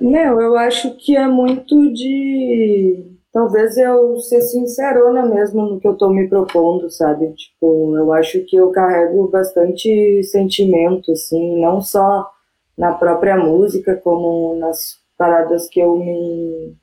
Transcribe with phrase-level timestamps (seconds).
[0.00, 3.06] Não, eu acho que é muito de.
[3.32, 7.32] Talvez eu ser sincerona mesmo no que eu tô me propondo, sabe?
[7.34, 12.28] Tipo, eu acho que eu carrego bastante sentimento, assim, não só
[12.76, 16.74] na própria música, como nas paradas que eu me,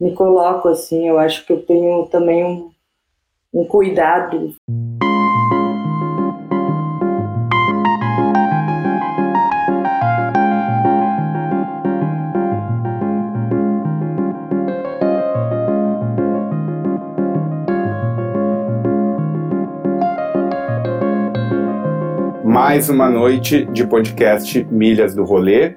[0.00, 1.08] me coloco, assim.
[1.08, 2.70] Eu acho que eu tenho também um,
[3.54, 4.54] um cuidado.
[22.64, 25.74] Mais uma noite de podcast Milhas do Rolê.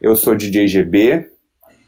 [0.00, 1.28] Eu sou DJ GB.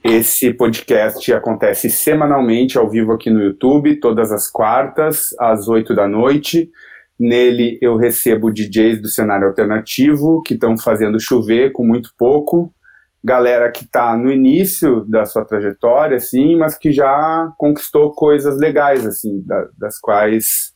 [0.03, 6.09] Esse podcast acontece semanalmente ao vivo aqui no YouTube, todas as quartas, às oito da
[6.09, 6.69] noite.
[7.17, 12.75] Nele eu recebo DJs do cenário alternativo que estão fazendo chover com muito pouco.
[13.23, 19.07] Galera que está no início da sua trajetória, assim, mas que já conquistou coisas legais,
[19.07, 20.73] assim, da, das quais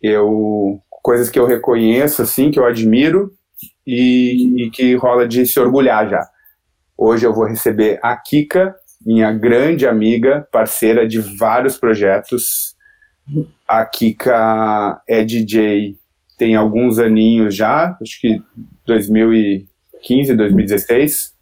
[0.00, 3.32] eu coisas que eu reconheço, assim, que eu admiro
[3.86, 6.24] e, e, que rola de se orgulhar já.
[6.96, 12.76] Hoje eu vou receber a Kika, minha grande amiga, parceira de vários projetos.
[13.66, 15.96] A Kika é DJ
[16.38, 18.40] tem alguns aninhos já, acho que
[18.86, 21.34] 2015, 2016.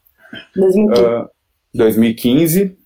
[0.55, 1.03] 2015.
[1.03, 1.29] Uh,
[1.75, 2.77] 2015.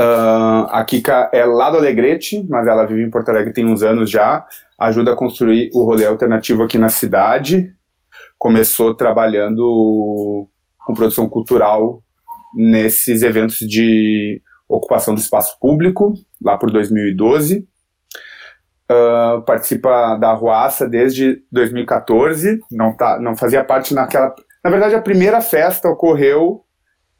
[0.00, 3.82] Uh, a Kika é lá do Alegrete, mas ela vive em Porto Alegre tem uns
[3.82, 4.46] anos já
[4.80, 7.70] ajuda a construir o rolê alternativo aqui na cidade.
[8.38, 10.48] Começou trabalhando
[10.86, 12.02] com produção cultural
[12.54, 17.68] nesses eventos de ocupação do espaço público, lá por 2012.
[18.90, 24.34] Uh, ah, participa da Ruaça desde 2014, não, tá, não fazia parte naquela.
[24.64, 26.64] Na verdade, a primeira festa ocorreu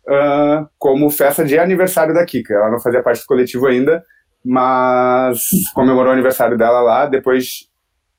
[0.09, 2.55] uh, como festa de aniversário da Kika.
[2.55, 4.03] Ela não fazia parte do coletivo ainda,
[4.45, 5.41] mas
[5.75, 7.69] comemorou o aniversário dela lá, depois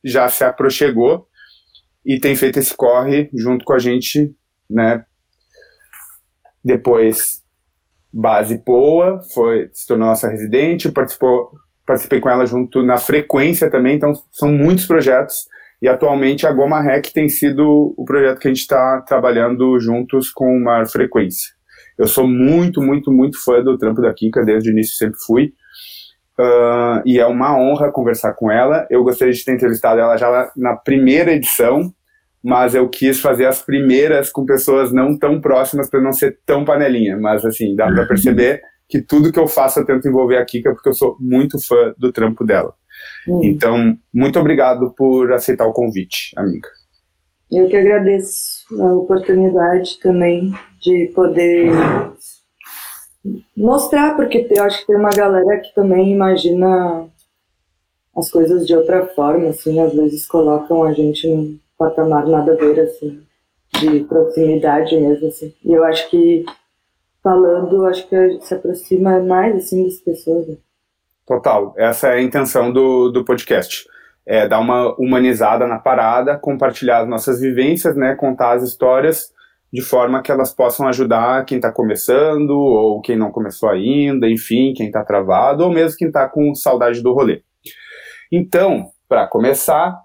[0.03, 1.27] já se aproximou
[2.05, 4.35] e tem feito esse corre junto com a gente,
[4.69, 5.05] né?
[6.63, 7.41] Depois
[8.13, 11.51] Base Poa foi se tornou nossa residente, participou
[11.85, 15.47] participei com ela junto na frequência também, então são muitos projetos
[15.81, 20.29] e atualmente a Goma Rec tem sido o projeto que a gente está trabalhando juntos
[20.29, 21.49] com maior frequência.
[21.97, 25.53] Eu sou muito, muito, muito fã do trampo da Kika, desde o início sempre fui.
[26.39, 28.87] Uh, e é uma honra conversar com ela.
[28.89, 31.93] Eu gostaria de ter entrevistado ela já na primeira edição,
[32.43, 36.65] mas eu quis fazer as primeiras com pessoas não tão próximas para não ser tão
[36.65, 37.17] panelinha.
[37.17, 40.73] Mas assim, dá para perceber que tudo que eu faço eu tento envolver a Kika
[40.73, 42.73] porque eu sou muito fã do trampo dela.
[43.27, 43.41] Hum.
[43.43, 46.67] Então, muito obrigado por aceitar o convite, amiga.
[47.51, 51.69] Eu que agradeço a oportunidade também de poder
[53.55, 57.07] mostrar, porque eu acho que tem uma galera que também imagina
[58.15, 62.55] as coisas de outra forma, assim, às vezes colocam a gente num patamar nada a
[62.55, 63.21] ver, assim,
[63.79, 65.53] de proximidade mesmo, assim.
[65.63, 66.43] E eu acho que
[67.23, 70.47] falando, acho que a gente se aproxima mais, assim, das pessoas.
[70.47, 70.57] Né?
[71.25, 73.87] Total, essa é a intenção do, do podcast.
[74.25, 79.31] É dar uma humanizada na parada, compartilhar as nossas vivências, né, contar as histórias
[79.71, 84.73] de forma que elas possam ajudar quem está começando, ou quem não começou ainda, enfim,
[84.75, 87.41] quem está travado, ou mesmo quem está com saudade do rolê.
[88.31, 89.97] Então, para começar,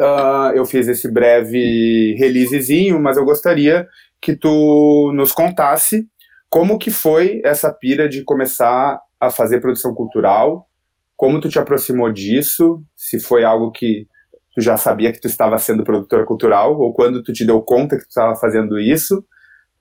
[0.00, 3.86] uh, eu fiz esse breve releasezinho, mas eu gostaria
[4.20, 6.06] que tu nos contasse
[6.48, 10.68] como que foi essa pira de começar a fazer produção cultural,
[11.16, 14.06] como tu te aproximou disso, se foi algo que
[14.54, 17.96] tu já sabia que tu estava sendo produtora cultural, ou quando tu te deu conta
[17.96, 19.24] que tu estava fazendo isso,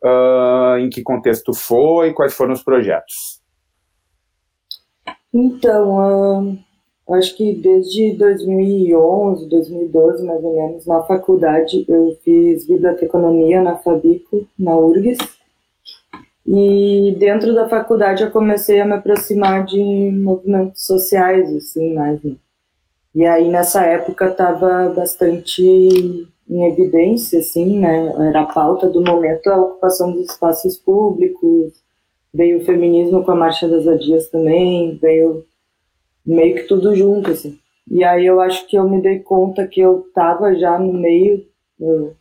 [0.03, 3.41] uh, em que contexto foi, quais foram os projetos?
[5.33, 6.57] Então,
[7.09, 13.77] uh, acho que desde 2011, 2012, mais ou menos, na faculdade, eu fiz biblioteconomia na
[13.77, 15.19] Fabico, na URGS,
[16.45, 22.35] e dentro da faculdade eu comecei a me aproximar de movimentos sociais, assim, mais, né?
[23.13, 25.61] E aí nessa época estava bastante
[26.49, 28.13] em evidência, assim, né?
[28.29, 31.73] Era a pauta do momento a ocupação dos espaços públicos,
[32.33, 35.45] veio o feminismo com a Marcha das Adias também, veio
[36.25, 37.59] meio que tudo junto, assim.
[37.89, 41.45] E aí eu acho que eu me dei conta que eu estava já no meio
[41.77, 42.15] do,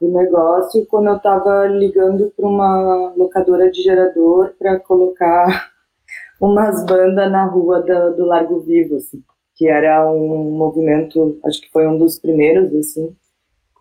[0.00, 5.70] negócio quando eu estava ligando para uma locadora de gerador para colocar
[6.40, 9.22] umas bandas na rua do, do Largo Vivo, assim
[9.56, 13.16] que era um movimento, acho que foi um dos primeiros, assim,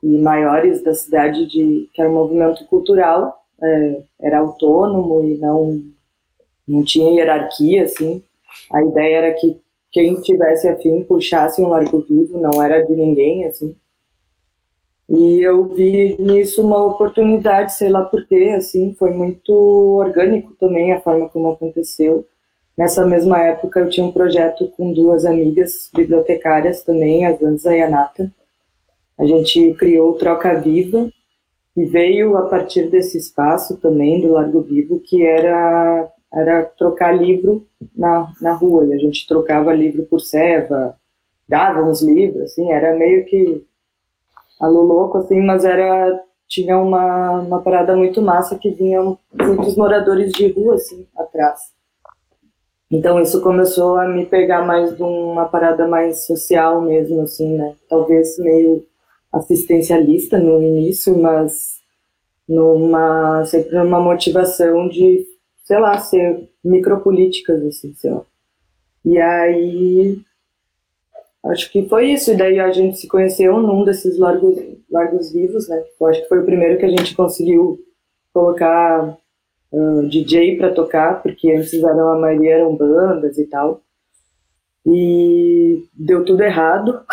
[0.01, 5.81] e maiores da cidade, de, que era um movimento cultural, é, era autônomo e não,
[6.68, 8.24] não tinha hierarquia, assim.
[8.72, 9.60] A ideia era que
[9.92, 13.75] quem tivesse afim puxasse um largo vivo, não era de ninguém, assim.
[15.10, 21.01] E eu vi nisso uma oportunidade, sei lá porquê, assim, foi muito orgânico também a
[21.01, 22.25] forma como aconteceu.
[22.77, 27.81] Nessa mesma época eu tinha um projeto com duas amigas bibliotecárias também, a Zanza e
[27.81, 28.31] a Nata.
[29.18, 31.10] A gente criou o Troca Viva
[31.75, 37.66] e veio a partir desse espaço também do Largo Vivo, que era era trocar livro
[37.95, 40.98] na, na rua, e a gente trocava livro por serva,
[41.48, 43.66] dava uns livros, assim, era meio que
[44.60, 50.31] alô louco, assim, mas era tinha uma, uma parada muito massa que vinham muitos moradores
[50.33, 51.75] de rua, assim, atrás.
[52.91, 57.75] Então isso começou a me pegar mais de uma parada mais social mesmo, assim, né?
[57.89, 58.85] Talvez meio
[59.31, 61.79] assistencialista no início, mas
[62.47, 65.25] numa sempre numa motivação de,
[65.63, 68.21] sei lá, ser micropolíticas, assim, sei lá.
[69.03, 70.25] E aí
[71.45, 72.31] Acho que foi isso.
[72.31, 74.57] E daí a gente se conheceu num desses largos,
[74.89, 75.83] largos vivos, né?
[75.99, 77.79] Eu acho que foi o primeiro que a gente conseguiu
[78.33, 79.17] colocar
[80.10, 83.81] DJ para tocar, porque antes eram, a maioria eram bandas e tal
[84.86, 87.01] e deu tudo errado.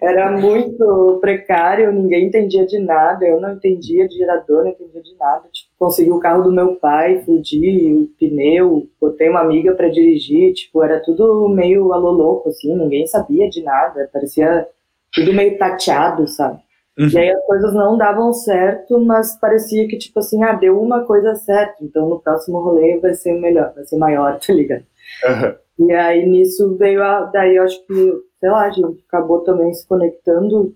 [0.00, 5.16] Era muito precário, ninguém entendia de nada, eu não entendia de gerador, não entendia de
[5.16, 5.48] nada.
[5.52, 10.54] Tipo, consegui o carro do meu pai, fudi o pneu, botei uma amiga para dirigir,
[10.54, 14.68] tipo, era tudo meio alô louco, assim, ninguém sabia de nada, parecia
[15.12, 16.60] tudo meio tateado, sabe?
[16.98, 17.08] Uhum.
[17.08, 21.04] E aí as coisas não davam certo, mas parecia que, tipo assim, ah, deu uma
[21.04, 24.84] coisa certa, então no próximo rolê vai ser melhor, vai ser maior, tá ligado?
[25.24, 25.88] Uhum.
[25.88, 27.24] E aí nisso veio a.
[27.24, 27.94] Daí eu acho que,
[28.40, 30.74] sei lá, a gente acabou também se conectando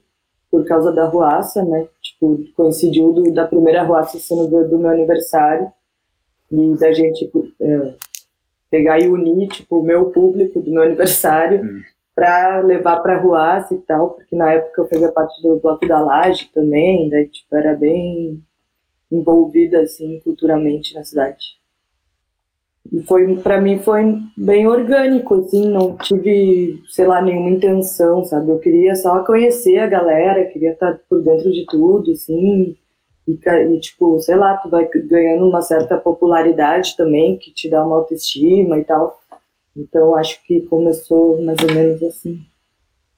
[0.50, 1.86] por causa da ruaça, né?
[2.02, 5.72] Tipo, coincidiu do, da primeira ruaça sendo do, do meu aniversário.
[6.52, 7.30] E da gente
[7.60, 7.94] é,
[8.70, 11.80] pegar e unir, tipo, o meu público do meu aniversário uhum.
[12.14, 16.00] Para levar pra ruaça e tal, porque na época eu fazia parte do Bloco da
[16.00, 18.42] Laje também, daí, tipo, era bem
[19.10, 21.58] envolvida, assim, culturalmente na cidade.
[22.92, 28.50] E foi, para mim foi bem orgânico, assim, não tive, sei lá, nenhuma intenção, sabe?
[28.50, 32.76] Eu queria só conhecer a galera, queria estar por dentro de tudo, assim,
[33.28, 37.84] e, e, tipo, sei lá, tu vai ganhando uma certa popularidade também, que te dá
[37.84, 39.20] uma autoestima e tal.
[39.76, 42.40] Então, acho que começou mais ou menos assim.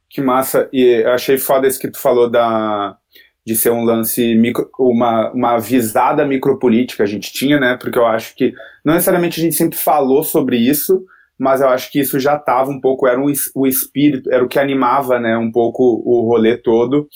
[0.09, 0.69] Que massa.
[0.73, 2.97] E achei foda isso que tu falou da,
[3.45, 7.77] de ser um lance, micro, uma, uma visada micropolítica a gente tinha, né?
[7.81, 8.53] Porque eu acho que,
[8.85, 11.05] não necessariamente a gente sempre falou sobre isso,
[11.39, 14.49] mas eu acho que isso já estava um pouco, era um, o espírito, era o
[14.49, 17.09] que animava, né, um pouco o rolê todo,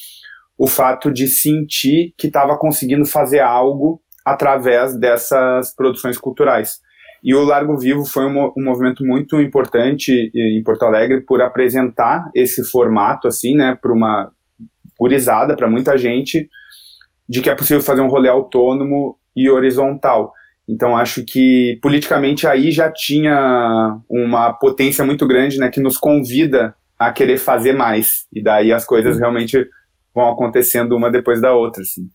[0.58, 6.80] o fato de sentir que estava conseguindo fazer algo através dessas produções culturais.
[7.22, 12.30] E o Largo Vivo foi um, um movimento muito importante em Porto Alegre por apresentar
[12.34, 14.30] esse formato, assim, né, para uma
[14.98, 16.48] gurizada para muita gente
[17.28, 20.32] de que é possível fazer um rolê autônomo e horizontal.
[20.68, 26.74] Então acho que politicamente aí já tinha uma potência muito grande, né, que nos convida
[26.98, 28.26] a querer fazer mais.
[28.32, 29.66] E daí as coisas realmente
[30.14, 32.08] vão acontecendo uma depois da outra, assim.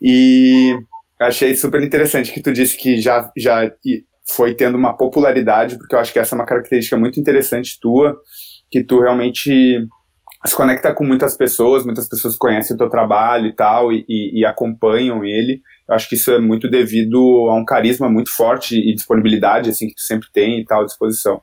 [0.00, 0.76] E
[1.20, 3.70] achei super interessante que tu disse que já já
[4.28, 8.18] foi tendo uma popularidade, porque eu acho que essa é uma característica muito interessante tua,
[8.70, 9.86] que tu realmente
[10.44, 14.40] se conecta com muitas pessoas, muitas pessoas conhecem o teu trabalho e tal, e, e,
[14.40, 15.60] e, acompanham ele.
[15.88, 17.18] Eu acho que isso é muito devido
[17.48, 21.40] a um carisma muito forte e disponibilidade, assim, que tu sempre tem e tal, disposição.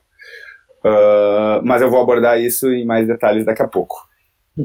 [0.84, 3.96] Uh, mas eu vou abordar isso em mais detalhes daqui a pouco.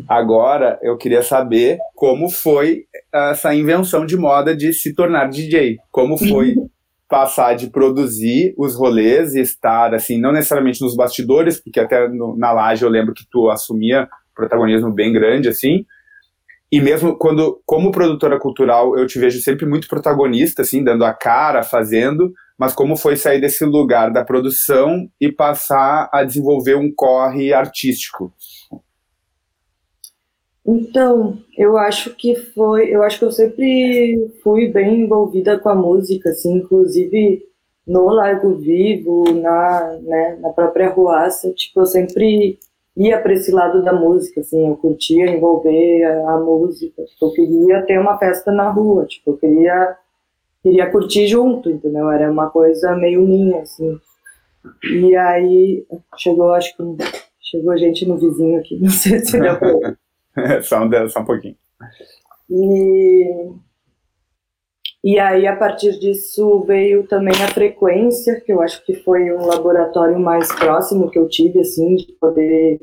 [0.07, 5.77] Agora, eu queria saber como foi essa invenção de moda de se tornar DJ.
[5.91, 6.55] Como foi
[7.09, 12.37] passar de produzir os rolês e estar, assim, não necessariamente nos bastidores, porque até no,
[12.37, 15.85] na laje eu lembro que tu assumia protagonismo bem grande, assim.
[16.71, 21.11] E mesmo quando, como produtora cultural, eu te vejo sempre muito protagonista, assim, dando a
[21.11, 26.93] cara, fazendo, mas como foi sair desse lugar da produção e passar a desenvolver um
[26.95, 28.31] corre artístico?
[30.65, 35.75] Então, eu acho que foi, eu acho que eu sempre fui bem envolvida com a
[35.75, 37.43] música, assim, inclusive
[37.87, 42.59] no Largo Vivo, na, né, na própria Ruaça, tipo, eu sempre
[42.95, 47.31] ia para esse lado da música, assim, eu curtia envolver a, a, música, tipo, eu
[47.31, 49.95] queria ter uma festa na rua, tipo, eu queria,
[50.61, 52.11] queria curtir junto, entendeu?
[52.11, 53.99] Era uma coisa meio minha, assim.
[54.83, 55.85] E aí,
[56.17, 56.83] chegou, acho que,
[57.41, 59.97] chegou gente no vizinho aqui, não sei se deu pra...
[60.63, 61.55] só, um, só um pouquinho.
[62.49, 63.51] E
[65.03, 69.45] E aí, a partir disso, veio também a frequência, que eu acho que foi um
[69.45, 72.79] laboratório mais próximo que eu tive, assim, de poder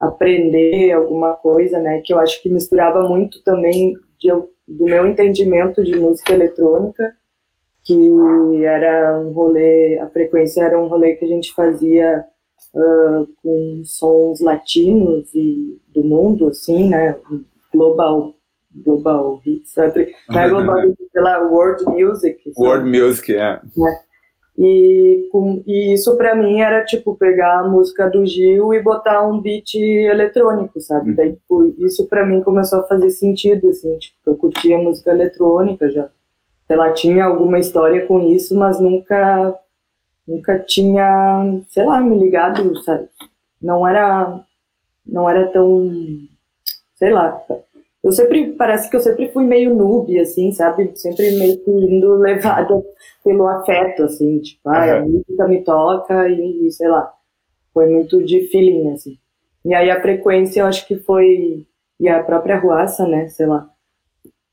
[0.00, 2.02] aprender alguma coisa, né?
[2.04, 4.28] Que eu acho que misturava muito também de,
[4.66, 7.14] do meu entendimento de música eletrônica,
[7.84, 12.24] que era um rolê, a frequência era um rolê que a gente fazia
[12.74, 17.16] uh, com sons latinos e do mundo, assim, né?
[17.72, 18.34] Global
[18.74, 20.14] Global Hits, sabe?
[20.28, 22.42] Não é Global Hits, pela World Music.
[22.52, 22.66] Sabe?
[22.66, 23.60] World Music, é.
[23.60, 24.12] é.
[24.58, 29.26] E, com, e isso para mim era tipo pegar a música do Gil e botar
[29.26, 31.10] um beat eletrônico, sabe?
[31.10, 31.16] Uhum.
[31.16, 35.90] Daí tipo, isso para mim começou a fazer sentido, assim, tipo, eu curtia música eletrônica
[35.90, 36.08] já.
[36.66, 39.54] Sei lá, tinha alguma história com isso, mas nunca
[40.26, 43.08] nunca tinha, sei lá, me ligado, sabe?
[43.60, 44.44] Não era
[45.06, 45.90] não era tão
[46.94, 47.42] sei lá,
[48.02, 50.90] eu sempre, parece que eu sempre fui meio noob, assim, sabe?
[50.96, 52.82] Sempre meio que indo levada
[53.24, 54.92] pelo afeto, assim, tipo, ah, uhum.
[54.92, 57.12] a música me toca e, sei lá.
[57.72, 59.18] Foi muito de feeling, assim.
[59.64, 61.64] E aí a frequência, eu acho que foi,
[62.00, 63.70] e a própria Ruaça, né, sei lá.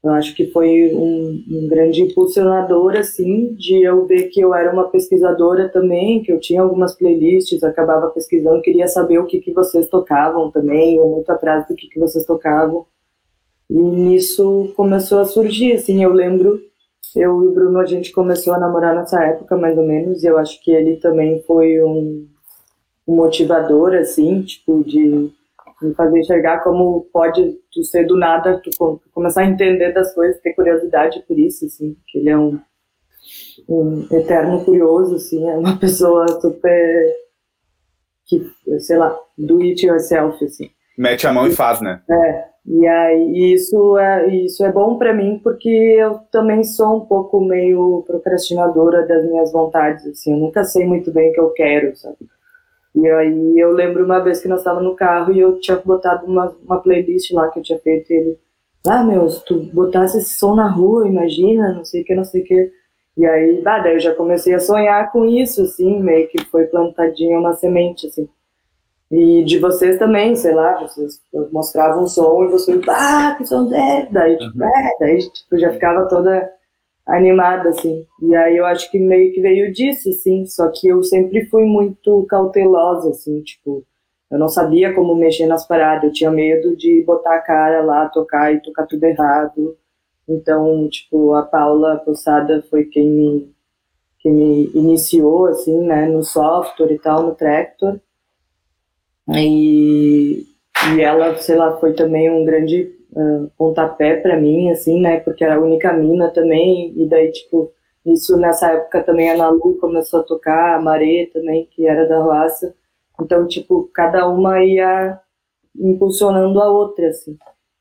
[0.02, 4.72] Eu acho que foi um, um grande impulsionador, assim, de eu ver que eu era
[4.72, 9.52] uma pesquisadora também, que eu tinha algumas playlists, acabava pesquisando, queria saber o que, que
[9.52, 12.86] vocês tocavam também, ou muito atrás do que, que vocês tocavam.
[13.70, 16.62] E nisso começou a surgir, assim, eu lembro,
[17.16, 20.28] eu e o Bruno, a gente começou a namorar nessa época, mais ou menos, e
[20.28, 22.26] eu acho que ele também foi um,
[23.06, 25.30] um motivador, assim, tipo, de
[25.82, 30.42] me fazer enxergar como pode tu ser do nada, tu começar a entender das coisas,
[30.42, 32.60] ter curiosidade por isso, assim, que ele é um,
[33.68, 37.14] um eterno curioso, assim, é uma pessoa super,
[38.26, 38.46] que,
[38.80, 40.70] sei lá, do it yourself, assim.
[40.98, 42.02] Mete a mão e faz, né?
[42.10, 47.06] É, e aí isso é, isso é bom para mim porque eu também sou um
[47.06, 51.50] pouco meio procrastinadora das minhas vontades, assim, eu nunca sei muito bem o que eu
[51.52, 52.18] quero, sabe?
[52.96, 56.26] E aí eu lembro uma vez que nós estávamos no carro e eu tinha botado
[56.26, 58.40] uma, uma playlist lá que eu tinha feito e ele,
[58.88, 62.24] ah, meu, se tu botasse esse som na rua, imagina, não sei o que, não
[62.24, 62.72] sei o que.
[63.18, 66.66] E aí, ah, daí eu já comecei a sonhar com isso, assim, meio que foi
[66.66, 68.28] plantadinha uma semente, assim.
[69.12, 71.20] E de vocês também, sei lá, vocês
[71.52, 74.08] mostravam um som e você, ah, que som é?
[74.12, 74.66] Daí, tipo, uhum.
[74.66, 76.50] é, daí tipo, já ficava toda
[77.10, 78.06] animada, assim.
[78.22, 81.66] E aí eu acho que meio que veio disso, assim, só que eu sempre fui
[81.66, 83.86] muito cautelosa, assim, tipo,
[84.32, 88.08] eu não sabia como mexer nas paradas, eu tinha medo de botar a cara lá,
[88.10, 89.76] tocar e tocar tudo errado.
[90.28, 93.52] Então, tipo, a Paula Poçada foi quem me,
[94.20, 98.00] quem me iniciou, assim, né, no software e tal, no Tractor.
[99.34, 100.46] E,
[100.96, 102.99] e ela, sei lá, foi também um grande
[103.58, 105.20] pontapé para mim, assim, né?
[105.20, 106.94] Porque era a única mina também.
[106.96, 107.72] E daí, tipo,
[108.06, 112.24] isso nessa época também a Nalu começou a tocar, a Marê também, que era da
[112.24, 112.74] raça.
[113.22, 115.20] Então, tipo, cada uma ia
[115.76, 117.38] impulsionando a outra, assim.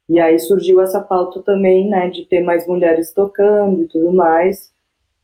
[0.09, 4.73] E aí surgiu essa pauta também, né, de ter mais mulheres tocando e tudo mais.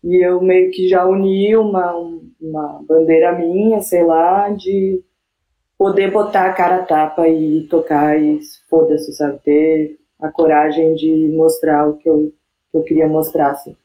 [0.03, 1.95] E eu meio que já uni uma,
[2.41, 5.03] uma bandeira minha, sei lá, de
[5.79, 9.39] poder botar a cara a tapa e tocar e foda-se, sabe?
[9.45, 12.33] Ter a coragem de mostrar o que eu,
[12.71, 13.77] que eu queria mostrar, assim.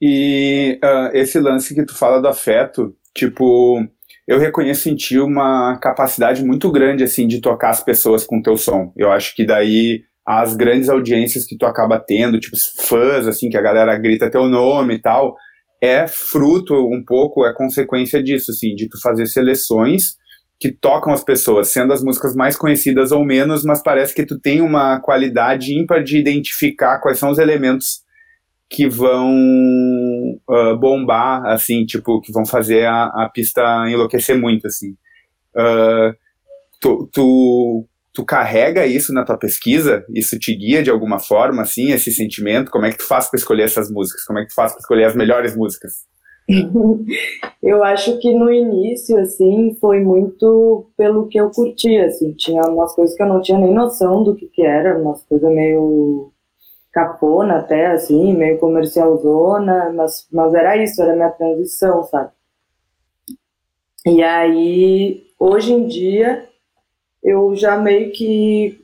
[0.00, 3.86] E uh, esse lance que tu fala do afeto, tipo,
[4.26, 8.56] eu reconheço em ti uma capacidade muito grande, assim, de tocar as pessoas com teu
[8.56, 8.92] som.
[8.96, 13.56] Eu acho que daí as grandes audiências que tu acaba tendo, tipo, fãs, assim, que
[13.56, 15.36] a galera grita teu nome e tal,
[15.82, 20.14] é fruto um pouco, é consequência disso, assim, de tu fazer seleções
[20.60, 24.38] que tocam as pessoas, sendo as músicas mais conhecidas ou menos, mas parece que tu
[24.38, 28.02] tem uma qualidade ímpar de identificar quais são os elementos
[28.70, 29.34] que vão
[30.48, 33.60] uh, bombar, assim, tipo, que vão fazer a, a pista
[33.90, 34.92] enlouquecer muito, assim.
[35.56, 36.14] Uh,
[36.80, 40.04] tu, tu tu carrega isso na tua pesquisa?
[40.14, 42.70] Isso te guia de alguma forma, assim, esse sentimento?
[42.70, 44.24] Como é que tu faz para escolher essas músicas?
[44.24, 45.92] Como é que tu faz para escolher as melhores músicas?
[47.62, 52.94] eu acho que no início, assim, foi muito pelo que eu curtia, assim, tinha umas
[52.94, 56.32] coisas que eu não tinha nem noção do que que era, umas coisas meio
[56.92, 62.30] capona até, assim, meio comercialzona, mas, mas era isso, era minha transição, sabe?
[64.04, 66.48] E aí, hoje em dia,
[67.22, 68.78] eu já meio que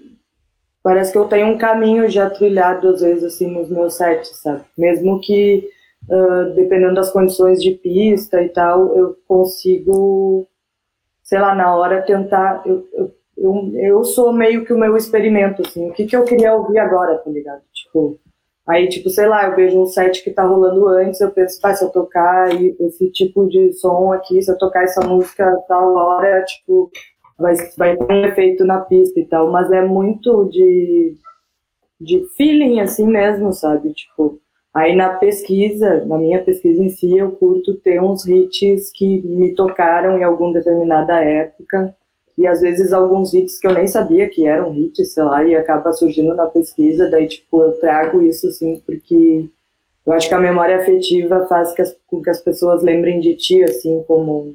[0.82, 4.64] parece que eu tenho um caminho já trilhado às vezes assim nos meus sets, sabe?
[4.76, 5.68] Mesmo que
[6.08, 10.46] uh, dependendo das condições de pista e tal, eu consigo,
[11.22, 12.62] sei lá, na hora tentar.
[12.66, 12.86] Eu,
[13.36, 15.88] eu, eu, sou meio que o meu experimento, assim.
[15.88, 17.62] O que, que eu queria ouvir agora, tá ligado?
[17.72, 18.18] Tipo,
[18.68, 21.74] Aí, tipo, sei lá, eu vejo um set que tá rolando antes, eu penso, ah,
[21.74, 26.44] se eu tocar esse tipo de som aqui, se eu tocar essa música tal hora,
[26.44, 26.90] tipo,
[27.38, 29.50] vai, vai ter um efeito na pista e tal.
[29.50, 31.16] Mas é muito de,
[32.00, 33.92] de feeling, assim mesmo, sabe?
[33.92, 34.40] Tipo,
[34.74, 39.54] aí na pesquisa, na minha pesquisa em si, eu curto ter uns hits que me
[39.54, 41.94] tocaram em alguma determinada época
[42.38, 45.56] e às vezes alguns hits que eu nem sabia que eram hits, sei lá, e
[45.56, 49.48] acaba surgindo na pesquisa, daí tipo eu trago isso assim porque
[50.06, 53.34] eu acho que a memória afetiva faz que as, com que as pessoas lembrem de
[53.34, 54.54] ti assim como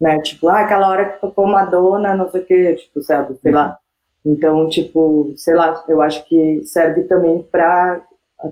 [0.00, 3.52] né, tipo, ah, aquela hora que tocou Madonna, não sei o que, tipo, sabe, sei
[3.52, 3.78] lá.
[4.24, 8.02] Então, tipo, sei lá, eu acho que serve também para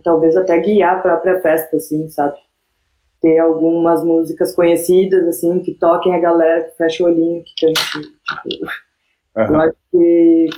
[0.04, 2.36] talvez até guiar a própria festa, assim, sabe?
[3.22, 7.80] ter algumas músicas conhecidas, assim, que toquem a galera, que fecha o olhinho, que cante.
[7.80, 8.66] Tipo,
[9.36, 9.46] uhum.
[9.46, 10.50] Eu acho que,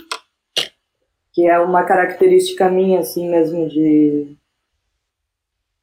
[1.35, 4.35] que é uma característica minha, assim, mesmo, de,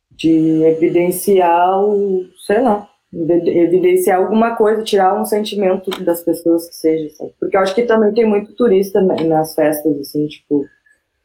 [0.10, 7.14] de evidenciar o, sei lá, evidenciar alguma coisa, tirar um sentimento das pessoas que seja,
[7.16, 7.34] sabe?
[7.40, 10.66] Porque eu acho que também tem muito turista nas festas, assim, tipo,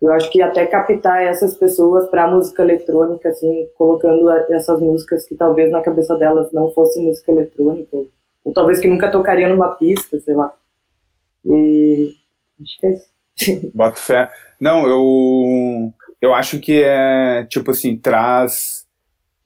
[0.01, 5.35] eu acho que até captar essas pessoas para música eletrônica, assim, colocando essas músicas que
[5.35, 7.97] talvez na cabeça delas não fosse música eletrônica,
[8.45, 10.53] ou talvez que nunca tocariam numa pista, sei lá.
[11.45, 12.15] E
[12.63, 13.71] acho que é isso.
[13.75, 14.31] Bota fé.
[14.61, 18.86] Não, eu, eu acho que é, tipo assim, traz.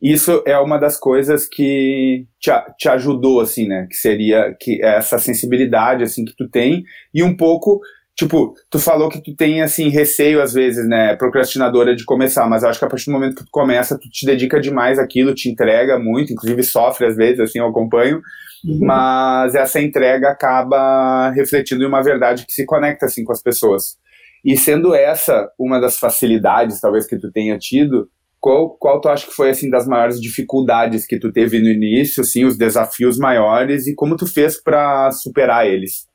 [0.02, 3.87] Isso é uma das coisas que te, te ajudou, assim, né?
[3.88, 7.80] Que seria que é essa sensibilidade, assim, que tu tem, e um pouco
[8.21, 12.62] Tipo, tu falou que tu tem, assim, receio às vezes, né, procrastinadora de começar, mas
[12.62, 15.35] eu acho que a partir do momento que tu começa, tu te dedica demais àquilo,
[15.35, 18.21] te entrega muito, inclusive sofre às vezes, assim, eu acompanho,
[18.62, 18.78] uhum.
[18.83, 23.97] mas essa entrega acaba refletindo em uma verdade que se conecta, assim, com as pessoas.
[24.45, 28.07] E sendo essa uma das facilidades, talvez, que tu tenha tido,
[28.40, 32.23] qual, qual tu acha que foi, assim, das maiores dificuldades que tu teve no início,
[32.23, 36.09] assim, os desafios maiores e como tu fez para superar eles?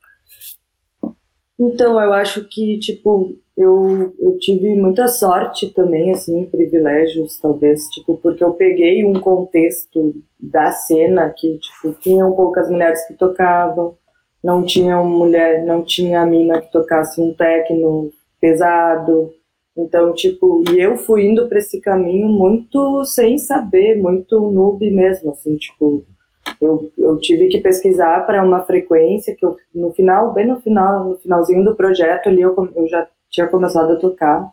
[1.58, 8.18] Então, eu acho que, tipo, eu, eu tive muita sorte também, assim, privilégios, talvez, tipo,
[8.18, 13.96] porque eu peguei um contexto da cena que, tipo, tinham poucas mulheres que tocavam,
[14.44, 19.32] não tinha mulher, não tinha mina que tocasse um techno pesado,
[19.76, 25.32] então, tipo, e eu fui indo para esse caminho muito sem saber, muito noob mesmo,
[25.32, 26.04] assim, tipo,
[26.60, 31.10] eu, eu tive que pesquisar para uma frequência que eu, no final, bem no final,
[31.10, 34.50] no finalzinho do projeto ali, eu, eu já tinha começado a tocar.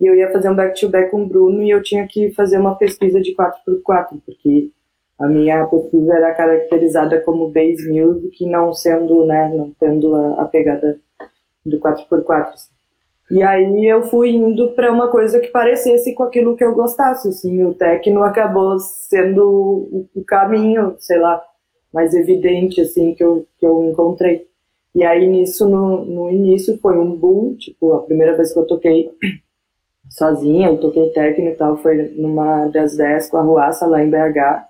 [0.00, 2.58] E eu ia fazer um back-to-back -back com o Bruno e eu tinha que fazer
[2.58, 4.70] uma pesquisa de 4x4, porque
[5.18, 10.44] a minha pesquisa era caracterizada como bass music, não sendo, né, não tendo a, a
[10.46, 10.98] pegada
[11.66, 12.52] do 4x4.
[12.54, 12.79] Assim.
[13.30, 17.28] E aí eu fui indo para uma coisa que parecesse com aquilo que eu gostasse,
[17.28, 21.40] assim, o techno acabou sendo o caminho, sei lá,
[21.92, 24.48] mais evidente, assim, que eu, que eu encontrei.
[24.94, 28.66] E aí nisso, no, no início, foi um boom, tipo, a primeira vez que eu
[28.66, 29.10] toquei
[30.10, 34.10] sozinha, eu toquei techno e tal, foi numa das 10 com a Ruaça lá em
[34.10, 34.69] BH,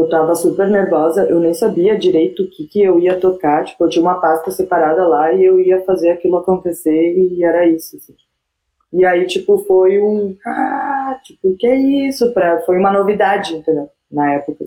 [0.00, 3.82] eu tava super nervosa, eu nem sabia direito o que, que eu ia tocar, tipo,
[3.84, 7.96] eu tinha uma pasta separada lá e eu ia fazer aquilo acontecer e era isso,
[7.96, 8.14] assim.
[8.92, 12.32] E aí, tipo, foi um, ah, tipo, que é isso?
[12.32, 13.88] Pra, foi uma novidade, entendeu?
[14.10, 14.66] Na época.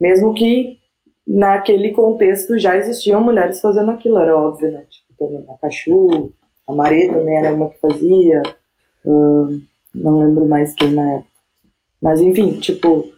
[0.00, 0.78] Mesmo que
[1.26, 4.84] naquele contexto já existiam mulheres fazendo aquilo, era óbvio, né?
[4.88, 6.32] Tipo, também a Cachu,
[6.66, 8.42] a Maria também era uma que fazia,
[9.04, 9.62] hum,
[9.94, 11.30] não lembro mais quem na época.
[12.00, 13.15] Mas enfim, tipo,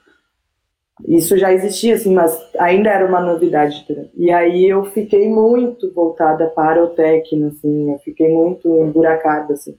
[1.06, 3.86] isso já existia, assim, mas ainda era uma novidade.
[4.16, 9.76] E aí eu fiquei muito voltada para o techno, assim, eu fiquei muito emburacada, assim.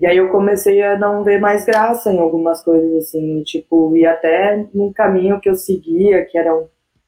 [0.00, 4.06] E aí eu comecei a não ver mais graça em algumas coisas, assim, tipo, e
[4.06, 6.54] até num caminho que eu seguia, que era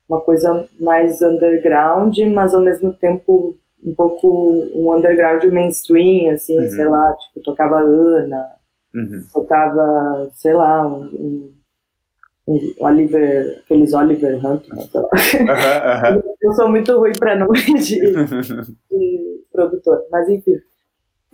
[0.09, 6.69] uma coisa mais underground, mas ao mesmo tempo um pouco um underground mainstream, assim, uhum.
[6.69, 8.47] sei lá, tipo, tocava Ana,
[8.95, 9.25] uhum.
[9.33, 11.53] tocava, sei lá, um, um
[12.79, 14.67] Oliver, aqueles Oliver Hunt.
[14.69, 16.23] Uh -huh, uh -huh.
[16.43, 18.01] Eu sou muito ruim para nome de,
[18.91, 20.57] de, produtor, mas enfim.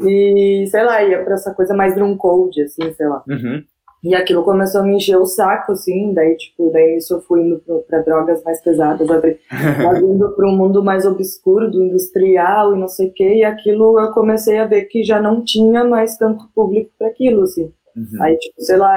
[0.01, 3.23] E sei lá, ia pra essa coisa mais drum code, assim, sei lá.
[3.29, 3.63] Uhum.
[4.05, 7.41] E aquilo começou a me encher o saco, assim, daí, tipo, daí isso eu fui
[7.41, 12.89] indo pra drogas mais pesadas, indo para um mundo mais obscuro, do industrial e não
[12.89, 16.49] sei o quê, e aquilo eu comecei a ver que já não tinha mais tanto
[16.55, 17.73] público para aquilo, assim.
[17.97, 18.23] Uhum.
[18.23, 18.97] Aí, tipo, sei lá,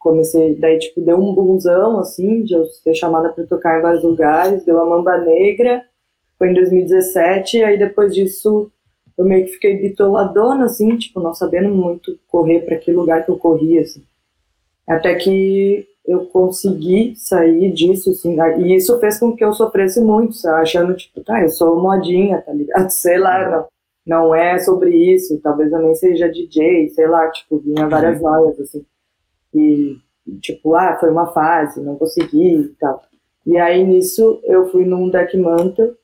[0.00, 4.02] comecei, daí, tipo, deu um bunzão, assim, de eu ser chamada para tocar em vários
[4.02, 5.84] lugares, deu a Mamba Negra,
[6.38, 8.72] foi em 2017, aí depois disso
[9.16, 13.30] eu meio que fiquei bitoladona, assim, tipo, não sabendo muito correr para que lugar que
[13.30, 14.02] eu corria, assim.
[14.88, 20.34] Até que eu consegui sair disso, assim, e isso fez com que eu sofresse muito,
[20.34, 20.62] sabe?
[20.62, 22.88] achando, tipo, tá, eu sou modinha, tá ligado?
[22.90, 23.66] Sei lá, não,
[24.06, 28.54] não é sobre isso, talvez eu nem seja DJ, sei lá, tipo, vinha várias uhum.
[28.62, 28.84] assim.
[29.54, 29.98] E,
[30.40, 33.02] tipo, ah, foi uma fase, não consegui e tal.
[33.46, 35.94] E aí, nisso, eu fui num deck manta,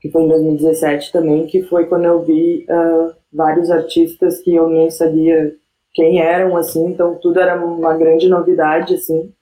[0.00, 4.68] que foi em 2017 também, que foi quando eu vi uh, vários artistas que eu
[4.68, 5.56] nem sabia
[5.94, 9.32] quem eram, assim, então tudo era uma grande novidade, assim,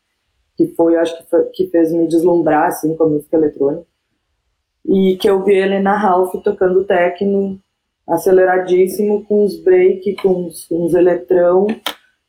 [0.56, 3.86] que foi, acho que, foi, que fez me deslumbrar, assim, com a música eletrônica.
[4.86, 7.58] E que eu vi ele na Ralph tocando techno,
[8.06, 11.66] aceleradíssimo, com os break, com com os eletrão,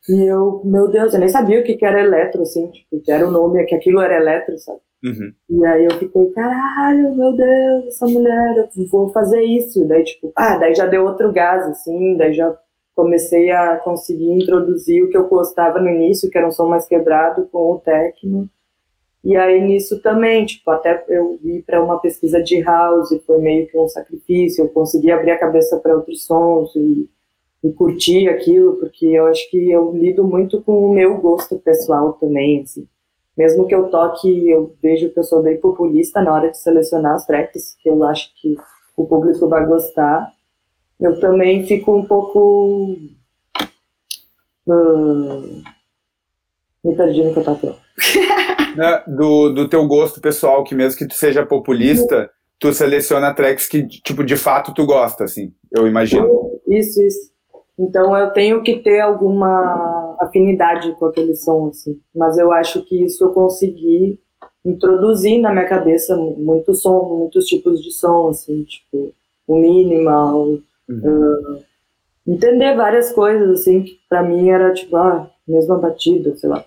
[0.07, 3.11] e eu, meu Deus, eu nem sabia o que, que era eletro, assim, tipo, que
[3.11, 4.79] era o nome, que aquilo era eletro, sabe?
[5.03, 5.33] Uhum.
[5.49, 9.85] E aí eu fiquei, caralho, meu Deus, essa mulher, eu vou fazer isso.
[9.85, 12.57] Daí, tipo, ah, daí já deu outro gás, assim, daí já
[12.95, 16.87] comecei a conseguir introduzir o que eu gostava no início, que era um som mais
[16.87, 18.49] quebrado com o techno.
[19.23, 23.67] E aí nisso também, tipo, até eu vi para uma pesquisa de house, foi meio
[23.67, 27.09] que um sacrifício, eu consegui abrir a cabeça para outros sons e,
[27.63, 32.13] e curtir aquilo, porque eu acho que eu lido muito com o meu gosto pessoal
[32.13, 32.87] também, assim.
[33.37, 37.15] Mesmo que eu toque, eu vejo que eu sou bem populista na hora de selecionar
[37.15, 38.55] as tracks, que eu acho que
[38.95, 40.31] o público vai gostar
[41.03, 42.97] eu também fico um pouco.
[44.65, 45.61] Uh,
[46.81, 47.79] me perdi no que eu tava falando.
[48.77, 53.67] Né, do, do teu gosto pessoal, que mesmo que tu seja populista, tu seleciona tracks
[53.67, 56.25] que, tipo, de fato tu gosta, assim, eu imagino.
[56.67, 57.32] Isso, isso.
[57.77, 61.99] Então eu tenho que ter alguma afinidade com aquele som, assim.
[62.15, 64.19] Mas eu acho que isso eu consegui
[64.63, 69.13] introduzir na minha cabeça muito som, muitos tipos de som, assim, tipo,
[69.47, 71.57] o minimal, Uhum.
[71.57, 71.63] Uh,
[72.27, 76.65] entender várias coisas, assim, que pra mim era tipo, ah, mesma batida, sei lá.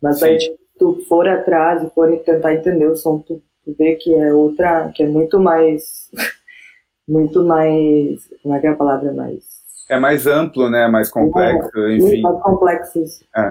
[0.00, 0.26] Mas Sim.
[0.26, 4.14] aí, tipo, tu for atrás e for tentar entender o som, tu, tu vê que
[4.14, 6.10] é outra, que é muito mais.
[7.08, 8.28] muito mais.
[8.42, 9.12] Como é que é a palavra?
[9.12, 9.55] Mais.
[9.88, 10.88] É mais amplo, né?
[10.88, 12.20] Mais complexo, é, enfim.
[12.22, 13.04] Mais complexo.
[13.36, 13.50] É.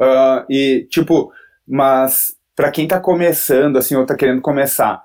[0.00, 1.32] Uh, e, tipo,
[1.66, 5.02] mas para quem tá começando, assim, ou tá querendo começar,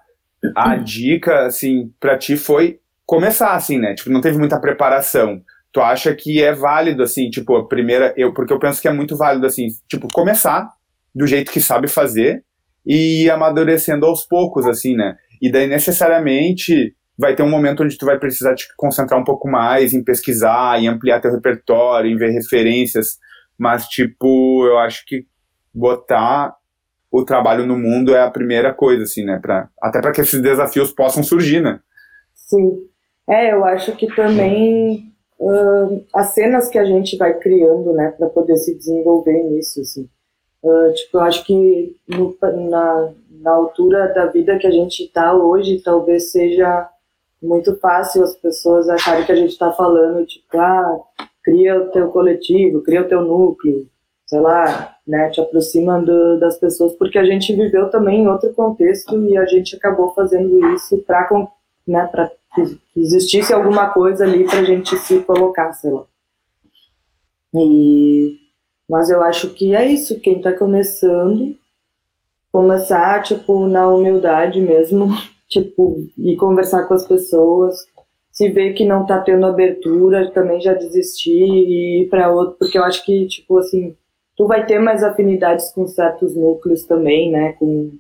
[0.56, 3.94] a dica, assim, para ti foi começar, assim, né?
[3.94, 5.42] Tipo, não teve muita preparação.
[5.72, 8.14] Tu acha que é válido, assim, tipo, a primeira.
[8.16, 10.70] Eu, porque eu penso que é muito válido, assim, tipo, começar
[11.14, 12.44] do jeito que sabe fazer
[12.86, 15.16] e ir amadurecendo aos poucos, assim, né?
[15.42, 19.48] E daí, necessariamente, vai ter um momento onde tu vai precisar te concentrar um pouco
[19.50, 23.18] mais em pesquisar, em ampliar teu repertório, em ver referências.
[23.58, 25.26] Mas, tipo, eu acho que
[25.74, 26.56] botar
[27.12, 29.40] o trabalho no mundo é a primeira coisa, assim, né?
[29.40, 31.80] Pra, até para que esses desafios possam surgir, né?
[32.34, 32.88] Sim.
[33.30, 38.28] É, eu acho que também uh, as cenas que a gente vai criando, né, para
[38.30, 40.10] poder se desenvolver nisso, assim.
[40.62, 42.36] Uh, tipo, eu acho que no,
[42.70, 46.90] na, na altura da vida que a gente está hoje, talvez seja
[47.44, 51.02] muito fácil as pessoas acharem que a gente está falando, tipo, ah,
[51.44, 53.88] cria o teu coletivo, cria o teu núcleo,
[54.26, 58.54] sei lá, né, te aproxima do, das pessoas, porque a gente viveu também em outro
[58.54, 61.30] contexto e a gente acabou fazendo isso para
[61.86, 66.06] né, para que existisse alguma coisa ali para a gente se colocar, sei lá.
[67.54, 68.40] E,
[68.90, 71.56] mas eu acho que é isso, quem está começando,
[72.52, 75.10] começar, tipo, na humildade mesmo,
[75.54, 77.78] tipo, e conversar com as pessoas,
[78.32, 82.78] se ver que não está tendo abertura, também já desistir e ir para outro, porque
[82.78, 83.96] eu acho que, tipo, assim,
[84.36, 87.92] tu vai ter mais afinidades com certos núcleos também, né, com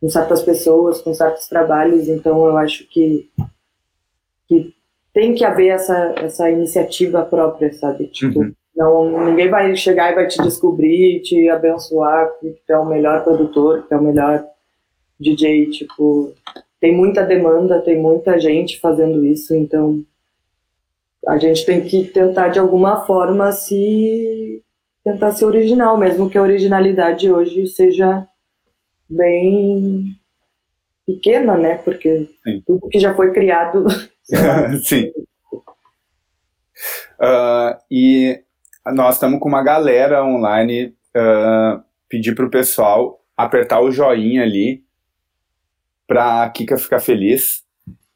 [0.00, 3.28] com certas pessoas, com certos trabalhos, então eu acho que,
[4.48, 4.74] que
[5.12, 8.06] tem que haver essa, essa iniciativa própria, sabe?
[8.06, 8.54] Tipo, uhum.
[8.74, 13.22] não, ninguém vai chegar e vai te descobrir, te abençoar que tu é o melhor
[13.22, 14.44] produtor, que tu é o melhor
[15.18, 16.32] DJ, tipo,
[16.80, 20.02] tem muita demanda, tem muita gente fazendo isso, então
[21.28, 24.62] a gente tem que tentar de alguma forma se
[25.04, 28.26] tentar ser original, mesmo que a originalidade hoje seja
[29.08, 30.16] bem
[31.06, 31.76] pequena, né?
[31.76, 32.62] Porque Sim.
[32.66, 33.84] tudo que já foi criado.
[34.84, 35.12] Sim.
[37.20, 38.40] Uh, e
[38.86, 40.94] nós estamos com uma galera online.
[41.14, 44.84] Uh, pedir para o pessoal apertar o joinha ali
[46.10, 47.62] para a Kika ficar feliz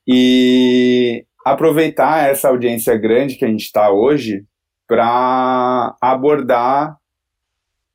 [0.05, 4.45] e aproveitar essa audiência grande que a gente está hoje
[4.89, 6.97] para abordar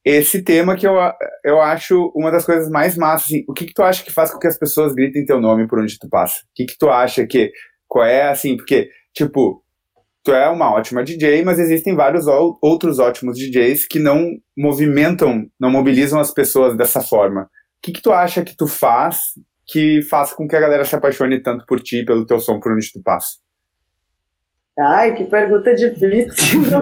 [0.05, 0.95] esse tema que eu,
[1.43, 3.25] eu acho uma das coisas mais massas.
[3.25, 5.67] Assim, o que, que tu acha que faz com que as pessoas gritem teu nome
[5.67, 6.39] por onde tu passa?
[6.43, 7.51] O que, que tu acha que.
[7.85, 9.63] Qual é, assim, porque Tipo,
[10.23, 12.25] tu é uma ótima DJ, mas existem vários
[12.61, 17.43] outros ótimos DJs que não movimentam, não mobilizam as pessoas dessa forma.
[17.43, 17.47] O
[17.81, 19.19] que, que tu acha que tu faz
[19.71, 22.71] que faz com que a galera se apaixone tanto por ti, pelo teu som, por
[22.71, 23.37] onde tu passa?
[24.79, 26.61] Ai, que pergunta difícil.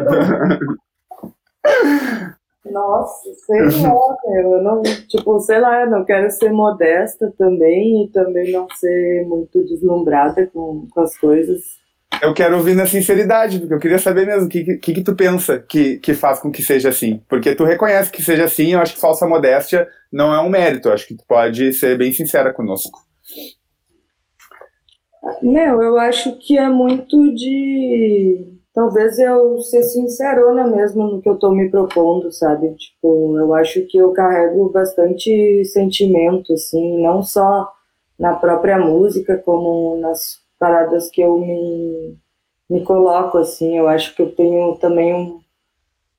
[2.71, 8.10] Nossa, sei lá, eu não, tipo, sei lá, eu não quero ser modesta também e
[8.12, 11.78] também não ser muito deslumbrada com, com as coisas.
[12.21, 15.15] Eu quero ouvir na sinceridade, porque eu queria saber mesmo o que, que, que tu
[15.15, 17.21] pensa que, que faz com que seja assim.
[17.30, 20.89] Porque tu reconhece que seja assim, eu acho que falsa modéstia não é um mérito,
[20.89, 23.00] acho que tu pode ser bem sincera conosco.
[25.41, 31.38] Não, eu acho que é muito de talvez eu ser sincerona mesmo no que eu
[31.38, 32.76] tô me propondo, sabe?
[32.76, 37.72] Tipo, eu acho que eu carrego bastante sentimento, assim, não só
[38.20, 42.17] na própria música, como nas paradas que eu me,
[42.70, 43.78] me coloco, assim.
[43.78, 45.39] Eu acho que eu tenho também um,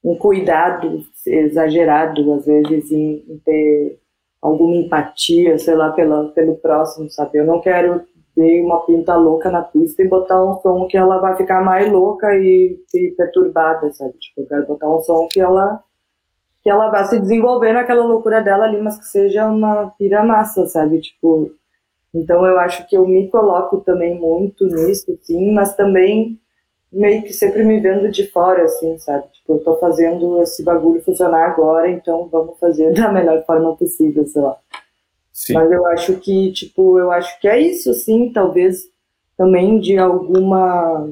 [0.09, 3.99] um cuidado exagerado, às vezes, em, em ter
[4.41, 7.39] alguma empatia, sei lá, pela, pelo próximo, sabe?
[7.39, 8.03] Eu não quero
[8.35, 11.93] ter uma pinta louca na pista e botar um som que ela vai ficar mais
[11.93, 14.15] louca e, e perturbada, sabe?
[14.19, 15.83] Tipo, eu quero botar um som que ela
[16.63, 20.67] que ela vá se desenvolver naquela loucura dela ali, mas que seja uma pira massa,
[20.67, 21.01] sabe?
[21.01, 21.53] Tipo,
[22.13, 26.39] então eu acho que eu me coloco também muito nisso, sim, mas também
[26.93, 29.25] meio que sempre me vendo de fora, assim, sabe?
[29.33, 34.27] Tipo, eu tô fazendo esse bagulho funcionar agora, então vamos fazer da melhor forma possível,
[34.27, 34.57] sei lá.
[35.33, 35.53] Sim.
[35.53, 38.89] Mas eu acho que, tipo, eu acho que é isso, sim, talvez
[39.37, 41.09] também de alguma.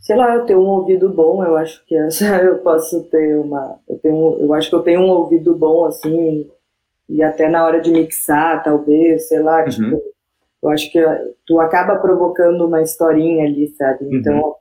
[0.00, 3.78] Sei lá, eu tenho um ouvido bom, eu acho que essa eu posso ter uma.
[3.88, 6.50] Eu, tenho, eu acho que eu tenho um ouvido bom, assim,
[7.08, 9.70] e até na hora de mixar, talvez, sei lá, uhum.
[9.70, 10.02] tipo,
[10.64, 11.00] eu acho que
[11.46, 14.04] tu acaba provocando uma historinha ali, sabe?
[14.06, 14.14] Uhum.
[14.16, 14.54] Então,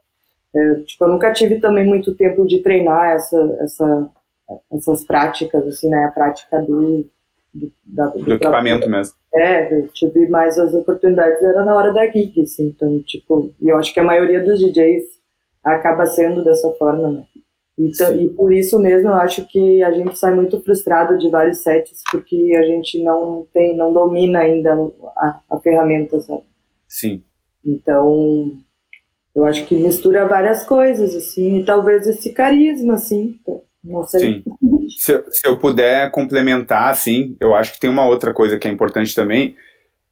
[0.56, 4.10] é, tipo, eu nunca tive também muito tempo de treinar essa, essa,
[4.72, 6.06] essas práticas, assim, né?
[6.06, 7.06] A prática do
[7.54, 9.16] do, da, do, do equipamento mesmo.
[9.34, 13.70] É, eu tive mais as oportunidades era na hora da gig, assim, então, tipo, e
[13.70, 15.04] eu acho que a maioria dos DJs
[15.64, 17.24] acaba sendo dessa forma, né?
[17.78, 21.64] Então, e por isso mesmo eu acho que a gente sai muito frustrado de vários
[21.64, 24.74] sets porque a gente não tem, não domina ainda
[25.18, 26.44] a, a ferramenta, sabe?
[26.88, 27.24] Sim.
[27.66, 28.52] Então,
[29.36, 33.40] eu acho que mistura várias coisas, assim, e talvez esse carisma, assim,
[33.84, 34.20] não sei.
[34.20, 34.44] Sim.
[35.00, 38.72] Se, se, eu puder complementar, assim, eu acho que tem uma outra coisa que é
[38.72, 39.56] importante também,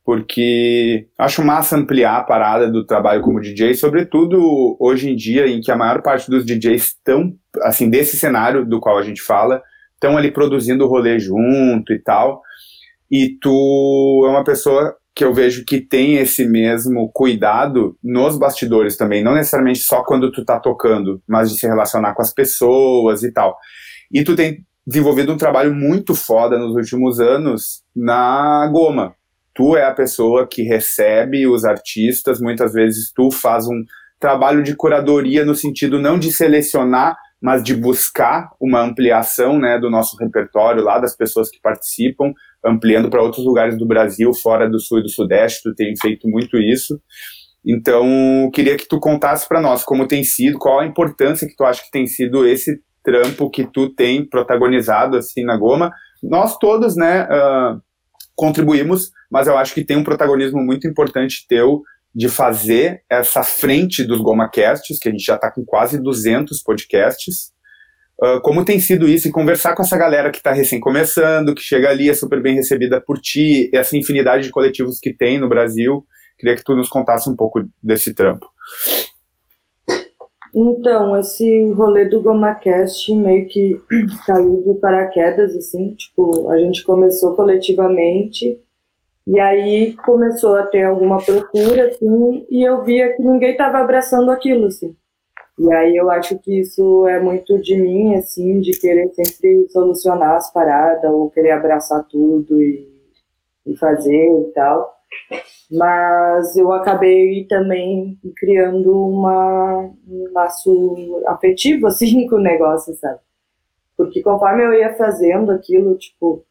[0.04, 5.62] porque acho massa ampliar a parada do trabalho como DJ, sobretudo hoje em dia, em
[5.62, 9.62] que a maior parte dos DJs estão, assim, desse cenário do qual a gente fala,
[9.94, 12.42] estão ali produzindo o rolê junto e tal,
[13.10, 18.96] e tu é uma pessoa que eu vejo que tem esse mesmo cuidado nos bastidores
[18.96, 23.22] também, não necessariamente só quando tu tá tocando, mas de se relacionar com as pessoas
[23.22, 23.58] e tal.
[24.12, 29.14] E tu tem desenvolvido um trabalho muito foda nos últimos anos na Goma.
[29.54, 33.84] Tu é a pessoa que recebe os artistas, muitas vezes tu faz um
[34.20, 39.90] trabalho de curadoria no sentido não de selecionar, mas de buscar uma ampliação né, do
[39.90, 42.32] nosso repertório lá, das pessoas que participam,
[42.64, 46.30] ampliando para outros lugares do Brasil, fora do Sul e do Sudeste, tu tem feito
[46.30, 47.02] muito isso.
[47.66, 51.64] Então, queria que tu contasse para nós como tem sido, qual a importância que tu
[51.64, 55.92] acha que tem sido esse trampo que tu tem protagonizado assim na Goma.
[56.22, 57.82] Nós todos, né, uh,
[58.42, 64.04] contribuímos, mas eu acho que tem um protagonismo muito importante teu de fazer essa frente
[64.04, 67.52] dos GomaCasts, que a gente já está com quase 200 podcasts,
[68.24, 71.62] Uh, como tem sido isso e conversar com essa galera que está recém começando, que
[71.64, 75.50] chega ali, é super bem recebida por ti, essa infinidade de coletivos que tem no
[75.50, 76.06] Brasil.
[76.38, 78.46] Queria que tu nos contasse um pouco desse trampo.
[80.54, 83.80] Então, esse rolê do GomaCast meio que
[84.26, 88.60] caiu de paraquedas, assim, tipo, a gente começou coletivamente
[89.26, 94.30] e aí começou a ter alguma procura, assim, e eu via que ninguém estava abraçando
[94.30, 94.96] aquilo, assim.
[95.58, 100.36] E aí eu acho que isso é muito de mim, assim, de querer sempre solucionar
[100.36, 102.90] as paradas, ou querer abraçar tudo e,
[103.66, 105.01] e fazer e tal.
[105.72, 113.20] Mas eu acabei também criando uma, um laço afetivo, assim, com o negócio, sabe?
[113.96, 116.44] Porque conforme eu ia fazendo aquilo, tipo,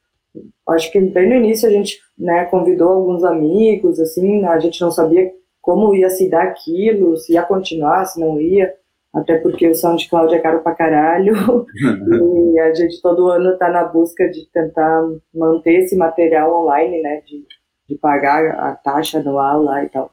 [0.68, 4.90] acho que bem no início a gente, né, convidou alguns amigos, assim, a gente não
[4.90, 8.72] sabia como ia se dar aquilo, se ia continuar, se não ia
[9.12, 11.34] até porque o SoundCloud é caro pra caralho,
[12.54, 17.20] e a gente todo ano tá na busca de tentar manter esse material online, né,
[17.26, 17.44] de,
[17.90, 20.12] de pagar a taxa anual lá e tal.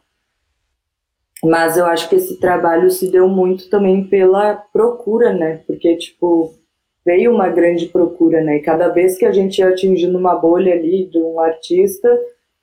[1.43, 5.61] Mas eu acho que esse trabalho se deu muito também pela procura, né?
[5.67, 6.55] Porque, tipo,
[7.05, 8.57] veio uma grande procura, né?
[8.57, 12.09] E cada vez que a gente ia atingindo uma bolha ali de um artista,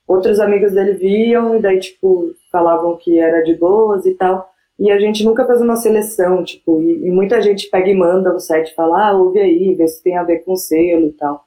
[0.09, 4.51] outros amigos dele viam e daí, tipo, falavam que era de boas e tal.
[4.77, 8.35] E a gente nunca faz uma seleção, tipo, e, e muita gente pega e manda
[8.35, 11.13] o set e fala, ah, ouve aí, vê se tem a ver com selo e
[11.13, 11.45] tal.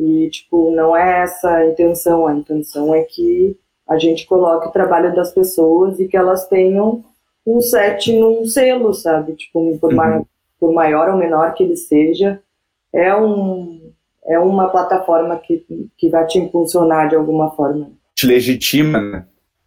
[0.00, 3.54] E, tipo, não é essa a intenção, a intenção é que
[3.86, 7.04] a gente coloque o trabalho das pessoas e que elas tenham
[7.46, 9.34] um set num selo, sabe?
[9.34, 9.96] Tipo, por, uhum.
[9.96, 10.24] maior,
[10.58, 12.40] por maior ou menor que ele seja,
[12.94, 13.92] é, um,
[14.24, 15.66] é uma plataforma que,
[15.98, 17.90] que vai te impulsionar de alguma forma.
[18.14, 19.26] Te legitima, né?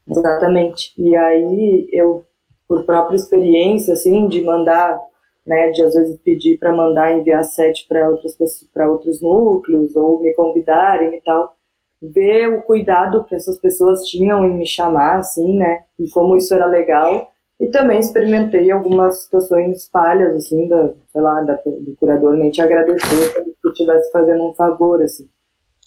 [0.10, 0.94] Exatamente.
[0.98, 2.26] E aí, eu,
[2.68, 5.00] por própria experiência, assim, de mandar,
[5.46, 8.36] né, de às vezes pedir para mandar enviar set para outras
[8.74, 11.56] para outros núcleos ou me convidarem e tal,
[12.02, 15.84] ver o cuidado que essas pessoas tinham em me chamar, assim, né?
[15.98, 17.32] E como isso era legal.
[17.60, 22.62] E também experimentei algumas situações falhas, assim, da, sei lá, da, do curador nem te
[22.62, 25.30] agradecer que eu estivesse fazendo um favor, assim.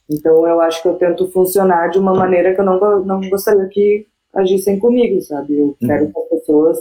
[0.08, 3.66] Então eu acho que eu tento funcionar de uma maneira que eu não, não gostaria
[3.68, 5.58] que agissem comigo, sabe?
[5.58, 5.76] Eu uhum.
[5.86, 6.78] quero que as pessoas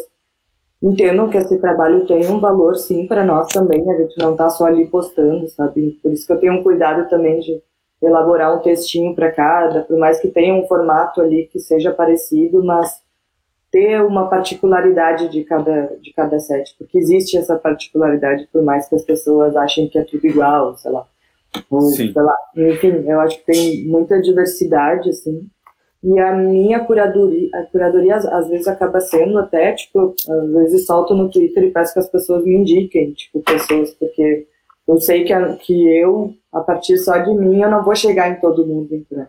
[0.85, 3.89] entendam que esse trabalho tem um valor, sim, para nós também.
[3.89, 5.99] A gente não está só ali postando, sabe?
[6.01, 7.59] Por isso que eu tenho um cuidado também de
[8.01, 12.63] elaborar um textinho para cada, por mais que tenha um formato ali que seja parecido,
[12.63, 13.03] mas
[13.71, 18.95] ter uma particularidade de cada, de cada set, porque existe essa particularidade, por mais que
[18.95, 21.05] as pessoas achem que é tudo igual, sei lá.
[21.69, 22.35] Ou, sei lá.
[22.55, 25.47] Enfim, eu acho que tem muita diversidade, assim,
[26.03, 31.15] e a minha curadoria, a curadoria às, vezes acaba sendo até, tipo, às vezes solto
[31.15, 34.47] no Twitter e peço que as pessoas me indiquem, tipo, pessoas, porque
[34.87, 38.29] eu sei que, a, que eu, a partir só de mim, eu não vou chegar
[38.29, 39.27] em todo mundo, então.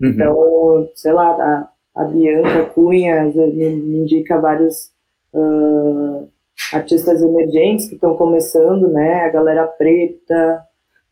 [0.00, 0.08] Uhum.
[0.08, 4.90] Então, sei lá, a, a Bianca Cunha me, me indica vários
[5.32, 6.28] uh,
[6.72, 9.22] artistas emergentes que estão começando, né?
[9.24, 10.62] A galera preta,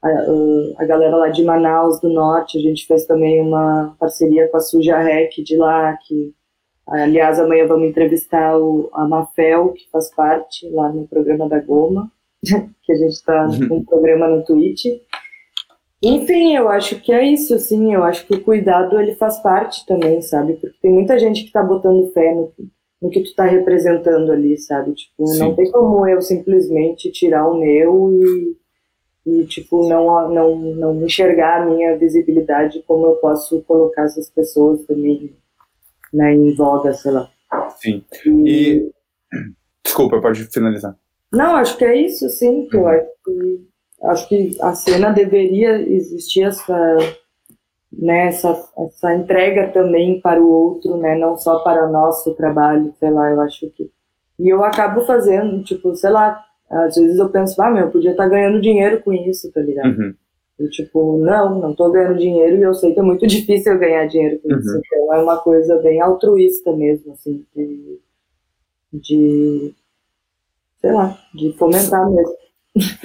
[0.02, 4.56] a, a, galera lá de Manaus do Norte, a gente fez também uma parceria com
[4.56, 6.34] a Suja Rec de lá, que
[6.88, 12.10] aliás amanhã vamos entrevistar o, a Mafel, que faz parte lá no programa da Goma.
[12.82, 13.68] que a gente está uhum.
[13.68, 14.86] com um programa no Twitch.
[16.02, 19.84] Enfim, eu acho que é isso, assim, eu acho que o cuidado ele faz parte
[19.86, 20.54] também, sabe?
[20.54, 22.50] Porque tem muita gente que está botando fé no,
[23.02, 24.94] no que tu está representando ali, sabe?
[24.94, 25.38] Tipo, Sim.
[25.40, 28.56] não tem como eu simplesmente tirar o meu e,
[29.30, 34.84] e tipo, não, não, não enxergar a minha visibilidade como eu posso colocar essas pessoas
[34.84, 35.32] também
[36.12, 37.30] né, em voga, sei lá.
[37.76, 38.04] Sim.
[38.26, 38.30] E...
[38.50, 38.90] e...
[39.84, 40.96] Desculpa, pode finalizar.
[41.32, 43.68] Não, acho que é isso, sim, que eu acho que,
[44.02, 46.96] acho que a cena deveria existir essa,
[47.92, 52.92] né, essa, essa entrega também para o outro, né, não só para o nosso trabalho,
[52.98, 53.90] sei lá, eu acho que...
[54.38, 58.12] E eu acabo fazendo, tipo, sei lá, às vezes eu penso, ah, meu, eu podia
[58.12, 59.98] estar ganhando dinheiro com isso, tá ligado?
[59.98, 60.14] Uhum.
[60.70, 64.06] Tipo, não, não tô ganhando dinheiro e eu sei que é muito difícil eu ganhar
[64.06, 64.58] dinheiro com uhum.
[64.58, 64.80] isso.
[64.86, 67.98] Então é uma coisa bem altruísta mesmo, assim, de,
[68.92, 69.74] de
[70.80, 72.34] sei lá, de fomentar mesmo.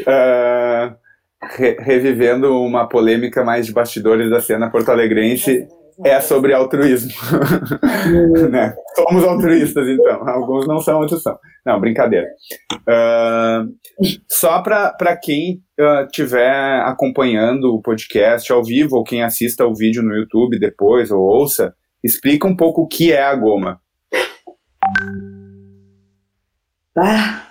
[0.02, 0.96] Uh,
[1.58, 5.68] re revivendo uma polêmica mais de bastidores da cena porto-alegrense, é
[6.22, 7.12] sobre altruísmo.
[8.52, 8.76] né?
[8.96, 10.28] Somos altruístas, então.
[10.28, 11.38] Alguns não são, outros são.
[11.66, 12.28] Não, brincadeira.
[12.74, 13.74] Uh,
[14.30, 15.62] só para quem
[16.08, 21.12] estiver uh, acompanhando o podcast ao vivo, ou quem assista o vídeo no YouTube depois,
[21.12, 23.80] ou ouça, explica um pouco o que é a goma.
[26.98, 27.46] Ah,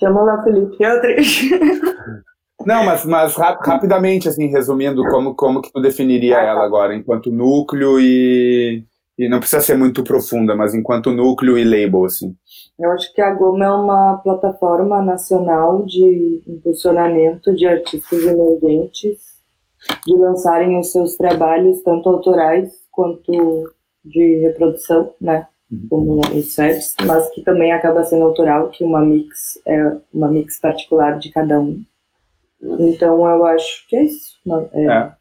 [0.00, 0.82] Chama lá, Felipe.
[0.82, 1.14] É outra.
[2.66, 6.46] Não, mas, mas rapidamente, assim, resumindo, como, como que tu definiria ah, tá.
[6.46, 8.84] ela agora, enquanto núcleo e,
[9.18, 12.34] e não precisa ser muito profunda, mas enquanto núcleo e label, assim.
[12.78, 19.18] Eu acho que a Goma é uma plataforma nacional de impulsionamento de artistas emergentes,
[20.06, 23.70] de lançarem os seus trabalhos, tanto autorais quanto
[24.04, 25.46] de reprodução, né?
[25.88, 30.58] como os sets, mas que também acaba sendo autoral, que uma mix é uma mix
[30.58, 31.82] particular de cada um.
[32.62, 34.38] Então eu acho que é isso.
[34.74, 34.86] É.
[34.86, 35.12] É.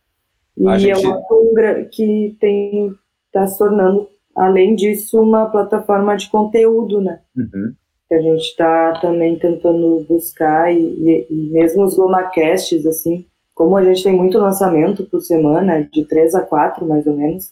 [0.58, 1.06] E gente...
[1.06, 2.94] é uma que tem
[3.30, 7.22] está se tornando, além disso, uma plataforma de conteúdo, né?
[7.36, 7.74] Uhum.
[8.08, 13.78] Que a gente está também tentando buscar e, e, e mesmo os gomacasts, assim, como
[13.78, 17.52] a gente tem muito lançamento por semana, de três a quatro mais ou menos,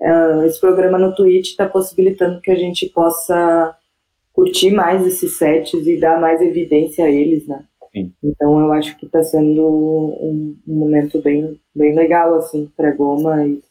[0.00, 3.76] uh, esse programa no Twitch está possibilitando que a gente possa
[4.32, 7.64] curtir mais esses sets e dar mais evidência a eles, né?
[7.94, 8.12] Sim.
[8.22, 13.46] Então eu acho que está sendo um, um, momento bem, bem legal assim para Goma
[13.46, 13.62] e,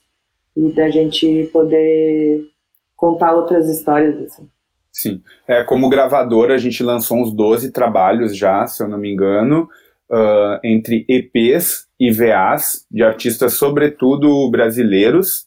[0.55, 2.47] e da gente poder
[2.95, 4.47] contar outras histórias, assim.
[4.91, 5.21] Sim.
[5.47, 9.67] É, como gravadora, a gente lançou uns 12 trabalhos já, se eu não me engano,
[10.09, 15.45] uh, entre EPs e VAs de artistas, sobretudo brasileiros.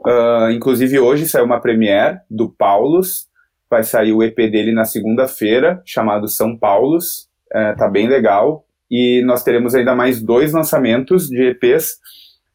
[0.00, 3.28] Uh, inclusive, hoje saiu uma premiere do Paulus,
[3.70, 8.64] vai sair o EP dele na segunda-feira, chamado São Paulos, é, tá bem legal.
[8.90, 11.96] E nós teremos ainda mais dois lançamentos de EPs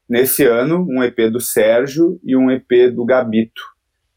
[0.09, 3.61] nesse ano, um EP do Sérgio e um EP do Gabito.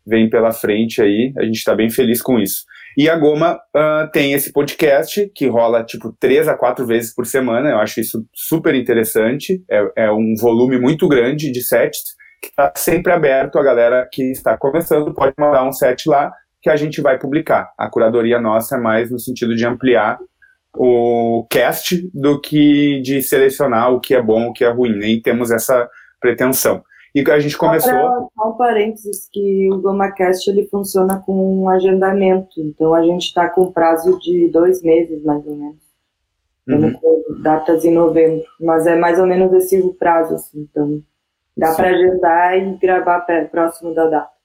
[0.06, 2.64] Vem pela frente aí, a gente está bem feliz com isso.
[2.96, 7.26] E a Goma uh, tem esse podcast que rola tipo três a quatro vezes por
[7.26, 7.68] semana.
[7.68, 9.62] Eu acho isso super interessante.
[9.70, 13.58] É, é um volume muito grande de sets que está sempre aberto.
[13.58, 17.70] A galera que está começando pode mandar um set lá que a gente vai publicar.
[17.76, 20.18] A curadoria nossa é mais no sentido de ampliar
[20.78, 24.96] o cast do que de selecionar o que é bom, o que é ruim.
[24.96, 25.88] Nem temos essa
[26.20, 26.82] pretensão.
[27.14, 27.90] E a gente começou.
[27.90, 32.60] Só um parênteses que o GomaCast ele funciona com um agendamento.
[32.60, 35.86] Então a gente está com prazo de dois meses, mais ou menos.
[36.68, 37.42] Uhum.
[37.42, 38.44] datas em novembro.
[38.60, 40.68] Mas é mais ou menos esse o prazo, assim.
[40.70, 41.02] Então
[41.56, 43.20] dá para agendar e gravar
[43.50, 44.35] próximo da data.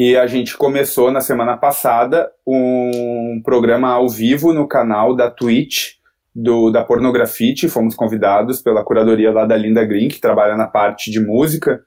[0.00, 5.94] E a gente começou na semana passada um programa ao vivo no canal da Twitch
[6.32, 7.68] do, da Pornografite.
[7.68, 11.80] Fomos convidados pela curadoria lá da Linda Green, que trabalha na parte de música.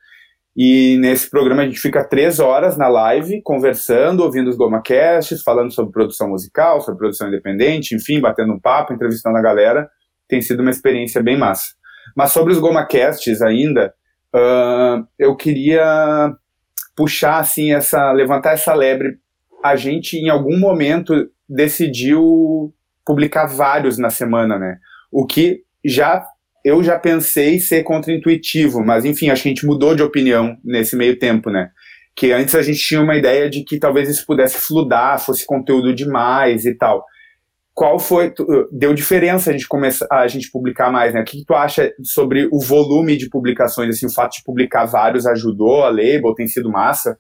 [0.57, 5.72] E nesse programa a gente fica três horas na live, conversando, ouvindo os GomaCasts, falando
[5.72, 9.89] sobre produção musical, sobre produção independente, enfim, batendo um papo, entrevistando a galera.
[10.28, 11.70] Tem sido uma experiência bem massa.
[12.14, 13.93] Mas sobre os GomaCasts ainda,
[14.36, 16.36] uh, eu queria
[16.96, 19.18] puxar assim essa levantar essa lebre.
[19.64, 22.74] A gente em algum momento decidiu
[23.06, 24.78] publicar vários na semana né?
[25.12, 26.26] O que já
[26.64, 30.96] eu já pensei ser contraintuitivo mas enfim acho que a gente mudou de opinião nesse
[30.96, 31.70] meio tempo né?
[32.16, 35.94] Que antes a gente tinha uma ideia de que talvez isso pudesse fludar fosse conteúdo
[35.94, 37.04] demais e tal
[37.74, 38.34] qual foi
[38.72, 41.22] deu diferença a gente começar a gente publicar mais né?
[41.22, 44.86] O que, que, tu acha sobre o volume de publicações assim o fato de publicar
[44.86, 47.17] vários ajudou a label tem sido massa?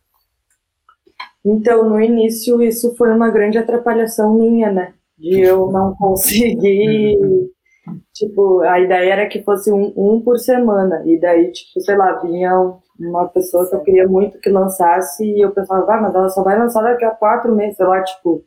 [1.45, 4.93] Então no início isso foi uma grande atrapalhação minha né?
[5.17, 7.17] De eu não conseguir
[8.13, 11.01] tipo a ideia era que fosse um, um por semana.
[11.05, 12.51] E daí tipo sei lá vinha
[12.99, 16.43] uma pessoa que eu queria muito que lançasse e eu pensava ah, mas ela só
[16.43, 18.43] vai lançar daqui a quatro meses sei lá tipo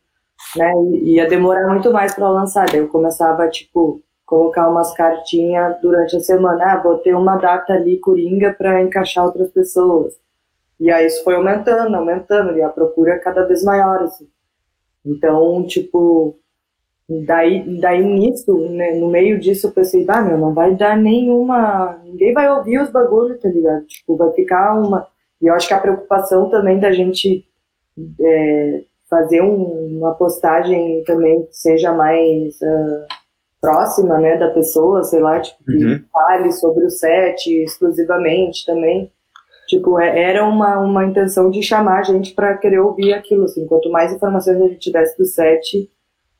[0.56, 0.72] né?
[0.92, 2.66] E ia demorar muito mais para lançar.
[2.66, 6.72] Daí eu começava, tipo, colocar umas cartinhas durante a semana.
[6.72, 10.14] Ah, botei uma data ali coringa para encaixar outras pessoas.
[10.78, 14.28] E aí isso foi aumentando, aumentando, e a procura cada vez maior, assim.
[15.04, 16.36] Então, tipo,
[17.08, 22.00] daí, daí nisso, né, no meio disso, eu pensei, ah, meu, não vai dar nenhuma.
[22.04, 23.84] Ninguém vai ouvir os bagulhos, tá ligado?
[23.86, 25.06] Tipo, vai ficar uma.
[25.40, 27.46] E eu acho que a preocupação também da gente.
[28.20, 33.06] É, fazer um, uma postagem também que seja mais uh,
[33.60, 36.04] próxima, né, da pessoa, sei lá, tipo, que uhum.
[36.12, 39.10] fale sobre o set exclusivamente também.
[39.66, 43.66] Tipo, é, era uma, uma intenção de chamar a gente para querer ouvir aquilo, assim,
[43.66, 45.90] quanto mais informações a gente tivesse do set,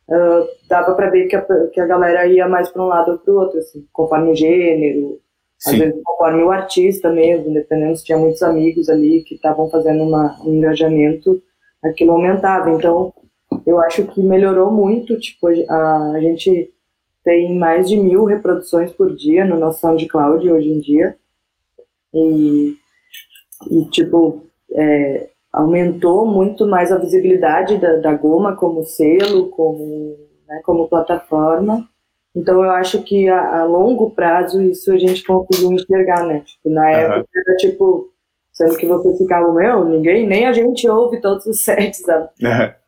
[0.08, 1.42] uh, dava para ver que a,
[1.72, 4.34] que a galera ia mais para um lado ou para o outro, assim, conforme o
[4.34, 5.18] gênero,
[5.58, 5.70] Sim.
[5.70, 10.02] às vezes conforme o artista mesmo, dependendo se tinha muitos amigos ali que estavam fazendo
[10.02, 11.42] uma, um engajamento,
[11.85, 12.70] aquilo aumentava.
[12.70, 13.12] Então,
[13.66, 15.18] eu acho que melhorou muito.
[15.18, 16.72] Tipo, a, a gente
[17.24, 21.16] tem mais de mil reproduções por dia no nosso SoundCloud hoje em dia.
[22.12, 22.76] E,
[23.70, 30.16] e tipo, é, aumentou muito mais a visibilidade da, da Goma como selo, como,
[30.47, 31.89] né, como plataforma.
[32.35, 36.41] Então eu acho que a, a, longo prazo isso a gente conseguiu enxergar, né?
[36.41, 38.12] Tipo, na época era tipo,
[38.55, 42.28] Sendo que você ficava, meu, ninguém, nem a gente ouve todos os sets, sabe?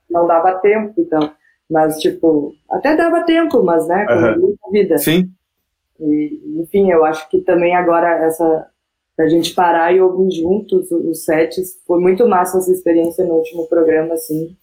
[0.09, 1.31] Não dava tempo, então.
[1.69, 4.57] Mas, tipo, até dava tempo, mas, né, com uhum.
[4.65, 4.97] a vida.
[4.97, 5.29] Sim.
[5.99, 8.71] E, enfim, eu acho que também agora essa
[9.19, 13.67] a gente parar e ouvir juntos os sets, foi muito massa essa experiência no último
[13.67, 14.55] programa, assim.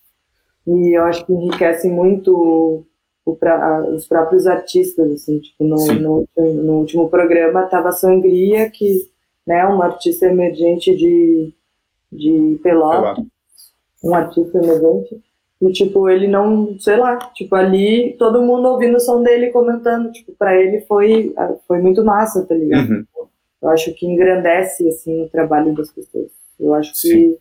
[0.67, 2.85] E eu acho que enriquece muito
[3.39, 9.11] pra, os próprios artistas, assim, tipo, no, no, no, último programa tava a Sangria, que
[9.45, 11.53] né, uma artista emergente de,
[12.11, 13.25] de Pelotas,
[14.03, 15.21] um artista emergente,
[15.61, 20.11] e, tipo, ele não, sei lá, tipo, ali, todo mundo ouvindo o som dele comentando,
[20.11, 21.33] tipo, pra ele foi,
[21.65, 22.89] foi muito massa, tá ligado?
[22.89, 23.05] Uhum.
[23.61, 26.27] Eu acho que engrandece, assim, o trabalho das pessoas.
[26.59, 27.37] Eu acho que,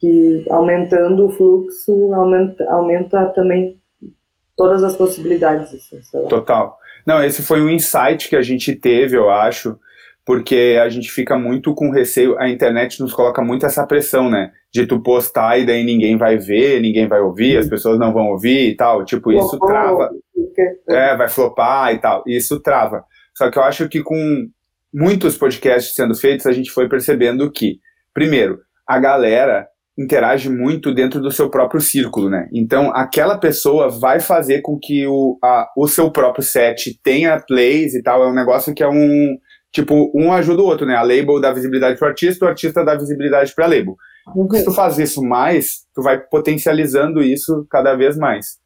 [0.00, 3.78] que aumentando o fluxo, aumenta, aumenta também
[4.56, 6.76] todas as possibilidades, assim, Total.
[7.06, 9.78] Não, esse foi um insight que a gente teve, eu acho,
[10.24, 14.52] porque a gente fica muito com receio, a internet nos coloca muito essa pressão, né?
[14.72, 18.28] De tu postar e daí ninguém vai ver, ninguém vai ouvir, as pessoas não vão
[18.28, 19.04] ouvir e tal.
[19.04, 20.10] Tipo, isso trava.
[20.88, 22.22] É, vai flopar e tal.
[22.26, 23.04] Isso trava.
[23.36, 24.48] Só que eu acho que com
[24.92, 27.80] muitos podcasts sendo feitos, a gente foi percebendo que,
[28.14, 29.66] primeiro, a galera
[29.98, 32.48] interage muito dentro do seu próprio círculo, né?
[32.52, 37.94] Então, aquela pessoa vai fazer com que o, a, o seu próprio set tenha plays
[37.94, 38.22] e tal.
[38.22, 39.38] É um negócio que é um.
[39.72, 40.94] Tipo, um ajuda o outro, né?
[40.94, 43.96] A label dá visibilidade pro artista, o artista dá visibilidade pra label.
[44.36, 44.50] Uhum.
[44.50, 48.60] Se tu faz isso mais, tu vai potencializando isso cada vez mais.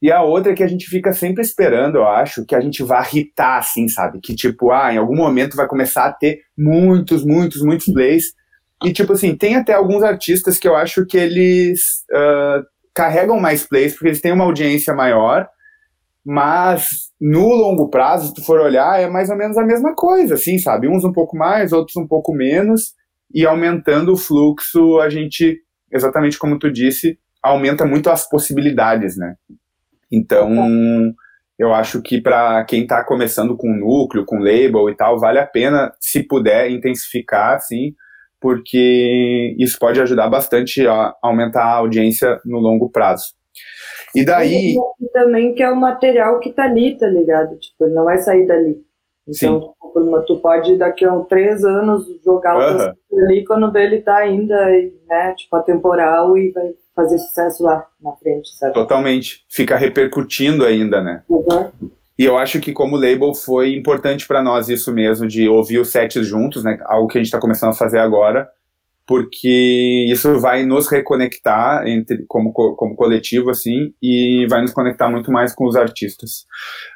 [0.00, 2.82] E a outra é que a gente fica sempre esperando, eu acho, que a gente
[2.82, 4.20] vá irritar, assim, sabe?
[4.20, 8.32] Que, tipo, ah, em algum momento vai começar a ter muitos, muitos, muitos plays
[8.84, 13.66] e, tipo assim, tem até alguns artistas que eu acho que eles uh, carregam mais
[13.66, 15.48] plays porque eles têm uma audiência maior,
[16.30, 20.34] mas no longo prazo, se tu for olhar, é mais ou menos a mesma coisa,
[20.34, 20.86] assim, sabe?
[20.86, 22.92] Uns um pouco mais, outros um pouco menos,
[23.32, 25.58] e aumentando o fluxo, a gente,
[25.90, 29.36] exatamente como tu disse, aumenta muito as possibilidades, né?
[30.12, 31.14] Então,
[31.58, 35.46] eu acho que para quem está começando com núcleo, com label e tal, vale a
[35.46, 37.94] pena, se puder, intensificar, assim,
[38.38, 43.37] porque isso pode ajudar bastante a aumentar a audiência no longo prazo.
[44.14, 44.74] E daí.
[45.00, 47.56] E também que é o material que tá ali, tá ligado?
[47.58, 48.82] Tipo, ele não vai sair dali.
[49.28, 53.24] Então, tipo, tu pode daqui a três anos jogar o uhum.
[53.24, 54.56] ali quando ele tá ainda,
[55.06, 58.72] né, tipo, atemporal e vai fazer sucesso lá na frente, sabe?
[58.72, 59.44] Totalmente.
[59.48, 61.22] Fica repercutindo ainda, né?
[61.28, 61.70] Uhum.
[62.18, 65.90] E eu acho que como label foi importante para nós isso mesmo, de ouvir os
[65.90, 66.78] sets juntos, né?
[66.86, 68.48] Algo que a gente está começando a fazer agora,
[69.08, 75.32] porque isso vai nos reconectar entre, como, como coletivo, assim, e vai nos conectar muito
[75.32, 76.44] mais com os artistas.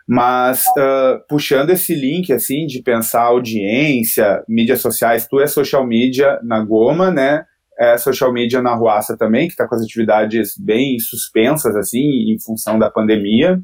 [0.06, 6.38] Mas, uh, puxando esse link, assim, de pensar audiência, mídias sociais, tu é social media
[6.44, 7.46] na Goma, né?
[7.80, 12.38] É social media na Ruaça também, que está com as atividades bem suspensas, assim, em
[12.38, 13.58] função da pandemia.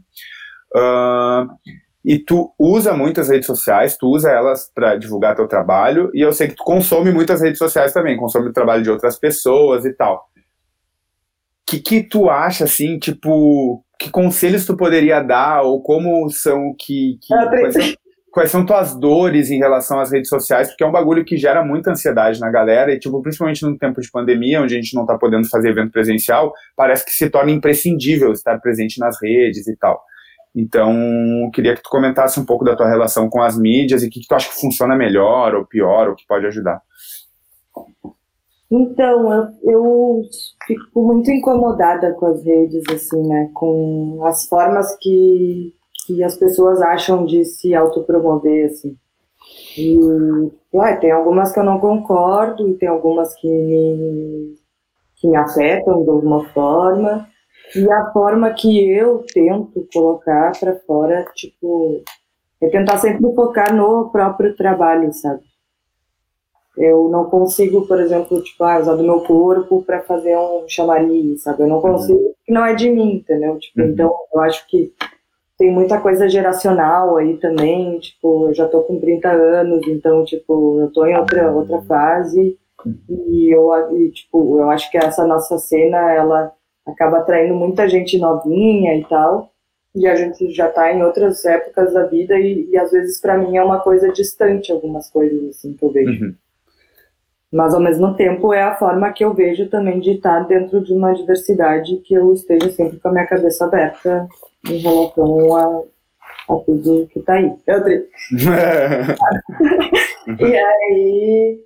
[0.74, 1.46] Uh,
[2.04, 6.32] e tu usa muitas redes sociais, tu usa elas para divulgar teu trabalho, e eu
[6.32, 9.92] sei que tu consome muitas redes sociais também, consome o trabalho de outras pessoas e
[9.92, 10.28] tal.
[11.66, 16.74] O que, que tu acha, assim, tipo, que conselhos tu poderia dar, ou como são
[16.78, 17.18] que...
[17.20, 17.94] que quais, são,
[18.30, 21.62] quais são tuas dores em relação às redes sociais, porque é um bagulho que gera
[21.62, 25.04] muita ansiedade na galera, e, tipo, principalmente no tempo de pandemia, onde a gente não
[25.04, 29.76] tá podendo fazer evento presencial, parece que se torna imprescindível estar presente nas redes e
[29.76, 30.00] tal.
[30.60, 30.92] Então,
[31.54, 34.18] queria que tu comentasse um pouco da tua relação com as mídias e o que,
[34.18, 36.82] que tu acha que funciona melhor ou pior, ou que pode ajudar.
[38.68, 40.22] Então, eu, eu,
[40.66, 43.50] fico muito incomodada com as redes, assim, né?
[43.54, 45.72] Com as formas que,
[46.04, 48.96] que as pessoas acham de se autopromover, assim.
[49.78, 49.96] E,
[50.74, 54.56] ué, tem algumas que eu não concordo e tem algumas que me,
[55.14, 57.28] que me afetam de alguma forma.
[57.76, 62.02] E a forma que eu tento colocar para fora, tipo,
[62.60, 65.42] é tentar sempre focar no próprio trabalho, sabe?
[66.76, 71.42] Eu não consigo, por exemplo, tipo, ah, usar do meu corpo para fazer um chamariz,
[71.42, 71.62] sabe?
[71.62, 72.32] Eu não consigo, uhum.
[72.48, 73.58] não é de mim, entendeu?
[73.58, 73.88] Tipo, uhum.
[73.88, 74.92] então eu acho que
[75.58, 80.80] tem muita coisa geracional aí também, tipo, eu já tô com 30 anos, então, tipo,
[80.80, 82.56] eu tô em outra, outra fase
[82.86, 83.24] uhum.
[83.28, 86.52] e eu, e, tipo, eu acho que essa nossa cena, ela
[86.88, 89.50] acaba atraindo muita gente novinha e tal.
[89.94, 93.38] E a gente já está em outras épocas da vida e, e às vezes para
[93.38, 96.24] mim é uma coisa distante algumas coisas assim que eu vejo.
[96.24, 96.34] Uhum.
[97.50, 100.92] Mas ao mesmo tempo é a forma que eu vejo também de estar dentro de
[100.92, 104.28] uma diversidade que eu esteja sempre com a minha cabeça aberta
[104.68, 105.82] em relação a,
[106.50, 107.50] a tudo que está aí.
[107.66, 107.78] Eu
[110.38, 111.58] e aí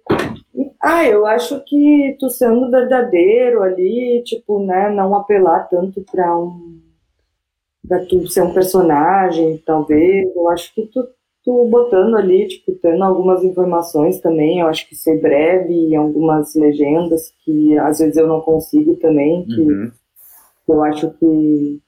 [0.80, 6.80] ah, eu acho que tu sendo verdadeiro ali, tipo, né, não apelar tanto pra um.
[7.86, 10.34] pra tu ser um personagem, talvez.
[10.34, 11.06] Eu acho que tu,
[11.44, 16.54] tu botando ali, tipo, tendo algumas informações também, eu acho que ser breve em algumas
[16.54, 19.90] legendas que às vezes eu não consigo também, que uhum.
[20.68, 21.80] eu acho que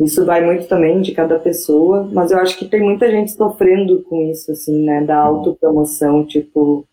[0.00, 4.02] isso vai muito também de cada pessoa, mas eu acho que tem muita gente sofrendo
[4.04, 5.36] com isso, assim, né, da uhum.
[5.36, 6.86] autopromoção, tipo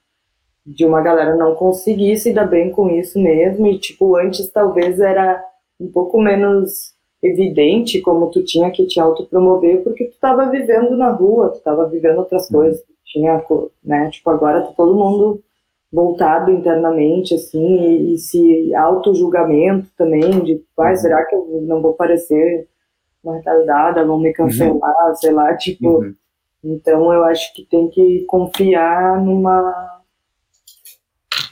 [0.65, 3.67] de uma galera não conseguir se dar bem com isso mesmo.
[3.67, 5.43] E, tipo, antes talvez era
[5.79, 11.09] um pouco menos evidente como tu tinha que te autopromover, porque tu tava vivendo na
[11.11, 12.59] rua, tu tava vivendo outras uhum.
[12.59, 12.83] coisas.
[13.05, 13.43] Tinha,
[13.83, 14.09] né?
[14.09, 15.41] Tipo, agora tá todo mundo
[15.91, 21.93] voltado internamente, assim, e, e se auto-julgamento também, de, ah, será que eu não vou
[21.93, 22.67] parecer
[23.23, 25.15] uma retardada, vão me cancelar, uhum.
[25.15, 25.99] sei lá, tipo...
[25.99, 26.15] Uhum
[26.65, 29.94] Então eu acho que tem que confiar numa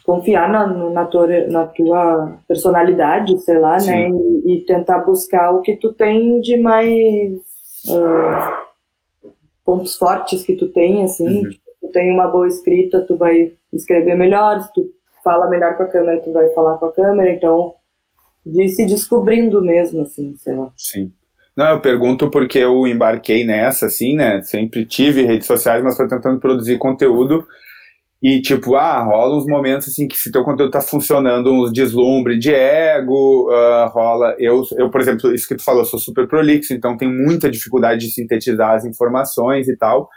[0.04, 3.80] confiar na, na, tua, na tua personalidade, sei lá, né?
[3.80, 3.92] Sim.
[3.92, 4.20] né?
[4.46, 7.32] E, e, tentar buscar o que tu tem de mais
[7.88, 8.54] uh,
[9.66, 11.44] pontos fortes que tu tem, assim.
[11.44, 11.50] Uhum.
[11.50, 14.62] Tipo, tu tem uma boa escrita, tu vai escrever melhor.
[14.62, 14.86] Se tu
[15.24, 17.32] fala melhor com a câmera, tu vai falar com a câmera.
[17.32, 17.74] Então,
[18.46, 20.72] de se descobrindo mesmo, assim, sei lá.
[20.76, 21.12] Sim.
[21.56, 24.42] Não, eu pergunto porque eu embarquei nessa, assim, né?
[24.42, 27.46] Sempre tive redes sociais, mas foi tentando produzir conteúdo.
[28.24, 32.40] E, tipo, ah, rola uns momentos, assim, que se teu conteúdo tá funcionando, uns deslumbre
[32.40, 34.34] de ego, uh, rola...
[34.40, 38.06] Eu, eu, por exemplo, isso que tu falou, sou super prolixo, então tenho muita dificuldade
[38.06, 40.08] de sintetizar as informações e tal.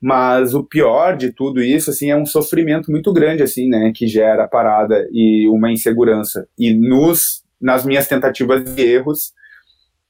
[0.00, 3.90] Mas o pior de tudo isso, assim, é um sofrimento muito grande, assim, né?
[3.92, 6.46] Que gera parada e uma insegurança.
[6.56, 9.32] E nos, nas minhas tentativas e erros,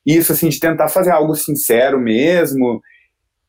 [0.05, 2.83] isso, assim, de tentar fazer algo sincero mesmo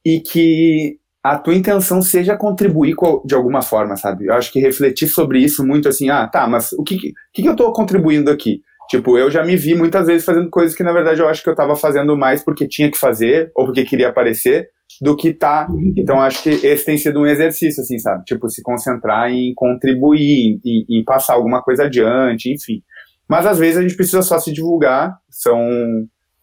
[0.05, 2.95] e que a tua intenção seja contribuir
[3.25, 4.27] de alguma forma, sabe?
[4.27, 7.47] Eu acho que refletir sobre isso muito assim, ah, tá, mas o que, que, que
[7.47, 8.61] eu tô contribuindo aqui?
[8.89, 11.49] Tipo, eu já me vi muitas vezes fazendo coisas que na verdade eu acho que
[11.49, 14.69] eu tava fazendo mais porque tinha que fazer ou porque queria aparecer
[15.01, 15.67] do que tá.
[15.95, 18.23] Então acho que esse tem sido um exercício, assim, sabe?
[18.25, 22.81] Tipo, se concentrar em contribuir, em, em passar alguma coisa adiante, enfim.
[23.27, 25.59] Mas às vezes a gente precisa só se divulgar, são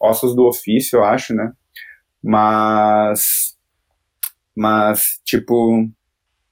[0.00, 1.50] ossos do ofício, eu acho, né?
[2.22, 3.55] Mas,
[4.56, 5.86] mas tipo,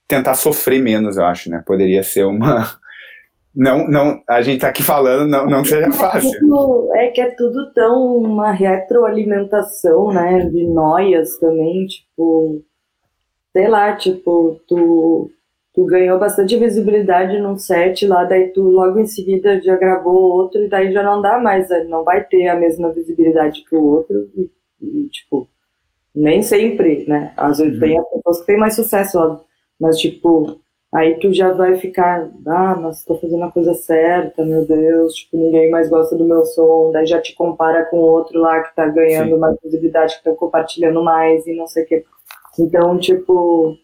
[0.07, 1.63] tentar sofrer menos, eu acho, né?
[1.67, 2.79] Poderia ser uma.
[3.57, 6.93] Não, não, a gente tá aqui falando, não, não seja fácil.
[6.93, 10.41] É que é tudo tão uma retroalimentação, né?
[10.51, 12.65] De noias também, tipo,
[13.53, 15.31] sei lá, tipo, tu
[15.75, 20.63] tu ganhou bastante visibilidade num set lá, daí tu logo em seguida já gravou outro
[20.63, 21.83] e daí já não dá mais, né?
[21.85, 24.49] não vai ter a mesma visibilidade que o outro e,
[24.81, 25.49] e tipo,
[26.15, 27.33] nem sempre, né?
[27.37, 27.81] Às vezes uhum.
[27.81, 29.41] tem as pessoas que têm mais sucesso, óbvio,
[29.81, 30.61] mas tipo,
[30.93, 35.37] aí tu já vai ficar, ah, mas tô fazendo a coisa certa, meu Deus, tipo,
[35.37, 38.87] ninguém mais gosta do meu som, daí já te compara com outro lá que tá
[38.87, 39.39] ganhando Sim.
[39.39, 42.05] mais visibilidade, que tá compartilhando mais e não sei o quê.
[42.59, 43.77] Então, tipo,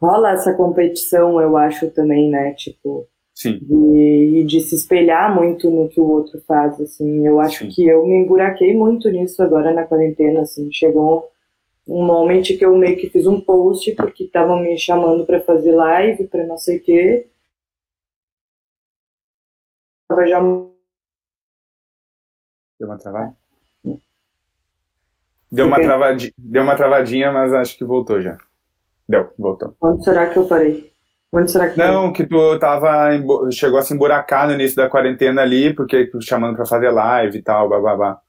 [0.00, 2.52] rola essa competição, eu acho também, né?
[2.54, 3.58] Tipo, Sim.
[3.62, 7.26] De, de se espelhar muito no que o outro faz, assim.
[7.26, 7.70] Eu acho Sim.
[7.70, 10.70] que eu me emburaquei muito nisso agora na quarentena, assim.
[10.72, 11.28] Chegou
[11.90, 15.72] um momento que eu meio que fiz um post porque estavam me chamando para fazer
[15.72, 17.28] live, para não sei o quê.
[20.08, 20.40] Tava já
[22.78, 23.36] Deu uma travada?
[25.52, 28.38] Deu uma, travadinha, deu uma travadinha, mas acho que voltou já.
[29.08, 29.76] Deu, voltou.
[29.82, 30.92] Onde será que eu parei?
[31.32, 33.10] Onde será que Não, que tu tava,
[33.50, 37.42] chegou a se emburacar no início da quarentena ali, porque chamando pra fazer live e
[37.42, 38.20] tal, bababá.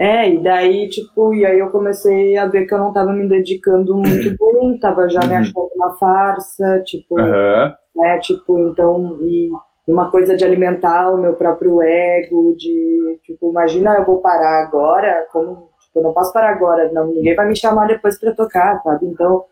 [0.00, 3.28] É, e daí, tipo, e aí eu comecei a ver que eu não tava me
[3.28, 5.28] dedicando muito bem, tava já uhum.
[5.28, 7.72] me achando uma farsa, tipo, uhum.
[7.96, 9.50] né, tipo, então, e
[9.86, 15.26] uma coisa de alimentar o meu próprio ego, de, tipo, imagina eu vou parar agora,
[15.30, 18.80] como Tipo, eu não posso parar agora, não, ninguém vai me chamar depois para tocar,
[18.82, 19.06] sabe?
[19.06, 19.44] Então,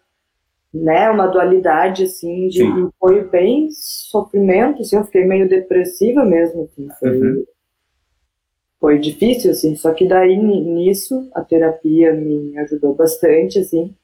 [0.72, 2.62] né, uma dualidade, assim, de,
[2.98, 7.44] foi bem sofrimento, assim, eu fiquei meio depressiva mesmo, assim, foi, uhum.
[8.80, 13.94] Foi difícil, assim, só que daí nisso a terapia me ajudou bastante, assim,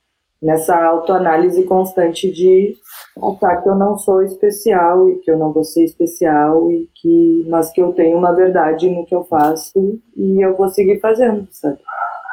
[0.43, 2.77] nessa autoanálise constante de
[3.17, 7.47] achar que eu não sou especial e que eu não vou ser especial e que
[7.49, 11.49] mas que eu tenho uma verdade no que eu faço e eu vou seguir fazendo,
[11.51, 11.79] sabe?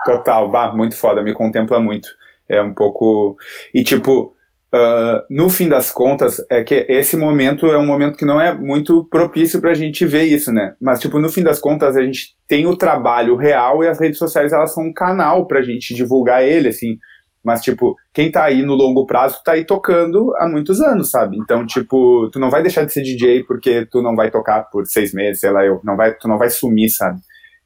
[0.06, 2.10] Total, bah, muito foda, me contempla muito.
[2.50, 3.38] É um pouco.
[3.74, 4.34] E tipo,
[4.74, 8.54] uh, no fim das contas, é que esse momento é um momento que não é
[8.54, 10.76] muito propício pra gente ver isso, né?
[10.82, 14.18] Mas, tipo, no fim das contas, a gente tem o trabalho real e as redes
[14.18, 16.98] sociais, elas são um canal pra gente divulgar ele, assim.
[17.44, 21.38] Mas, tipo, quem tá aí no longo prazo tá aí tocando há muitos anos, sabe?
[21.38, 24.86] Então, tipo, tu não vai deixar de ser DJ porque tu não vai tocar por
[24.86, 27.20] seis meses, sei lá, eu, não vai, tu não vai sumir, sabe?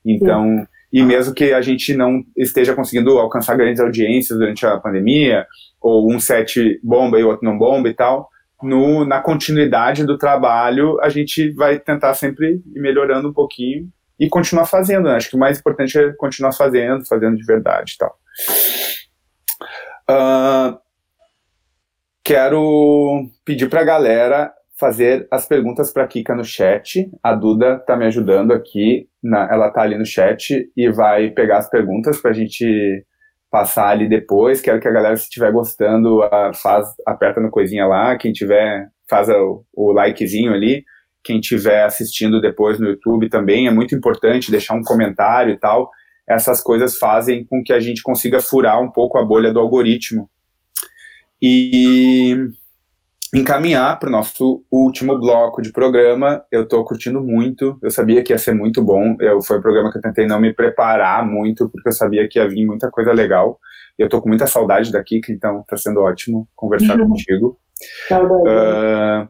[0.05, 0.59] Então.
[0.59, 5.45] Sim e mesmo que a gente não esteja conseguindo alcançar grandes audiências durante a pandemia,
[5.85, 8.27] ou um set bomba e outro não bomba e tal,
[8.63, 13.87] no, na continuidade do trabalho, a gente vai tentar sempre ir melhorando um pouquinho
[14.19, 15.03] e continuar fazendo.
[15.03, 15.15] Né?
[15.15, 18.17] Acho que o mais importante é continuar fazendo, fazendo de verdade e tal.
[20.09, 20.79] Uh,
[22.23, 27.07] quero pedir para a galera fazer as perguntas para Kika no chat.
[27.21, 31.59] A Duda está me ajudando aqui, na, ela está ali no chat e vai pegar
[31.59, 33.05] as perguntas para a gente
[33.55, 34.59] passar ali depois.
[34.59, 36.19] Quero que a galera, se estiver gostando,
[36.61, 38.17] faz, aperta no coisinha lá.
[38.17, 40.83] Quem tiver, faz o, o likezinho ali.
[41.23, 45.89] Quem estiver assistindo depois no YouTube também, é muito importante deixar um comentário e tal.
[46.27, 50.29] essas coisas fazem com que a gente consiga furar um pouco a bolha do algoritmo.
[51.41, 52.35] E
[53.35, 56.43] encaminhar para o nosso último bloco de programa.
[56.49, 57.77] Eu estou curtindo muito.
[57.83, 59.17] Eu sabia que ia ser muito bom.
[59.19, 62.39] Eu, foi um programa que eu tentei não me preparar muito, porque eu sabia que
[62.39, 63.59] ia vir muita coisa legal.
[63.99, 67.09] Eu estou com muita saudade daqui, então está sendo ótimo conversar uhum.
[67.09, 67.59] contigo.
[68.11, 69.27] Uh,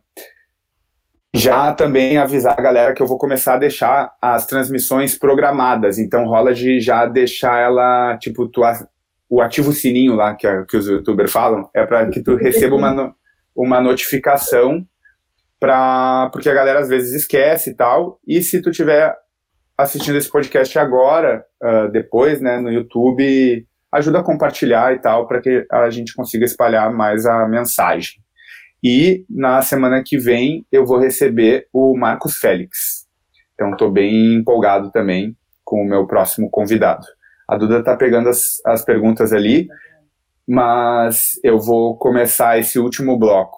[1.33, 5.97] já também avisar a galera que eu vou começar a deixar as transmissões programadas.
[5.97, 8.61] Então rola de já deixar ela, tipo, tu,
[9.27, 13.15] o ativo sininho lá que, que os youtubers falam, é para que tu receba uma
[13.55, 14.85] uma notificação
[15.59, 18.19] para porque a galera às vezes esquece e tal.
[18.27, 19.15] E se tu tiver
[19.77, 25.41] assistindo esse podcast agora, uh, depois, né, no YouTube, ajuda a compartilhar e tal para
[25.41, 28.21] que a gente consiga espalhar mais a mensagem.
[28.83, 33.07] E na semana que vem eu vou receber o Marcos Félix.
[33.53, 37.05] Então estou bem empolgado também com o meu próximo convidado.
[37.49, 39.67] A Duda está pegando as, as perguntas ali
[40.47, 43.57] mas eu vou começar esse último bloco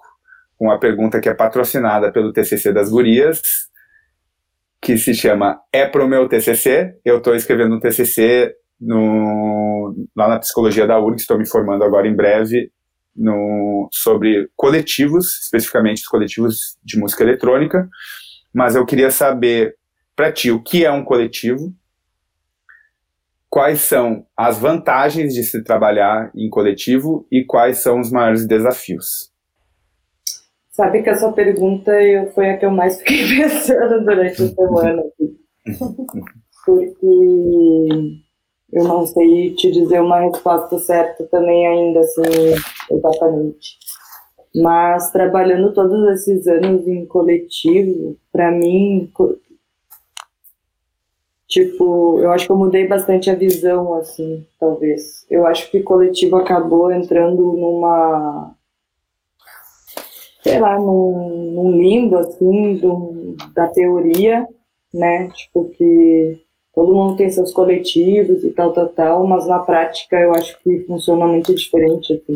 [0.56, 3.40] com uma pergunta que é patrocinada pelo TCC das Gurias,
[4.82, 6.94] que se chama É pro meu TCC.
[7.04, 12.08] Eu estou escrevendo um TCC no, lá na psicologia da URG, estou me formando agora
[12.08, 12.70] em breve
[13.14, 17.88] no, sobre coletivos, especificamente os coletivos de música eletrônica.
[18.54, 19.74] Mas eu queria saber
[20.14, 21.72] para ti o que é um coletivo,
[23.58, 29.32] quais são as vantagens de se trabalhar em coletivo e quais são os maiores desafios?
[30.70, 35.02] Sabe que essa pergunta eu, foi a que eu mais fiquei pensando durante a semana.
[36.64, 37.06] Porque
[38.72, 42.54] eu não sei te dizer uma resposta certa também ainda, assim,
[42.92, 43.76] exatamente.
[44.54, 49.10] Mas trabalhando todos esses anos em coletivo, para mim,
[51.48, 55.24] Tipo, eu acho que eu mudei bastante a visão, assim, talvez.
[55.30, 58.54] Eu acho que coletivo acabou entrando numa.
[60.42, 64.46] sei lá, num, num limbo, assim, do, da teoria,
[64.92, 65.30] né?
[65.30, 66.38] Tipo, que
[66.74, 70.80] todo mundo tem seus coletivos e tal, tal, tal, mas na prática eu acho que
[70.80, 72.34] funciona muito diferente, assim.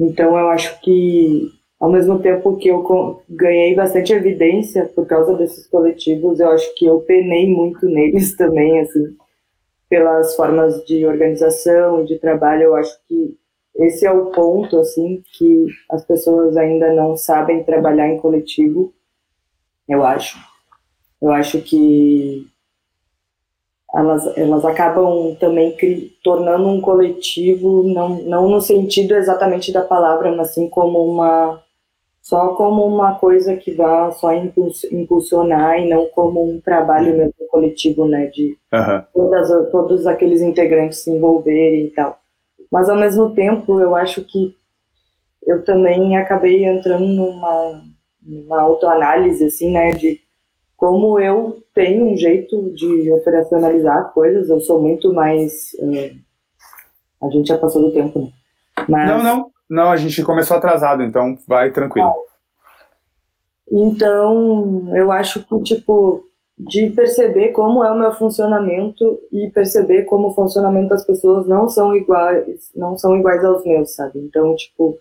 [0.00, 5.66] Então eu acho que ao mesmo tempo que eu ganhei bastante evidência por causa desses
[5.66, 9.16] coletivos, eu acho que eu penei muito neles também, assim,
[9.88, 12.64] pelas formas de organização e de trabalho.
[12.64, 13.38] Eu acho que
[13.76, 18.92] esse é o ponto, assim, que as pessoas ainda não sabem trabalhar em coletivo,
[19.88, 20.36] eu acho.
[21.22, 22.46] Eu acho que
[23.94, 25.76] elas, elas acabam também
[26.22, 31.62] tornando um coletivo, não, não no sentido exatamente da palavra, mas sim como uma
[32.28, 38.06] só como uma coisa que vá só impulsionar e não como um trabalho mesmo coletivo,
[38.06, 39.02] né, de uhum.
[39.14, 42.20] todas, todos aqueles integrantes se envolverem e tal.
[42.70, 44.54] Mas ao mesmo tempo, eu acho que
[45.46, 47.82] eu também acabei entrando numa,
[48.22, 50.20] numa autoanálise, assim, né, de
[50.76, 55.72] como eu tenho um jeito de operacionalizar coisas, eu sou muito mais.
[55.78, 56.14] Uh,
[57.26, 58.28] a gente já passou do tempo, né?
[58.86, 59.50] Mas, não, não.
[59.68, 62.12] Não, a gente começou atrasado, então vai tranquilo.
[63.70, 66.24] Então, eu acho que, tipo,
[66.58, 71.68] de perceber como é o meu funcionamento e perceber como o funcionamento das pessoas não
[71.68, 74.18] são iguais, não são iguais aos meus, sabe?
[74.18, 74.98] Então, tipo,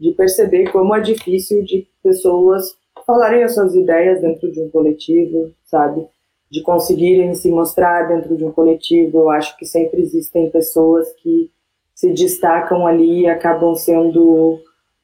[0.00, 5.52] de perceber como é difícil de pessoas falarem as suas ideias dentro de um coletivo,
[5.64, 6.06] sabe?
[6.50, 9.18] De conseguirem se mostrar dentro de um coletivo.
[9.20, 11.50] Eu acho que sempre existem pessoas que
[11.96, 14.60] se destacam ali e acabam sendo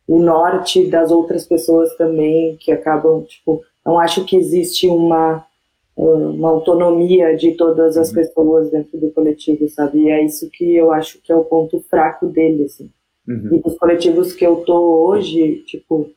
[0.06, 5.42] o norte das outras pessoas também, que acabam, tipo, não acho que existe uma,
[5.96, 8.14] uma autonomia de todas as uhum.
[8.14, 10.02] pessoas dentro do coletivo, sabe?
[10.02, 12.90] E é isso que eu acho que é o ponto fraco dele, assim.
[13.26, 13.54] Uhum.
[13.54, 16.10] E dos coletivos que eu tô hoje, tipo,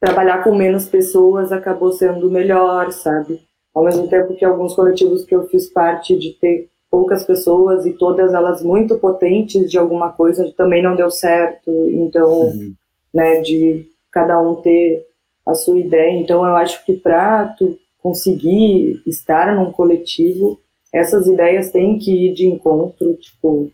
[0.00, 3.40] trabalhar com menos pessoas acabou sendo melhor, sabe?
[3.72, 7.94] Ao mesmo tempo que alguns coletivos que eu fiz parte de ter poucas pessoas e
[7.94, 11.70] todas elas muito potentes de alguma coisa também não deu certo.
[11.88, 12.74] Então, uhum.
[13.14, 15.06] né, de cada um ter
[15.46, 16.20] a sua ideia.
[16.20, 20.60] Então, eu acho que para tu conseguir estar num coletivo,
[20.92, 23.70] essas ideias têm que ir de encontro, tipo,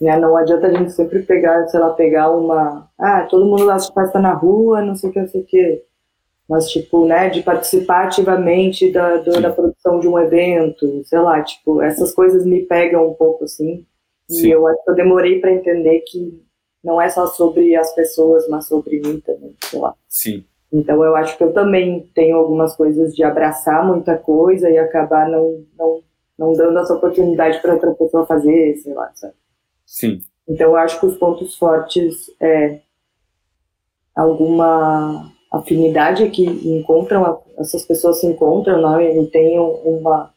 [0.00, 3.80] né, não adianta a gente sempre pegar, sei lá, pegar uma, ah, todo mundo lá
[3.80, 5.82] se festa na rua, não sei o que, não sei o que
[6.50, 11.40] mas tipo, né, de participar ativamente da, do, da produção de um evento, sei lá,
[11.44, 13.86] tipo, essas coisas me pegam um pouco assim.
[14.28, 14.48] Sim.
[14.48, 16.44] E eu acho que eu demorei para entender que
[16.82, 19.94] não é só sobre as pessoas, mas sobre mim também, sei lá.
[20.08, 20.44] Sim.
[20.72, 25.28] Então eu acho que eu também tenho algumas coisas de abraçar muita coisa e acabar
[25.28, 26.02] não, não,
[26.36, 29.34] não dando essa oportunidade para outra pessoa fazer, sei lá, sabe?
[29.86, 30.18] Sim.
[30.48, 32.80] Então, eu acho que os pontos fortes é
[34.16, 40.30] alguma afinidade que encontram, essas pessoas se encontram né, e têm uma,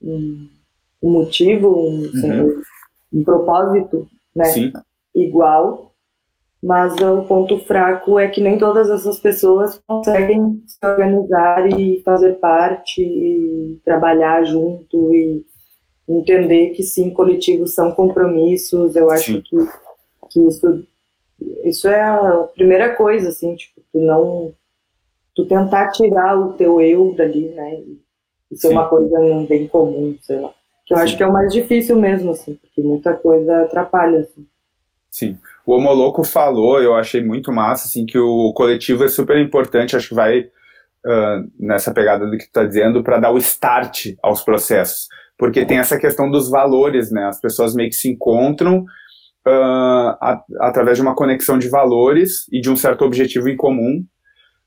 [0.00, 0.48] um,
[1.02, 2.62] motivo, um, uhum.
[3.12, 4.72] um propósito né, Sim.
[5.14, 5.92] igual,
[6.62, 12.34] mas o ponto fraco é que nem todas essas pessoas conseguem se organizar e fazer
[12.34, 15.44] parte e trabalhar junto e
[16.08, 18.94] entender que sim, coletivos são compromissos.
[18.94, 19.56] Eu acho que,
[20.30, 20.84] que isso
[21.64, 24.52] isso é a primeira coisa, assim, tipo, tu não.
[25.34, 27.80] Tu tentar tirar o teu eu dali, né?
[28.50, 29.18] E ser uma coisa
[29.48, 30.50] bem comum, sei lá.
[30.84, 31.04] Que eu Sim.
[31.04, 34.46] acho que é o mais difícil mesmo, assim, porque muita coisa atrapalha, assim.
[35.10, 35.38] Sim.
[35.66, 40.08] O Homoloco falou, eu achei muito massa, assim, que o coletivo é super importante, acho
[40.08, 44.42] que vai uh, nessa pegada do que tu tá dizendo, para dar o start aos
[44.42, 45.08] processos.
[45.38, 47.26] Porque tem essa questão dos valores, né?
[47.26, 48.84] As pessoas meio que se encontram
[49.46, 54.04] uh, a, através de uma conexão de valores e de um certo objetivo em comum,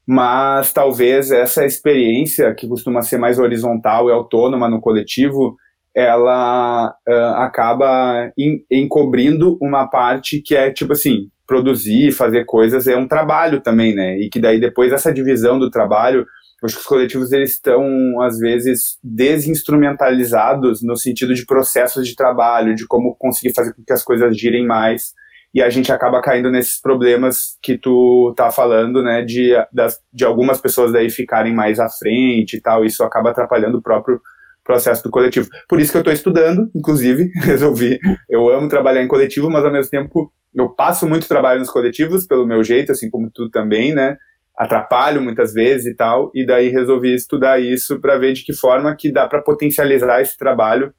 [0.05, 5.55] mas talvez essa experiência, que costuma ser mais horizontal e autônoma no coletivo,
[5.95, 8.29] ela uh, acaba
[8.69, 14.19] encobrindo uma parte que é tipo assim, produzir, fazer coisas é um trabalho também, né?
[14.19, 16.25] E que daí depois essa divisão do trabalho
[16.63, 17.85] acho que os coletivos eles estão
[18.21, 23.93] às vezes desinstrumentalizados no sentido de processos de trabalho, de como conseguir fazer com que
[23.93, 25.13] as coisas girem mais
[25.55, 30.25] e a gente acaba caindo nesses problemas que tu tá falando, né, de, das, de
[30.25, 34.19] algumas pessoas daí ficarem mais à frente e tal, isso acaba atrapalhando o próprio
[34.65, 35.47] processo do coletivo.
[35.69, 37.97] Por isso que eu estou estudando, inclusive, resolvi,
[38.29, 42.27] eu amo trabalhar em coletivo, mas ao mesmo tempo eu passo muito trabalho nos coletivos,
[42.27, 44.17] pelo meu jeito, assim como tu também, né,
[44.57, 48.93] atrapalho muitas vezes e tal, e daí resolvi estudar isso para ver de que forma
[48.93, 50.93] que dá para potencializar esse trabalho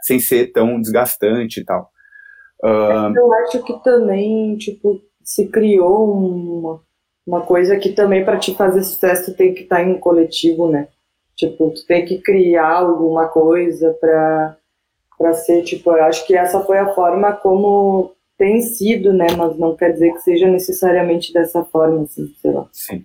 [0.00, 1.89] sem ser tão desgastante e tal.
[2.62, 3.16] Uh...
[3.16, 6.80] Eu acho que também, tipo, se criou uma,
[7.26, 10.68] uma coisa que também para te fazer sucesso tem que estar tá em um coletivo,
[10.68, 10.88] né?
[11.36, 14.56] Tipo, tu tem que criar alguma coisa para
[15.18, 19.26] para ser, tipo, eu acho que essa foi a forma como tem sido, né?
[19.36, 22.66] Mas não quer dizer que seja necessariamente dessa forma, assim, sei lá.
[22.72, 23.04] Sim.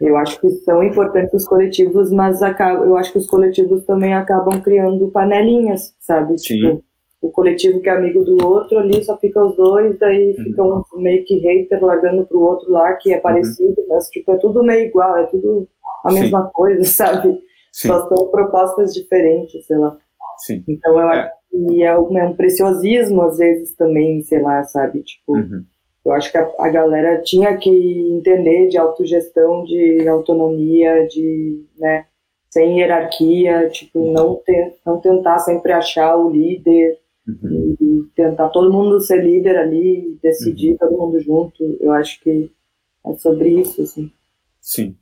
[0.00, 4.14] Eu acho que são importantes os coletivos, mas acaba, eu acho que os coletivos também
[4.14, 6.38] acabam criando panelinhas, sabe?
[6.38, 6.54] Sim.
[6.54, 6.84] Tipo,
[7.20, 10.44] o coletivo que é amigo do outro ali só fica os dois, daí uhum.
[10.44, 13.22] fica um meio que hater largando pro outro lá que é uhum.
[13.22, 13.86] parecido, uhum.
[13.88, 15.68] mas tipo, é tudo meio igual, é tudo
[16.04, 16.50] a mesma Sim.
[16.52, 17.38] coisa, sabe?
[17.72, 17.88] Sim.
[17.88, 19.96] Só são propostas diferentes, sei lá.
[20.38, 20.62] Sim.
[20.68, 21.20] Então eu é.
[21.20, 25.02] acho que é um, é um, preciosismo às vezes também, sei lá, sabe?
[25.02, 25.64] Tipo, uhum.
[26.04, 32.06] eu acho que a, a, galera tinha que entender de autogestão, de autonomia, de, né,
[32.48, 34.12] sem hierarquia, tipo, uhum.
[34.12, 36.96] não, ter, não tentar sempre achar o líder.
[37.28, 40.76] E, e, tentar todo mundo ser líder ali, decidir uhum.
[40.78, 41.76] todo mundo junto.
[41.80, 42.50] Eu acho que
[43.06, 44.10] é sobre isso, assim.
[44.60, 44.96] Sim.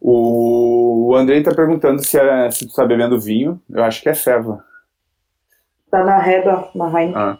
[0.00, 3.60] O Andrei está perguntando se, é, se tu está bebendo vinho.
[3.70, 4.62] Eu acho que é ceva.
[5.90, 7.14] Tá na reba, na Heineken.
[7.16, 7.38] Ah,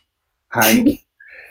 [0.54, 1.00] Heineken.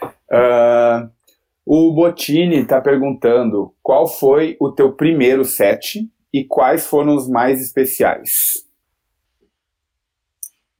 [0.03, 1.09] uh,
[1.65, 7.61] o Botini está perguntando qual foi o teu primeiro set e quais foram os mais
[7.61, 8.65] especiais.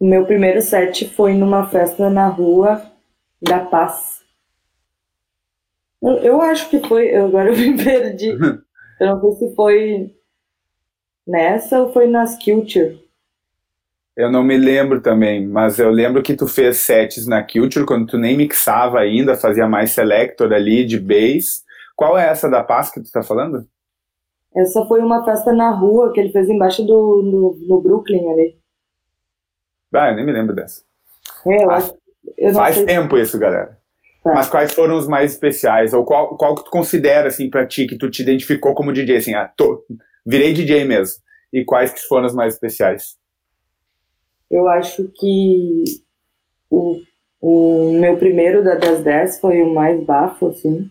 [0.04, 2.82] O meu primeiro set foi numa festa na rua
[3.42, 4.20] da Paz.
[6.02, 7.16] Eu, eu acho que foi.
[7.16, 8.28] Agora eu me perdi.
[8.28, 10.14] eu não sei se foi
[11.26, 13.00] nessa ou foi nas Culture.
[14.18, 18.06] Eu não me lembro também, mas eu lembro que tu fez sets na Culture quando
[18.06, 21.64] tu nem mixava ainda, fazia mais selector ali de bass.
[21.96, 23.66] Qual é essa da Paz que tu tá falando?
[24.54, 28.63] Essa foi uma festa na rua que ele fez embaixo do no, no Brooklyn ali.
[29.94, 30.82] Ah, eu nem me lembro dessa.
[31.46, 31.94] É, eu acho,
[32.38, 32.86] eu faz sei.
[32.86, 33.78] tempo isso, galera.
[34.24, 34.34] Tá.
[34.34, 35.94] Mas quais foram os mais especiais?
[35.94, 39.18] Ou qual, qual que tu considera, assim, pra ti, que tu te identificou como DJ,
[39.18, 39.86] assim, ah, tô,
[40.26, 41.22] virei DJ mesmo.
[41.52, 43.18] E quais que foram os mais especiais?
[44.50, 45.84] Eu acho que
[46.70, 47.00] o,
[47.42, 50.90] o meu primeiro da das 10 foi o mais bafo, assim,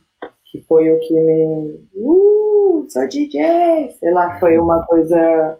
[0.51, 1.89] que foi o que me.
[1.95, 3.91] Uh, sou DJ!
[3.99, 5.59] Sei lá, foi uma coisa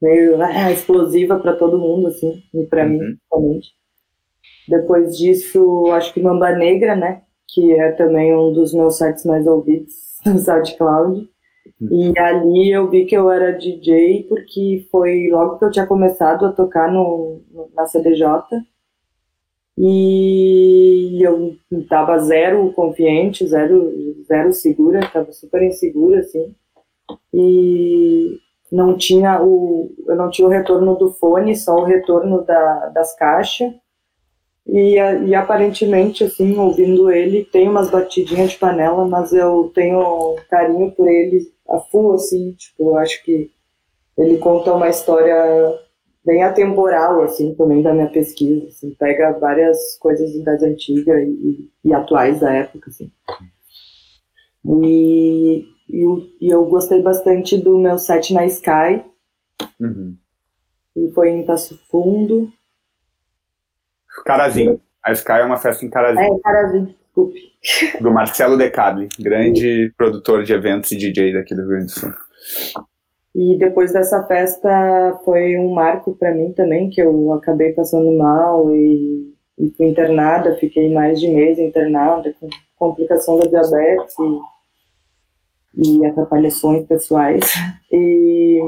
[0.00, 2.90] meio ah, explosiva para todo mundo, assim, e para uhum.
[2.90, 3.68] mim, principalmente.
[4.68, 7.22] Depois disso, acho que Mamba Negra, né?
[7.48, 9.92] Que é também um dos meus sites mais ouvidos
[10.24, 11.28] no SoundCloud.
[11.90, 16.46] E ali eu vi que eu era DJ porque foi logo que eu tinha começado
[16.46, 17.40] a tocar no,
[17.74, 18.26] na CDJ.
[19.78, 21.56] E eu
[21.88, 23.92] tava zero confiante, zero,
[24.26, 26.54] zero segura, tava super insegura, assim.
[27.32, 28.38] E
[28.70, 33.14] não tinha o eu não tinha o retorno do fone, só o retorno da, das
[33.16, 33.72] caixas.
[34.66, 40.92] E, e aparentemente, assim, ouvindo ele, tem umas batidinhas de panela, mas eu tenho carinho
[40.92, 43.50] por ele a full, assim, tipo, eu acho que
[44.18, 45.34] ele conta uma história
[46.24, 51.94] bem atemporal, assim, também da minha pesquisa, assim, pega várias coisas das antigas e, e
[51.94, 53.10] atuais da época, assim.
[54.84, 59.04] E, e, e, eu gostei bastante do meu set na Sky,
[59.80, 60.16] uhum.
[60.96, 62.50] e foi em Passo Fundo.
[64.24, 64.80] Carazinho.
[65.02, 66.36] A Sky é uma festa em Carazinho.
[66.36, 67.50] É, Carazinho, desculpe.
[68.00, 72.12] Do Marcelo Decadli, grande produtor de eventos e DJ daqui do Rio Grande do Sul.
[73.34, 78.74] E depois dessa festa foi um marco para mim também, que eu acabei passando mal
[78.74, 84.40] e, e, fui internada, fiquei mais de mês internada com complicação da diabetes e,
[85.76, 87.44] e atrapalhações pessoais.
[87.92, 88.60] E,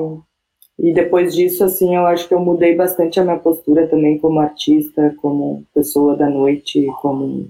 [0.76, 4.40] e depois disso, assim, eu acho que eu mudei bastante a minha postura também como
[4.40, 7.48] artista, como pessoa da noite, como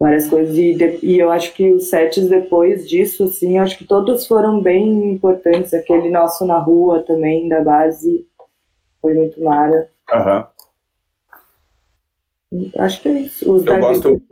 [0.00, 0.56] várias coisas.
[0.56, 4.26] E, de, e eu acho que os sets depois disso, assim, eu acho que todos
[4.26, 5.74] foram bem importantes.
[5.74, 8.26] Aquele nosso na rua também, da base,
[9.02, 9.90] foi muito mara.
[10.10, 10.44] Uhum.
[12.78, 13.52] Acho que é isso.
[13.52, 14.22] Os eu, gosto,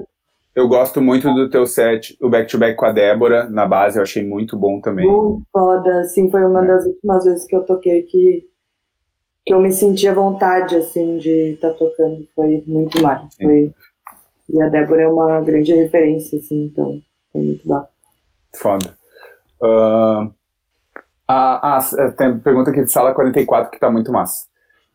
[0.54, 4.02] eu gosto muito do teu set, o back-to-back -back com a Débora, na base, eu
[4.02, 5.06] achei muito bom também.
[5.06, 6.66] Muito foda, assim, foi uma é.
[6.66, 8.44] das últimas vezes que eu toquei que,
[9.46, 12.26] que eu me senti à vontade, assim, de estar tá tocando.
[12.34, 13.22] Foi muito mara.
[13.40, 13.72] Foi
[14.52, 17.00] e a Débora é uma grande referência, assim, então
[17.34, 17.86] é muito bom.
[18.52, 18.98] Foda.
[19.62, 20.32] Uh,
[21.28, 24.49] ah, ah, tem pergunta aqui de sala 44 que tá muito massa.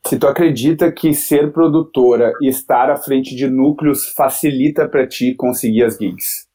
[0.07, 5.33] Se tu acredita que ser produtora e estar à frente de núcleos facilita para ti
[5.33, 6.47] conseguir as gigs?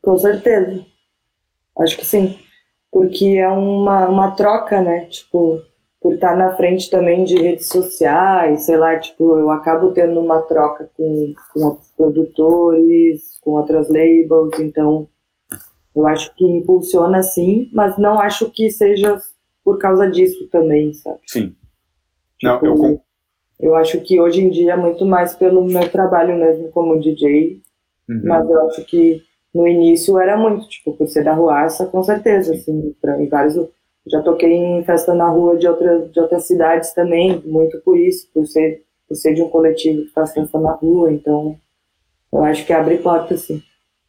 [0.00, 0.86] Com certeza.
[1.80, 2.38] Acho que sim.
[2.92, 5.06] Porque é uma, uma troca, né?
[5.06, 5.62] Tipo,
[6.00, 10.42] por estar na frente também de redes sociais, sei lá, tipo, eu acabo tendo uma
[10.42, 15.08] troca com, com outros produtores, com outras labels, então
[15.94, 19.20] eu acho que impulsiona sim, mas não acho que seja
[19.64, 21.18] por causa disso também, sabe?
[21.26, 21.56] Sim.
[22.42, 23.00] Não, tipo, eu
[23.60, 27.60] Eu acho que hoje em dia é muito mais pelo meu trabalho mesmo como DJ,
[28.08, 28.22] uhum.
[28.24, 29.22] mas eu acho que
[29.54, 33.56] no início era muito, tipo, por ser da Ruaça, com certeza, assim, pra, em vários
[34.06, 38.28] já toquei em festa na rua de, outra, de outras cidades também, muito por isso,
[38.34, 41.56] por ser, por ser de um coletivo que faz festa na rua, então
[42.32, 43.62] eu acho que abre porta, sim.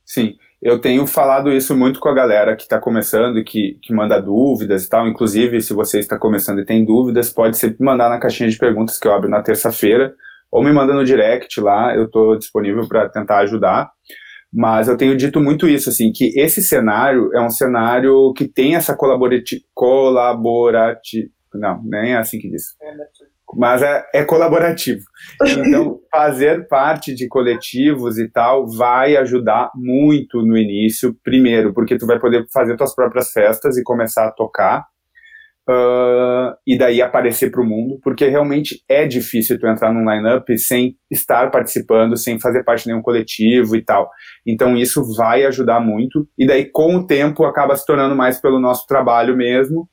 [0.06, 3.94] Sim, eu tenho falado isso muito com a galera que está começando e que, que
[3.94, 5.06] manda dúvidas e tal.
[5.06, 8.98] Inclusive, se você está começando e tem dúvidas, pode sempre mandar na caixinha de perguntas
[8.98, 10.16] que eu abro na terça-feira,
[10.50, 13.92] ou me manda no direct lá, eu estou disponível para tentar ajudar.
[14.54, 18.76] Mas eu tenho dito muito isso, assim, que esse cenário é um cenário que tem
[18.76, 21.30] essa colaborati colaborativo.
[21.54, 22.64] Não, nem é assim que diz.
[23.58, 25.02] Mas é, é colaborativo.
[25.42, 32.06] Então, fazer parte de coletivos e tal vai ajudar muito no início, primeiro, porque tu
[32.06, 34.86] vai poder fazer tuas próprias festas e começar a tocar
[35.70, 40.58] uh, e daí aparecer para o mundo, porque realmente é difícil tu entrar num line-up
[40.58, 44.10] sem estar participando, sem fazer parte de nenhum coletivo e tal.
[44.46, 48.60] Então isso vai ajudar muito, e daí com o tempo acaba se tornando mais pelo
[48.60, 49.88] nosso trabalho mesmo,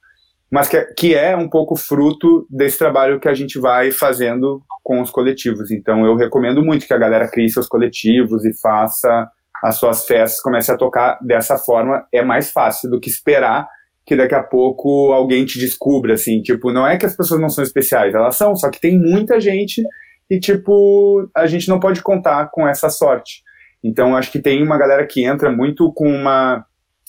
[0.50, 4.62] mas que é, que é um pouco fruto desse trabalho que a gente vai fazendo
[4.82, 5.70] com os coletivos.
[5.70, 9.28] Então eu recomendo muito que a galera crie seus coletivos e faça
[9.62, 13.68] as suas festas, comece a tocar dessa forma, é mais fácil do que esperar
[14.06, 17.48] que daqui a pouco alguém te descubra, assim, tipo, não é que as pessoas não
[17.48, 19.84] são especiais, elas são, só que tem muita gente
[20.28, 23.42] e, tipo, a gente não pode contar com essa sorte.
[23.84, 26.64] Então, acho que tem uma galera que entra muito com uma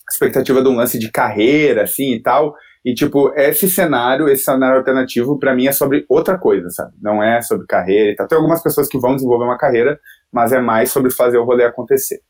[0.09, 2.53] expectativa de um lance de carreira, assim, e tal,
[2.83, 6.93] e, tipo, esse cenário, esse cenário alternativo, para mim é sobre outra coisa, sabe?
[6.99, 8.27] Não é sobre carreira e tal.
[8.27, 9.99] Tem algumas pessoas que vão desenvolver uma carreira,
[10.31, 12.21] mas é mais sobre fazer o rolê acontecer.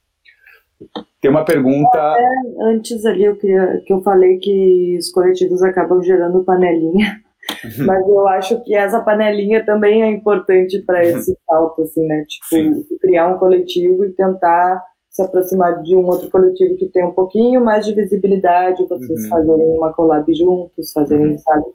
[1.22, 1.98] Tem uma pergunta.
[1.98, 7.22] É, antes ali eu queria, que eu falei que os coletivos acabam gerando panelinha.
[7.64, 7.86] Uhum.
[7.86, 11.18] Mas eu acho que essa panelinha também é importante para uhum.
[11.18, 12.26] esse salto, assim, né?
[12.28, 12.98] Tipo, Sim.
[13.00, 17.64] criar um coletivo e tentar se aproximar de um outro coletivo que tem um pouquinho
[17.64, 19.30] mais de visibilidade, vocês uhum.
[19.30, 21.38] fazerem uma collab juntos, fazerem, uhum.
[21.38, 21.66] sabe?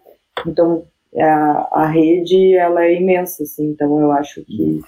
[0.47, 0.83] Então,
[1.17, 4.81] a, a rede, ela é imensa, assim, então eu acho que uhum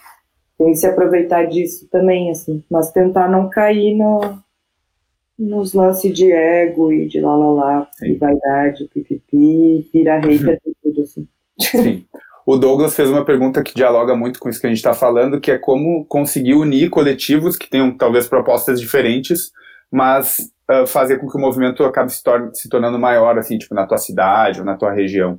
[0.59, 4.21] tem que se aproveitar disso também, assim, mas tentar não cair no,
[5.39, 10.75] nos lances de ego e de lá lá lá, e vaidade, pipipi, virar hater e
[10.83, 11.29] tudo assim.
[11.61, 12.05] Sim.
[12.51, 15.39] O Douglas fez uma pergunta que dialoga muito com isso que a gente está falando,
[15.39, 19.53] que é como conseguir unir coletivos que tenham talvez propostas diferentes,
[19.93, 23.75] mas uh, fazer com que o movimento acabe se, torne, se tornando maior, assim, tipo,
[23.75, 25.39] na tua cidade ou na tua região?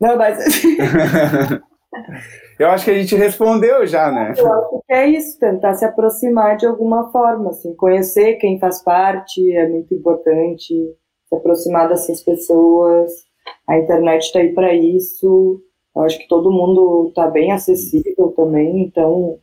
[0.00, 0.38] Não, mas.
[2.58, 4.34] Eu acho que a gente respondeu já, né?
[4.36, 8.82] Eu acho que é isso, tentar se aproximar de alguma forma, assim, conhecer quem faz
[8.82, 13.30] parte é muito importante, se aproximar dessas pessoas.
[13.68, 15.62] A internet está aí para isso.
[15.94, 19.38] Eu acho que todo mundo está bem acessível também, então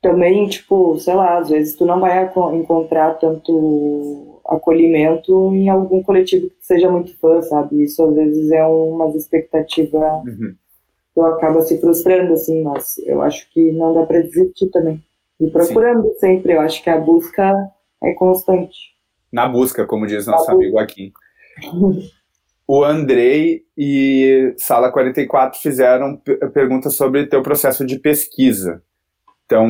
[0.00, 6.48] também, tipo, sei lá, às vezes tu não vai encontrar tanto acolhimento em algum coletivo
[6.48, 7.82] que seja muito fã, sabe?
[7.82, 10.54] Isso às vezes é uma expectativa uhum.
[11.12, 15.02] que acaba se frustrando, assim, mas eu acho que não dá para desistir também.
[15.40, 16.18] E procurando Sim.
[16.18, 17.68] sempre, eu acho que a busca
[18.02, 18.94] é constante.
[19.32, 21.12] Na busca, como diz nosso Na amigo aqui.
[22.66, 26.20] o Andrei e Sala 44 fizeram
[26.52, 28.82] perguntas sobre teu processo de pesquisa.
[29.44, 29.68] Então,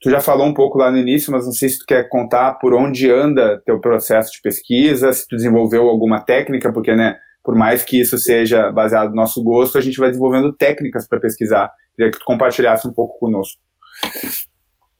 [0.00, 2.54] tu já falou um pouco lá no início, mas não sei se tu quer contar
[2.54, 7.54] por onde anda teu processo de pesquisa, se tu desenvolveu alguma técnica, porque, né, por
[7.54, 11.72] mais que isso seja baseado no nosso gosto, a gente vai desenvolvendo técnicas para pesquisar.
[11.96, 13.60] Queria que tu compartilhasse um pouco conosco.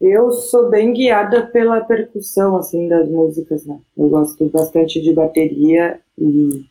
[0.01, 3.79] Eu sou bem guiada pela percussão, assim, das músicas, né?
[3.97, 6.64] Eu gosto bastante de bateria e,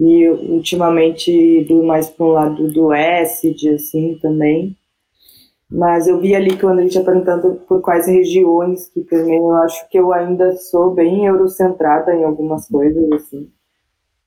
[0.00, 4.76] e ultimamente do mais para um lado do acid, assim, também.
[5.70, 9.50] Mas eu vi ali que o André tinha perguntando por quais regiões que também eu
[9.56, 13.50] acho que eu ainda sou bem eurocentrada em algumas coisas, assim.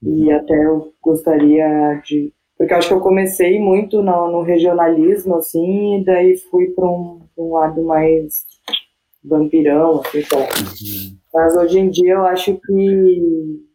[0.02, 2.34] E até eu gostaria de.
[2.58, 6.86] Porque eu acho que eu comecei muito no, no regionalismo, assim, e daí fui para
[6.86, 8.46] um, um, lado mais
[9.24, 10.40] vampirão, assim, então.
[11.34, 13.67] Mas hoje em dia eu acho que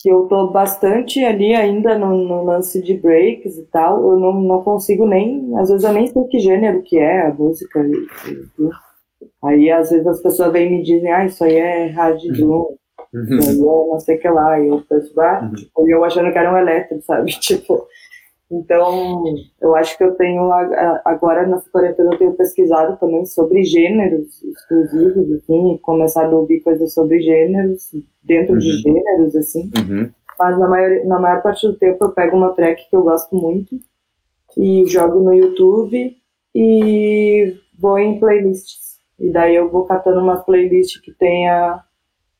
[0.00, 4.40] que eu tô bastante ali ainda no, no, lance de breaks e tal, eu não,
[4.40, 7.84] não consigo nem, às vezes eu nem sei que gênero que é a música.
[9.44, 12.76] Aí às vezes as pessoas vêm e me dizem, ah, isso aí é hard drum,
[13.12, 13.38] uhum.
[13.38, 15.90] isso aí é não sei o que lá, e eu penso, ah, uhum.
[15.90, 17.30] eu achando que era um elétrico, sabe?
[17.38, 17.86] Tipo,
[18.50, 19.22] então,
[19.60, 20.50] eu acho que eu tenho,
[21.04, 26.92] agora nessa quarentena eu tenho pesquisado também sobre gêneros exclusivos, assim, começado a ouvir coisas
[26.92, 27.94] sobre gêneros,
[28.24, 28.58] dentro uhum.
[28.58, 29.70] de gêneros, assim.
[29.78, 30.10] Uhum.
[30.36, 33.36] Mas na maior, na maior parte do tempo eu pego uma track que eu gosto
[33.36, 33.78] muito
[34.56, 36.16] e jogo no YouTube
[36.52, 38.98] e vou em playlists.
[39.16, 41.84] E daí eu vou catando umas playlists que tenha,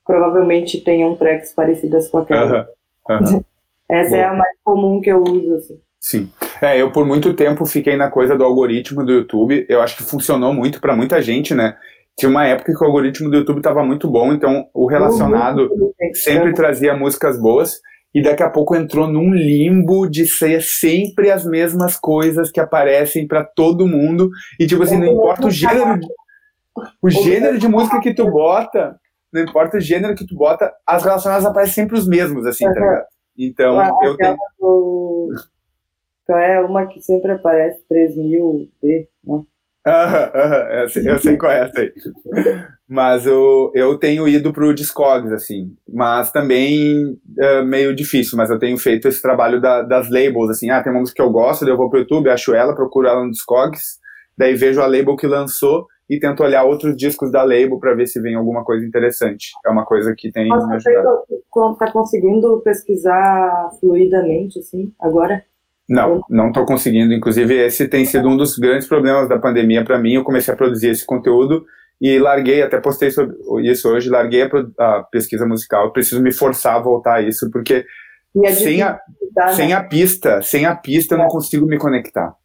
[0.04, 2.68] provavelmente tenham tracks parecidas com aquela.
[3.08, 3.44] Uhum.
[3.88, 5.80] Essa é a mais comum que eu uso, assim.
[6.01, 6.30] Sim.
[6.62, 9.66] É, eu por muito tempo fiquei na coisa do algoritmo do YouTube.
[9.68, 11.76] Eu acho que funcionou muito para muita gente, né?
[12.18, 15.70] Tinha uma época que o algoritmo do YouTube estava muito bom, então o relacionado
[16.14, 17.80] sempre trazia músicas boas.
[18.12, 23.28] E daqui a pouco entrou num limbo de ser sempre as mesmas coisas que aparecem
[23.28, 24.30] para todo mundo.
[24.59, 26.01] E tipo assim, não importa o gênero,
[27.01, 28.98] o gênero de música que tu bota,
[29.32, 32.72] não importa o gênero que tu bota, as relacionadas aparecem sempre os mesmos, assim, tá
[32.72, 33.05] ligado?
[33.38, 34.36] Então, eu tenho.
[36.31, 39.43] Então é uma que sempre aparece 3000 B, né?
[39.85, 41.93] Aham, aham, eu sei qual é essa aí.
[42.89, 48.61] Mas eu, eu tenho ido pro Discogs, assim, mas também é meio difícil, mas eu
[48.61, 51.64] tenho feito esse trabalho da, das labels, assim, ah, tem uma música que eu gosto,
[51.64, 53.99] daí eu vou pro YouTube, acho ela, procuro ela no Discogs,
[54.39, 58.07] daí vejo a label que lançou e tento olhar outros discos da label para ver
[58.07, 59.49] se vem alguma coisa interessante.
[59.66, 61.24] É uma coisa que tem Mas me ajudado.
[61.28, 65.45] Você tá conseguindo pesquisar fluidamente, assim, agora?
[65.91, 67.12] Não, não estou conseguindo.
[67.12, 70.14] Inclusive, esse tem sido um dos grandes problemas da pandemia para mim.
[70.14, 71.67] Eu comecei a produzir esse conteúdo
[72.00, 73.37] e larguei, até postei sobre
[73.68, 74.49] isso hoje, larguei a,
[74.79, 75.87] a pesquisa musical.
[75.87, 77.84] Eu preciso me forçar a voltar a isso, porque
[78.45, 79.00] é sem, a,
[79.37, 79.49] né?
[79.53, 82.37] sem a pista, sem a pista, eu não consigo me conectar.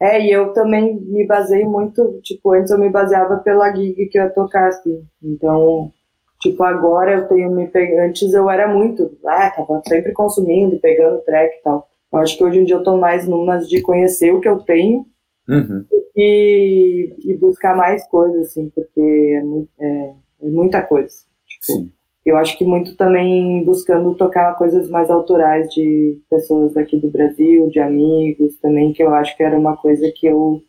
[0.00, 4.18] É, e eu também me baseei muito, tipo, antes eu me baseava pela gig que
[4.18, 5.04] eu ia tocar, assim.
[5.22, 5.92] Então,
[6.40, 8.08] tipo, agora eu tenho me pegado.
[8.08, 11.91] Antes eu era muito, ah, tava sempre consumindo, pegando track e tal.
[12.12, 14.58] Eu acho que hoje em dia eu estou mais numas de conhecer o que eu
[14.58, 15.06] tenho
[15.48, 15.84] uhum.
[16.14, 21.14] e, e, buscar mais coisas, assim, porque é, é, é muita coisa.
[21.46, 21.92] Tipo, Sim.
[22.24, 27.68] Eu acho que muito também buscando tocar coisas mais autorais de pessoas daqui do Brasil,
[27.68, 30.62] de amigos também, que eu acho que era uma coisa que eu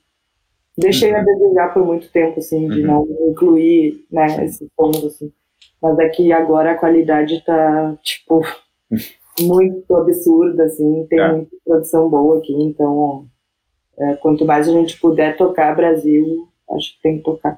[0.75, 1.19] deixei uhum.
[1.19, 2.87] a desejar por muito tempo, assim, de uhum.
[2.87, 5.31] não incluir, né, esses pontos, assim.
[5.79, 8.41] Mas é que agora a qualidade tá, tipo,
[9.41, 11.31] muito absurda, assim, tem é.
[11.31, 13.25] muita produção boa aqui, então
[13.97, 17.57] é, quanto mais a gente puder tocar Brasil, acho que tem que tocar.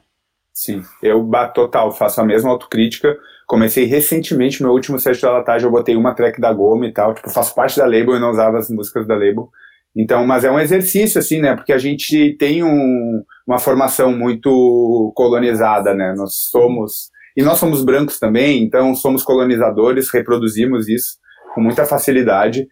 [0.53, 3.17] Sim, eu total, faço a mesma autocrítica.
[3.45, 7.13] Comecei recentemente, meu último set da latagem, eu botei uma track da Goma e tal,
[7.13, 9.49] tipo, faço parte da label e não usava as músicas da label.
[9.93, 11.55] Então, mas é um exercício, assim, né?
[11.55, 16.13] Porque a gente tem um, uma formação muito colonizada, né?
[16.17, 17.09] Nós somos.
[17.35, 21.17] E nós somos brancos também, então somos colonizadores, reproduzimos isso
[21.55, 22.67] com muita facilidade.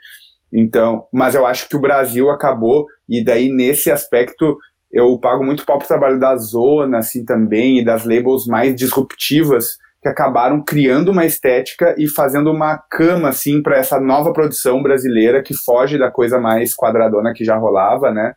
[0.51, 4.57] Então, mas eu acho que o Brasil acabou, e daí nesse aspecto
[4.91, 9.77] eu pago muito pau pro trabalho da Zona, assim, também, e das labels mais disruptivas,
[9.99, 15.41] que acabaram criando uma estética e fazendo uma cama, assim, para essa nova produção brasileira
[15.41, 18.34] que foge da coisa mais quadradona que já rolava, né?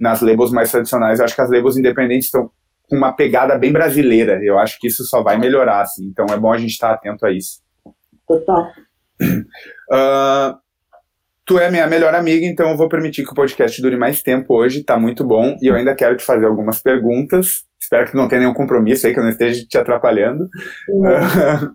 [0.00, 1.18] Nas labels mais tradicionais.
[1.18, 2.50] Eu acho que as labels independentes estão
[2.88, 4.40] com uma pegada bem brasileira.
[4.42, 6.06] Eu acho que isso só vai melhorar, assim.
[6.06, 7.60] Então é bom a gente estar tá atento a isso.
[8.26, 8.72] Total.
[9.90, 10.56] Uh,
[11.46, 14.54] tu é minha melhor amiga, então eu vou permitir que o podcast dure mais tempo
[14.54, 15.56] hoje, tá muito bom.
[15.60, 17.64] E eu ainda quero te fazer algumas perguntas.
[17.80, 20.48] Espero que não tenha nenhum compromisso aí, que eu não esteja te atrapalhando.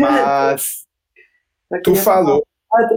[0.00, 0.84] Mas
[1.84, 2.42] tu falou,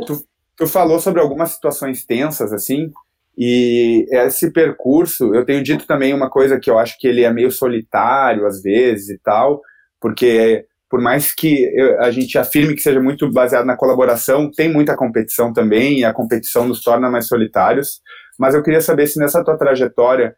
[0.06, 0.24] tu,
[0.58, 2.92] tu falou sobre algumas situações tensas, assim,
[3.38, 7.32] e esse percurso, eu tenho dito também uma coisa que eu acho que ele é
[7.32, 9.62] meio solitário às vezes e tal,
[10.02, 11.70] porque por mais que
[12.00, 16.14] a gente afirme que seja muito baseado na colaboração, tem muita competição também, e a
[16.14, 18.02] competição nos torna mais solitários.
[18.40, 20.36] Mas eu queria saber se nessa tua trajetória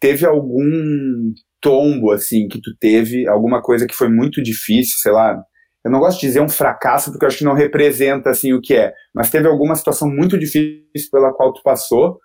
[0.00, 5.42] teve algum tombo, assim, que tu teve, alguma coisa que foi muito difícil, sei lá.
[5.84, 8.60] Eu não gosto de dizer um fracasso, porque eu acho que não representa, assim, o
[8.60, 8.92] que é.
[9.14, 12.18] Mas teve alguma situação muito difícil pela qual tu passou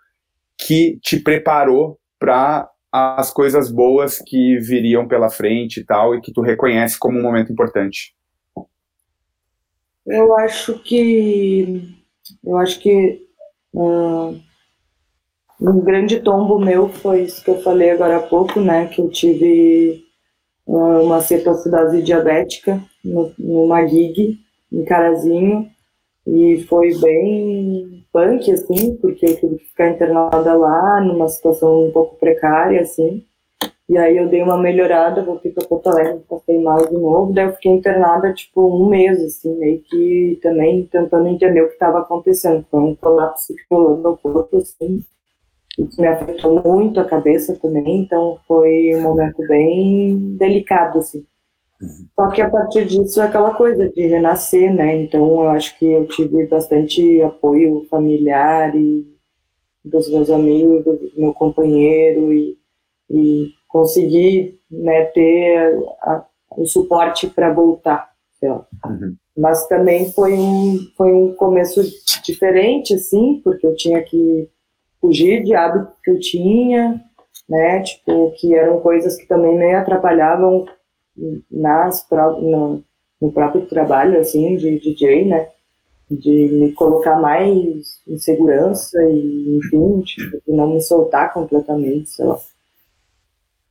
[0.57, 6.33] que te preparou para as coisas boas que viriam pela frente e tal, e que
[6.33, 8.15] tu reconhece como um momento importante?
[10.05, 11.95] Eu acho que.
[12.43, 13.27] Eu acho que.
[13.73, 14.41] Um,
[15.61, 18.87] um grande tombo meu foi isso que eu falei agora há pouco, né?
[18.87, 20.03] Que eu tive
[20.65, 24.39] uma cetoacidose diabética numa gig
[24.71, 25.69] em Carazinho
[26.27, 31.91] e foi bem punk, assim, porque eu tive que ficar internada lá, numa situação um
[31.91, 33.25] pouco precária, assim.
[33.89, 37.45] E aí eu dei uma melhorada, voltei pra Porto Alegre, passei mal de novo, daí
[37.45, 41.99] eu fiquei internada, tipo, um mês, assim, meio que também tentando entender o que estava
[41.99, 42.63] acontecendo.
[42.69, 45.03] Foi um colapso que rolou no corpo, assim.
[45.77, 51.25] Isso me afetou muito a cabeça também, então foi um momento bem delicado, assim.
[52.13, 55.01] Só que a partir disso é aquela coisa de renascer, né?
[55.01, 59.07] Então eu acho que eu tive bastante apoio familiar e
[59.83, 62.57] dos meus amigos, do meu companheiro e,
[63.09, 66.25] e consegui né, ter a,
[66.57, 68.09] o suporte para voltar.
[68.41, 69.15] Uhum.
[69.37, 71.81] Mas também foi um, foi um começo
[72.23, 74.49] diferente, assim, porque eu tinha que
[74.99, 77.01] fugir de hábitos que eu tinha,
[77.47, 77.81] né?
[77.81, 80.65] Tipo, que eram coisas que também me atrapalhavam
[81.49, 82.83] nas, no,
[83.21, 85.49] no próprio trabalho, assim, de DJ, né?
[86.09, 92.25] De me colocar mais em segurança e, enfim, tipo, de não me soltar completamente, sei
[92.25, 92.39] lá.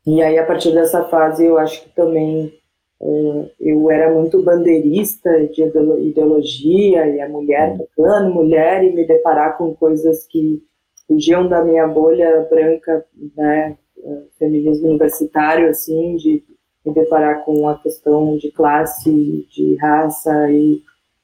[0.06, 2.52] E aí, a partir dessa fase, eu acho que também
[3.00, 5.62] é, eu era muito bandeirista de
[6.00, 10.62] ideologia e a mulher tocando mulher e me deparar com coisas que
[11.06, 13.04] fugiam da minha bolha branca,
[13.36, 16.42] né, é, feminismo universitário, assim, de
[16.88, 20.82] me deparar com a questão de classe, de raça e,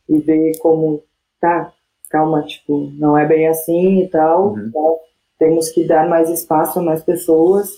[0.08, 1.02] e ver como,
[1.40, 1.72] tá,
[2.10, 4.66] calma, tipo, não é bem assim e tal, uhum.
[4.68, 4.98] Então,
[5.38, 7.70] temos que dar mais espaço a mais pessoas.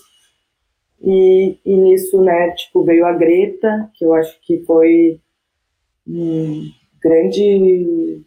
[1.01, 5.19] E, e nisso, né, tipo, veio a Greta, que eu acho que foi
[6.07, 6.69] um
[7.01, 8.21] grande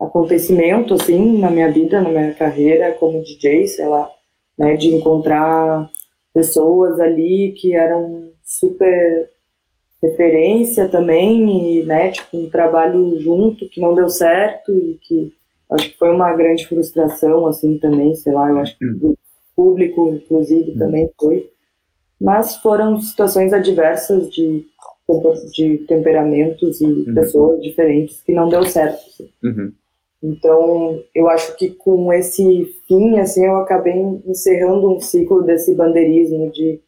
[0.00, 4.08] acontecimento, assim, na minha vida, na minha carreira como DJ, sei lá,
[4.56, 5.90] né, de encontrar
[6.32, 9.30] pessoas ali que eram super
[10.02, 15.32] referência também e, né, tipo, um trabalho junto que não deu certo e que
[15.70, 19.16] acho que foi uma grande frustração, assim, também, sei lá, eu acho que o
[19.54, 20.78] público, inclusive, uhum.
[20.78, 21.50] também foi.
[22.18, 24.64] Mas foram situações adversas de,
[25.52, 27.14] de temperamentos e uhum.
[27.14, 29.04] pessoas diferentes que não deu certo.
[29.06, 29.30] Assim.
[29.44, 29.72] Uhum.
[30.22, 33.94] Então, eu acho que com esse fim, assim, eu acabei
[34.26, 36.80] encerrando um ciclo desse bandeirismo de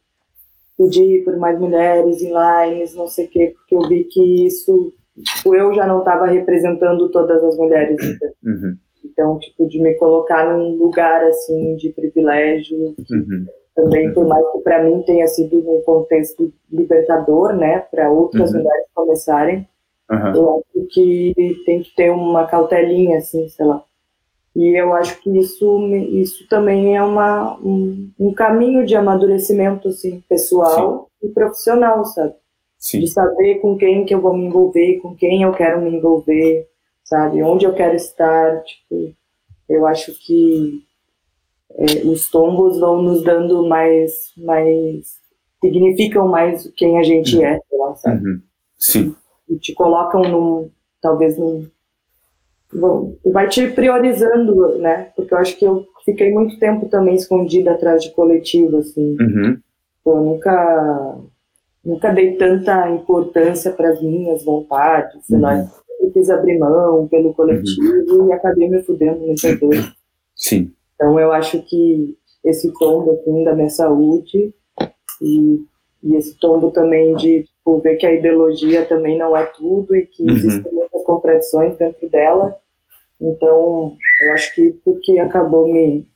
[0.83, 4.93] pedir por mais mulheres em lines, não sei o quê, porque eu vi que isso,
[5.35, 7.97] tipo, eu já não estava representando todas as mulheres.
[8.43, 8.75] Uhum.
[9.03, 13.45] Então, tipo, de me colocar num lugar, assim, de privilégio, uhum.
[13.75, 18.59] também, por mais que para mim tenha sido num contexto libertador, né, para outras uhum.
[18.59, 19.67] mulheres começarem,
[20.11, 20.35] Uhum.
[20.35, 21.33] Eu acho que
[21.65, 23.81] tem que ter uma cautelinha, assim, sei lá.
[24.55, 30.21] E eu acho que isso, isso também é uma, um, um caminho de amadurecimento, assim,
[30.27, 31.27] pessoal Sim.
[31.27, 32.33] e profissional, sabe?
[32.77, 32.99] Sim.
[32.99, 36.67] De saber com quem que eu vou me envolver, com quem eu quero me envolver,
[37.03, 37.41] sabe?
[37.43, 39.13] Onde eu quero estar, tipo,
[39.69, 40.83] eu acho que
[41.75, 45.19] é, os tombos vão nos dando mais, mais
[45.63, 47.45] significam mais quem a gente uhum.
[47.45, 48.27] é, lá, sabe?
[48.27, 48.41] Uhum.
[48.77, 49.15] Sim.
[49.47, 50.69] E te colocam num,
[51.01, 51.69] talvez num,
[52.73, 55.11] bom, vai te priorizando, né?
[55.15, 59.15] Porque eu acho que eu fiquei muito tempo também escondida atrás de coletivo, assim.
[59.19, 59.57] Uhum.
[60.05, 61.17] Eu nunca,
[61.83, 65.41] nunca dei tanta importância para as minhas vontades, sei uhum.
[65.41, 65.71] lá.
[65.99, 68.29] Eu quis abrir mão pelo coletivo uhum.
[68.29, 69.91] e acabei me fudendo muitas vezes.
[70.35, 70.71] Sim.
[70.95, 74.53] Então eu acho que esse tombo assim, da minha saúde
[75.21, 75.63] e,
[76.03, 80.05] e esse tombo também de tipo, ver que a ideologia também não é tudo e
[80.05, 80.31] que uhum.
[80.31, 82.55] existem muitas contradições dentro dela.
[83.21, 86.07] Então, eu acho que isso que acabou me,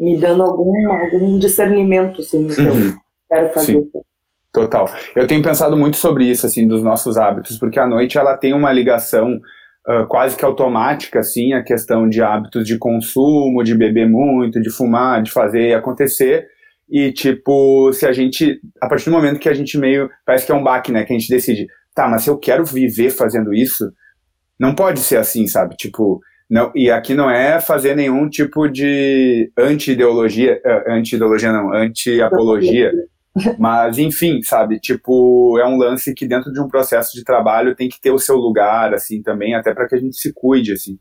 [0.00, 2.88] me dando algum, algum discernimento, assim, que uhum.
[2.88, 2.94] eu
[3.28, 3.72] quero fazer.
[3.74, 3.90] Sim.
[4.50, 4.88] Total.
[5.14, 8.54] Eu tenho pensado muito sobre isso, assim, dos nossos hábitos, porque a noite ela tem
[8.54, 9.40] uma ligação
[9.88, 14.70] uh, quase que automática, assim, a questão de hábitos de consumo, de beber muito, de
[14.70, 16.46] fumar, de fazer acontecer.
[16.88, 20.52] E, tipo, se a gente, a partir do momento que a gente meio, parece que
[20.52, 23.52] é um baque, né, que a gente decide, tá, mas se eu quero viver fazendo
[23.52, 23.90] isso,
[24.58, 25.76] não pode ser assim, sabe?
[25.76, 32.92] Tipo, não, e aqui não é fazer nenhum tipo de anti-ideologia, uh, anti-ideologia não, anti-apologia,
[33.58, 34.78] mas enfim, sabe?
[34.78, 38.18] Tipo, é um lance que dentro de um processo de trabalho tem que ter o
[38.18, 40.98] seu lugar, assim, também, até para que a gente se cuide, assim.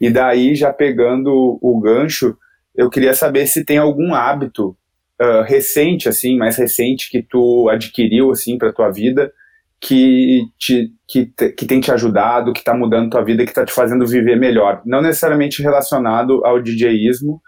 [0.00, 2.36] E daí, já pegando o gancho,
[2.74, 4.76] eu queria saber se tem algum hábito
[5.22, 9.32] uh, recente, assim, mais recente que tu adquiriu, assim, para tua vida,
[9.86, 13.66] que, te, que, te, que tem te ajudado, que está mudando tua vida, que está
[13.66, 14.80] te fazendo viver melhor.
[14.86, 17.38] Não necessariamente relacionado ao DJismo,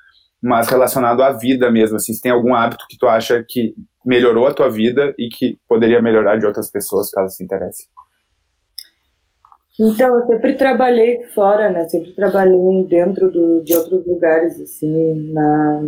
[0.42, 1.96] mas relacionado à vida mesmo.
[1.96, 5.58] Assim, se tem algum hábito que tu acha que melhorou a tua vida e que
[5.66, 7.88] poderia melhorar de outras pessoas, caso se interesse.
[9.80, 11.88] Então, eu sempre trabalhei fora, né?
[11.88, 15.80] Sempre trabalhei dentro do, de outros lugares, assim, na,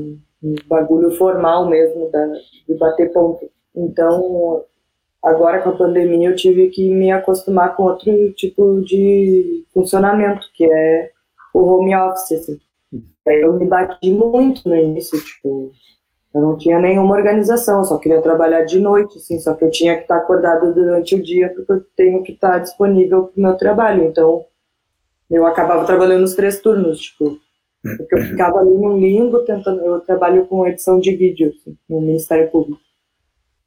[0.43, 2.27] no bagulho formal mesmo, da,
[2.67, 3.51] de bater ponto.
[3.77, 4.65] Então,
[5.23, 10.65] agora com a pandemia eu tive que me acostumar com outro tipo de funcionamento, que
[10.65, 11.11] é
[11.55, 12.59] o home office, assim.
[13.27, 15.71] Eu me bati muito no início, tipo,
[16.35, 19.97] eu não tinha nenhuma organização, só queria trabalhar de noite, assim, só que eu tinha
[19.97, 23.57] que estar acordado durante o dia porque eu tenho que estar disponível para o meu
[23.57, 24.05] trabalho.
[24.05, 24.45] Então,
[25.31, 27.39] eu acabava trabalhando os três turnos, tipo,
[27.83, 29.81] porque eu ficava ali no limbo tentando.
[29.81, 32.81] Eu trabalho com edição de vídeo assim, no Ministério Público.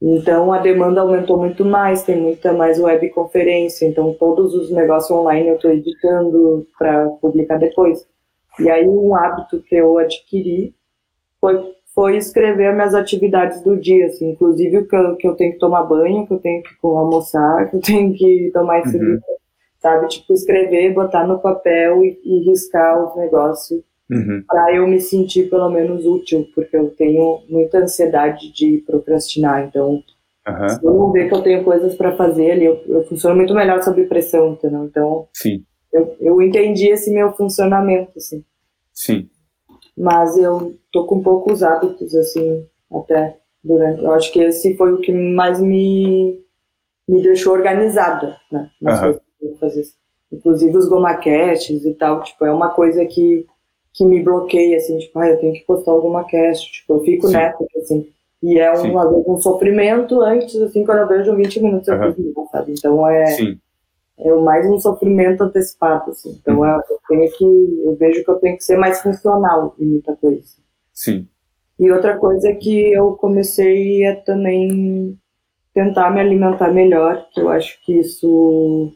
[0.01, 5.49] Então a demanda aumentou muito mais, tem muita mais webconferência, então todos os negócios online
[5.49, 8.07] eu estou editando para publicar depois.
[8.59, 10.73] E aí um hábito que eu adquiri
[11.39, 15.53] foi, foi escrever minhas atividades do dia, assim, inclusive o que eu, que eu tenho
[15.53, 19.19] que tomar banho, que eu tenho que almoçar, que eu tenho que tomar esse uhum.
[19.79, 20.07] sabe?
[20.07, 24.43] Tipo, escrever, botar no papel e, e riscar os negócios uhum.
[24.45, 29.65] para eu me sentir pelo menos útil, porque eu tenho muita ansiedade de procrastinar.
[29.65, 30.03] Então,
[30.47, 30.69] uhum.
[30.69, 33.55] se eu não ver que eu tenho coisas para fazer ali, eu, eu, funciono muito
[33.55, 34.83] melhor sob pressão, entendeu?
[34.85, 35.63] Então, Sim.
[35.91, 38.43] Eu, eu entendi esse meu funcionamento, assim.
[38.93, 39.29] Sim.
[39.97, 44.01] Mas eu tô com poucos hábitos, assim, até durante.
[44.01, 46.39] Eu acho que esse foi o que mais me,
[47.07, 48.69] me deixou organizada, né?
[48.81, 49.01] Nas uhum.
[49.01, 50.01] coisas que eu.
[50.31, 53.45] Inclusive os gomaquetes e tal, tipo, é uma coisa que
[53.93, 57.27] que me bloqueia, assim, tipo, ah, eu tenho que postar alguma cast, tipo, eu fico
[57.27, 57.33] Sim.
[57.33, 58.07] nessa, assim.
[58.41, 61.99] E é um, às vezes, um sofrimento antes, assim, quando eu vejo 20 minutos eu
[61.99, 62.13] uhum.
[62.13, 62.73] fiz, sabe?
[62.77, 63.59] Então é, Sim.
[64.17, 66.39] é mais um sofrimento antecipado, assim.
[66.41, 66.65] Então uhum.
[66.65, 70.43] eu, tenho que, eu vejo que eu tenho que ser mais funcional em muita coisa.
[70.93, 71.27] Sim.
[71.77, 75.17] E outra coisa que eu comecei é também
[75.73, 78.91] tentar me alimentar melhor, que eu acho que isso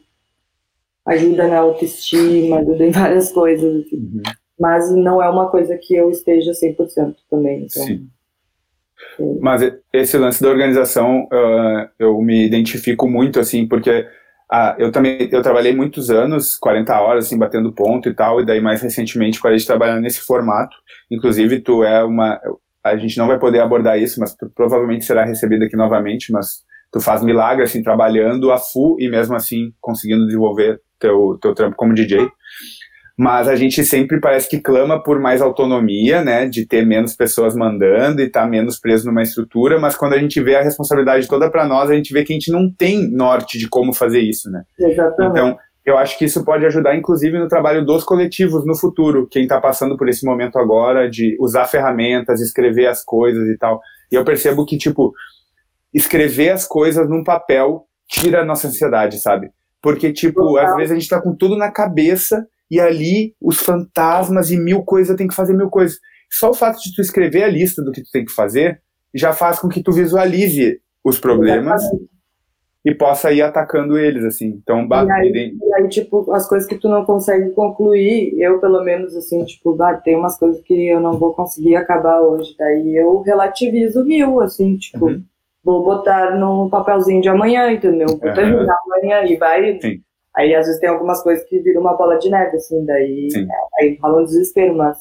[1.04, 3.96] ajuda na autoestima, ajuda em várias coisas, assim.
[3.96, 4.22] Uhum
[4.58, 7.66] mas não é uma coisa que eu esteja 100% também.
[7.66, 8.08] Então, Sim.
[9.16, 9.38] Sim.
[9.40, 9.62] Mas
[9.92, 14.06] esse lance da organização, uh, eu me identifico muito, assim, porque
[14.52, 18.46] uh, eu também, eu trabalhei muitos anos, 40 horas, assim, batendo ponto e tal, e
[18.46, 20.76] daí mais recentemente parei de trabalhar nesse formato.
[21.10, 22.40] Inclusive, tu é uma,
[22.82, 26.64] a gente não vai poder abordar isso, mas tu provavelmente será recebido aqui novamente, mas
[26.90, 31.76] tu faz milagre, assim, trabalhando a full e mesmo assim conseguindo desenvolver teu, teu trampo
[31.76, 32.28] como DJ
[33.16, 37.56] mas a gente sempre parece que clama por mais autonomia, né, de ter menos pessoas
[37.56, 41.26] mandando e estar tá menos preso numa estrutura, mas quando a gente vê a responsabilidade
[41.26, 44.20] toda para nós, a gente vê que a gente não tem norte de como fazer
[44.20, 44.64] isso, né?
[44.78, 45.30] Exatamente.
[45.30, 49.44] Então, eu acho que isso pode ajudar, inclusive, no trabalho dos coletivos no futuro, quem
[49.44, 53.80] está passando por esse momento agora de usar ferramentas, escrever as coisas e tal.
[54.10, 55.14] E eu percebo que, tipo,
[55.94, 59.48] escrever as coisas num papel tira a nossa ansiedade, sabe?
[59.80, 60.66] Porque, tipo, Total.
[60.66, 64.82] às vezes a gente está com tudo na cabeça e ali os fantasmas e mil
[64.82, 65.98] coisas tem que fazer mil coisas.
[66.30, 68.80] Só o fato de tu escrever a lista do que tu tem que fazer
[69.14, 72.10] já faz com que tu visualize os problemas Exatamente.
[72.84, 74.60] e possa ir atacando eles, assim.
[74.62, 78.82] Então, e aí, e aí, tipo, as coisas que tu não consegue concluir, eu pelo
[78.82, 82.54] menos, assim, tipo, tem umas coisas que eu não vou conseguir acabar hoje.
[82.58, 85.22] Daí eu relativizo mil, assim, tipo, uhum.
[85.64, 88.08] vou botar no papelzinho de amanhã, entendeu?
[88.08, 89.80] Vou terminar amanhã e vai.
[89.80, 90.00] Sim.
[90.36, 93.28] Aí às vezes tem algumas coisas que viram uma bola de neve, assim, daí
[93.78, 94.98] aí rola um desespero, mas,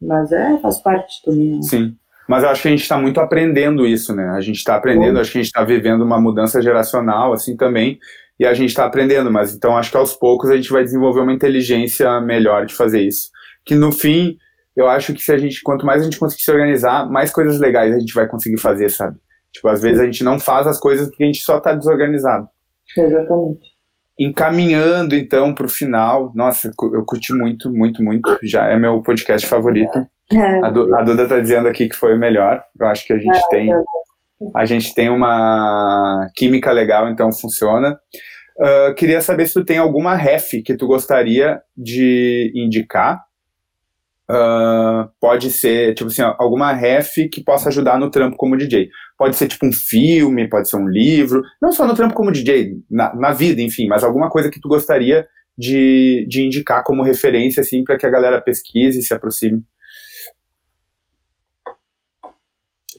[0.00, 1.56] mas é, faz parte também.
[1.56, 1.62] Né?
[1.62, 1.96] Sim.
[2.26, 4.28] Mas eu acho que a gente está muito aprendendo isso, né?
[4.30, 5.20] A gente está aprendendo, Bom.
[5.20, 7.98] acho que a gente está vivendo uma mudança geracional, assim, também,
[8.38, 11.20] e a gente está aprendendo, mas então acho que aos poucos a gente vai desenvolver
[11.20, 13.30] uma inteligência melhor de fazer isso.
[13.64, 14.38] Que no fim,
[14.74, 17.58] eu acho que se a gente, quanto mais a gente conseguir se organizar, mais coisas
[17.58, 19.18] legais a gente vai conseguir fazer, sabe?
[19.52, 22.48] Tipo, às vezes a gente não faz as coisas porque a gente só está desorganizado.
[22.96, 23.69] Exatamente.
[24.20, 28.38] Encaminhando então para o final, nossa, eu curti muito, muito, muito.
[28.42, 30.06] Já é meu podcast favorito.
[30.62, 32.62] A, du, a Duda está dizendo aqui que foi o melhor.
[32.78, 33.72] Eu acho que a gente tem
[34.54, 37.98] a gente tem uma química legal, então funciona.
[38.58, 43.22] Uh, queria saber se tu tem alguma ref que tu gostaria de indicar.
[44.30, 48.88] Uh, pode ser, tipo assim, alguma ref que possa ajudar no trampo como DJ.
[49.20, 52.78] Pode ser tipo um filme, pode ser um livro, não só no trampo como DJ,
[52.90, 55.28] na, na vida, enfim, mas alguma coisa que tu gostaria
[55.58, 59.62] de, de indicar como referência, assim, para que a galera pesquise e se aproxime.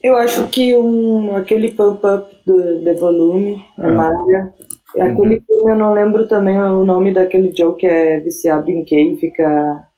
[0.00, 3.94] Eu acho que um, aquele pump-up do The Volume, a uhum.
[3.96, 4.54] Mária,
[4.94, 5.42] aquele uhum.
[5.44, 9.88] filme eu não lembro também o nome daquele Joe que é viciado em quem fica...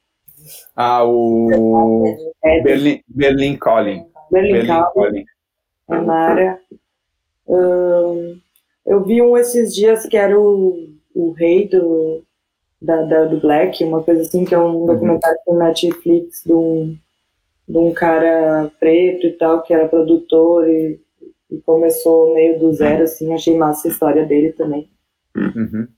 [0.74, 2.02] Ah, o
[2.42, 4.06] é, Berlin, Berlin Calling.
[4.30, 5.24] Berlin, Berlin Calling.
[5.88, 6.60] A Mária.
[7.46, 8.38] Um,
[8.86, 12.22] eu vi um esses dias que era o, o rei do,
[12.80, 14.86] da, da, do Black, uma coisa assim, que é um uhum.
[14.86, 16.96] documentário do Netflix de um
[17.66, 21.00] de um cara preto e tal, que era produtor e,
[21.50, 24.90] e começou meio do zero, assim, achei massa a história dele também.
[25.34, 25.88] Uhum.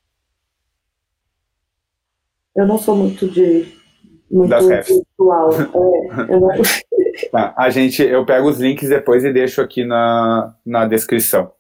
[2.54, 3.66] Eu não sou muito de
[4.30, 5.50] muito virtual.
[5.52, 6.48] É, eu não...
[7.30, 11.52] tá, a gente, eu pego os links depois e deixo aqui na, na descrição.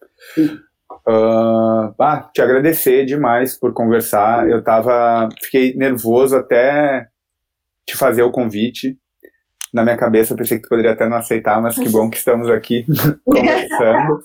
[1.06, 4.48] Uh, ah, te agradecer demais por conversar.
[4.48, 7.08] Eu tava, fiquei nervoso até
[7.86, 8.98] te fazer o convite
[9.76, 12.16] na minha cabeça eu pensei que tu poderia até não aceitar, mas que bom que
[12.16, 12.86] estamos aqui
[13.24, 14.24] conversando.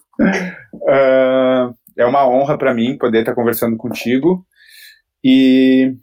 [0.74, 4.46] Uh, é uma honra para mim poder estar conversando contigo
[5.22, 5.94] e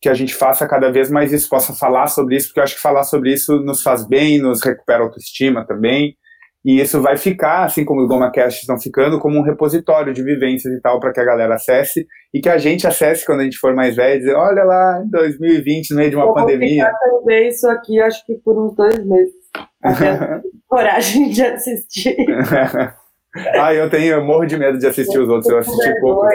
[0.00, 2.76] que a gente faça cada vez mais isso, possa falar sobre isso, porque eu acho
[2.76, 6.16] que falar sobre isso nos faz bem, nos recupera a autoestima também.
[6.64, 10.72] E isso vai ficar, assim como os GomaCasts estão ficando, como um repositório de vivências
[10.74, 13.58] e tal, para que a galera acesse e que a gente acesse quando a gente
[13.58, 16.90] for mais velho e dizer: olha lá, em 2020, no meio de uma eu pandemia.
[17.04, 19.34] Eu vou ver isso aqui, acho que por uns dois meses.
[19.82, 22.16] Até coragem de assistir.
[23.56, 26.26] ah, eu tenho, eu morro de medo de assistir os outros, eu assisti pouco.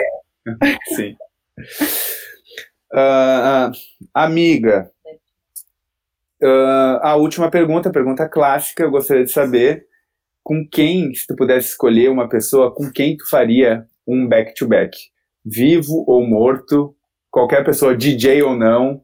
[0.96, 1.14] Sim.
[2.94, 3.72] Uh,
[4.14, 4.88] amiga,
[6.40, 9.84] uh, a última pergunta, pergunta clássica, eu gostaria de saber
[10.44, 14.96] com quem, se tu pudesse escolher uma pessoa, com quem tu faria um back-to-back?
[14.96, 15.10] -back?
[15.44, 16.94] Vivo ou morto,
[17.32, 19.02] qualquer pessoa, DJ ou não,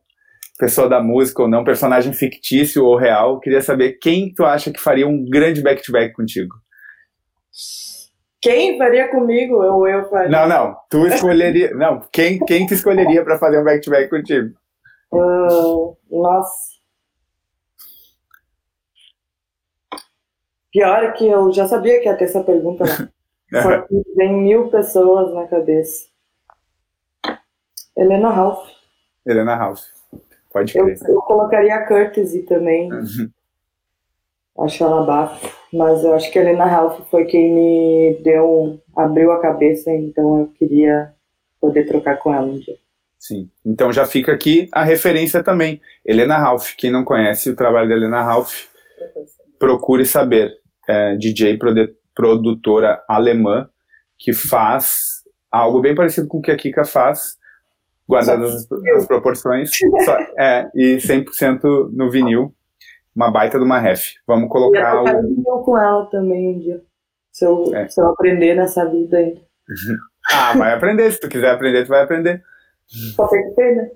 [0.56, 4.78] pessoa da música ou não, personagem fictício ou real, queria saber quem tu acha que
[4.78, 6.54] faria um grande back-to-back -back contigo.
[8.40, 10.30] Quem faria comigo ou eu faria?
[10.30, 14.54] Não, não, tu escolheria, não, quem, quem tu escolheria para fazer um back-to-back -back contigo?
[15.12, 16.70] Uh, nossa.
[20.72, 23.08] Pior que eu já sabia que ia ter essa pergunta, né?
[23.62, 26.08] Só que vem mil pessoas na cabeça.
[27.96, 28.70] Helena Ralph.
[29.26, 29.82] Helena Ralph.
[30.52, 30.96] Pode crer.
[31.02, 32.90] Eu, eu colocaria a Curtis também.
[32.92, 33.30] Uhum.
[34.60, 35.59] Acho ela bafo.
[35.72, 40.40] Mas eu acho que a Helena Ralph foi quem me deu, abriu a cabeça, então
[40.40, 41.12] eu queria
[41.60, 42.76] poder trocar com ela um dia.
[43.18, 43.50] Sim.
[43.64, 45.80] Então já fica aqui a referência também.
[46.04, 46.74] Helena Ralph.
[46.76, 48.64] Quem não conhece o trabalho da Helena Ralph,
[49.58, 50.52] procure saber
[50.88, 51.58] é, DJ
[52.14, 53.68] produtora alemã
[54.18, 57.36] que faz algo bem parecido com o que a Kika faz,
[58.08, 59.70] guardadas as, as, proporções,
[60.04, 62.54] só, é, e 100% no vinil,
[63.14, 64.14] uma baita de uma ref.
[64.26, 65.22] Vamos colocar eu o...
[65.22, 66.82] vinil com ela também um dia,
[67.32, 67.88] se eu, é.
[67.88, 69.40] se eu aprender nessa vida ainda.
[70.32, 72.42] ah, vai aprender, se tu quiser aprender, tu vai aprender.
[72.86, 73.90] Só tem que ter, né?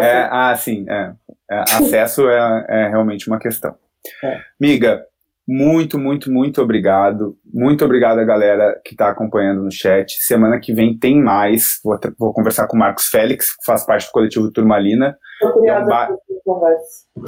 [0.00, 1.12] É, ah, sim, é.
[1.50, 3.74] é acesso é, é realmente uma questão.
[4.22, 4.40] É.
[4.60, 5.06] Miga,
[5.54, 7.36] Muito, muito, muito obrigado.
[7.44, 10.10] Muito obrigado a galera que está acompanhando no chat.
[10.22, 11.78] Semana que vem tem mais.
[11.84, 15.14] Vou, vou, conversar com o Marcos Félix, que faz parte do coletivo Turmalina.
[15.42, 16.08] É um, ba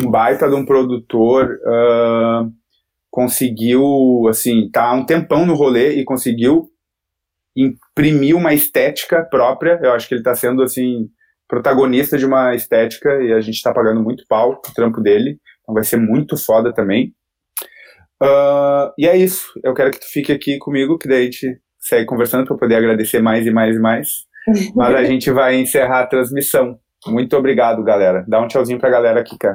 [0.00, 1.58] um baita de um produtor.
[1.66, 2.50] Uh,
[3.10, 6.70] conseguiu, assim, tá um tempão no rolê e conseguiu
[7.54, 9.78] imprimir uma estética própria.
[9.82, 11.10] Eu acho que ele está sendo, assim,
[11.46, 15.38] protagonista de uma estética e a gente está pagando muito pau o trampo dele.
[15.60, 17.12] Então vai ser muito foda também.
[18.22, 19.52] Uh, e é isso.
[19.62, 22.76] Eu quero que tu fique aqui comigo, que daí a gente segue conversando para poder
[22.76, 24.08] agradecer mais e mais e mais.
[24.74, 26.78] Mas a gente vai encerrar a transmissão.
[27.06, 28.24] Muito obrigado, galera.
[28.26, 29.52] Dá um tchauzinho pra galera aqui, cara.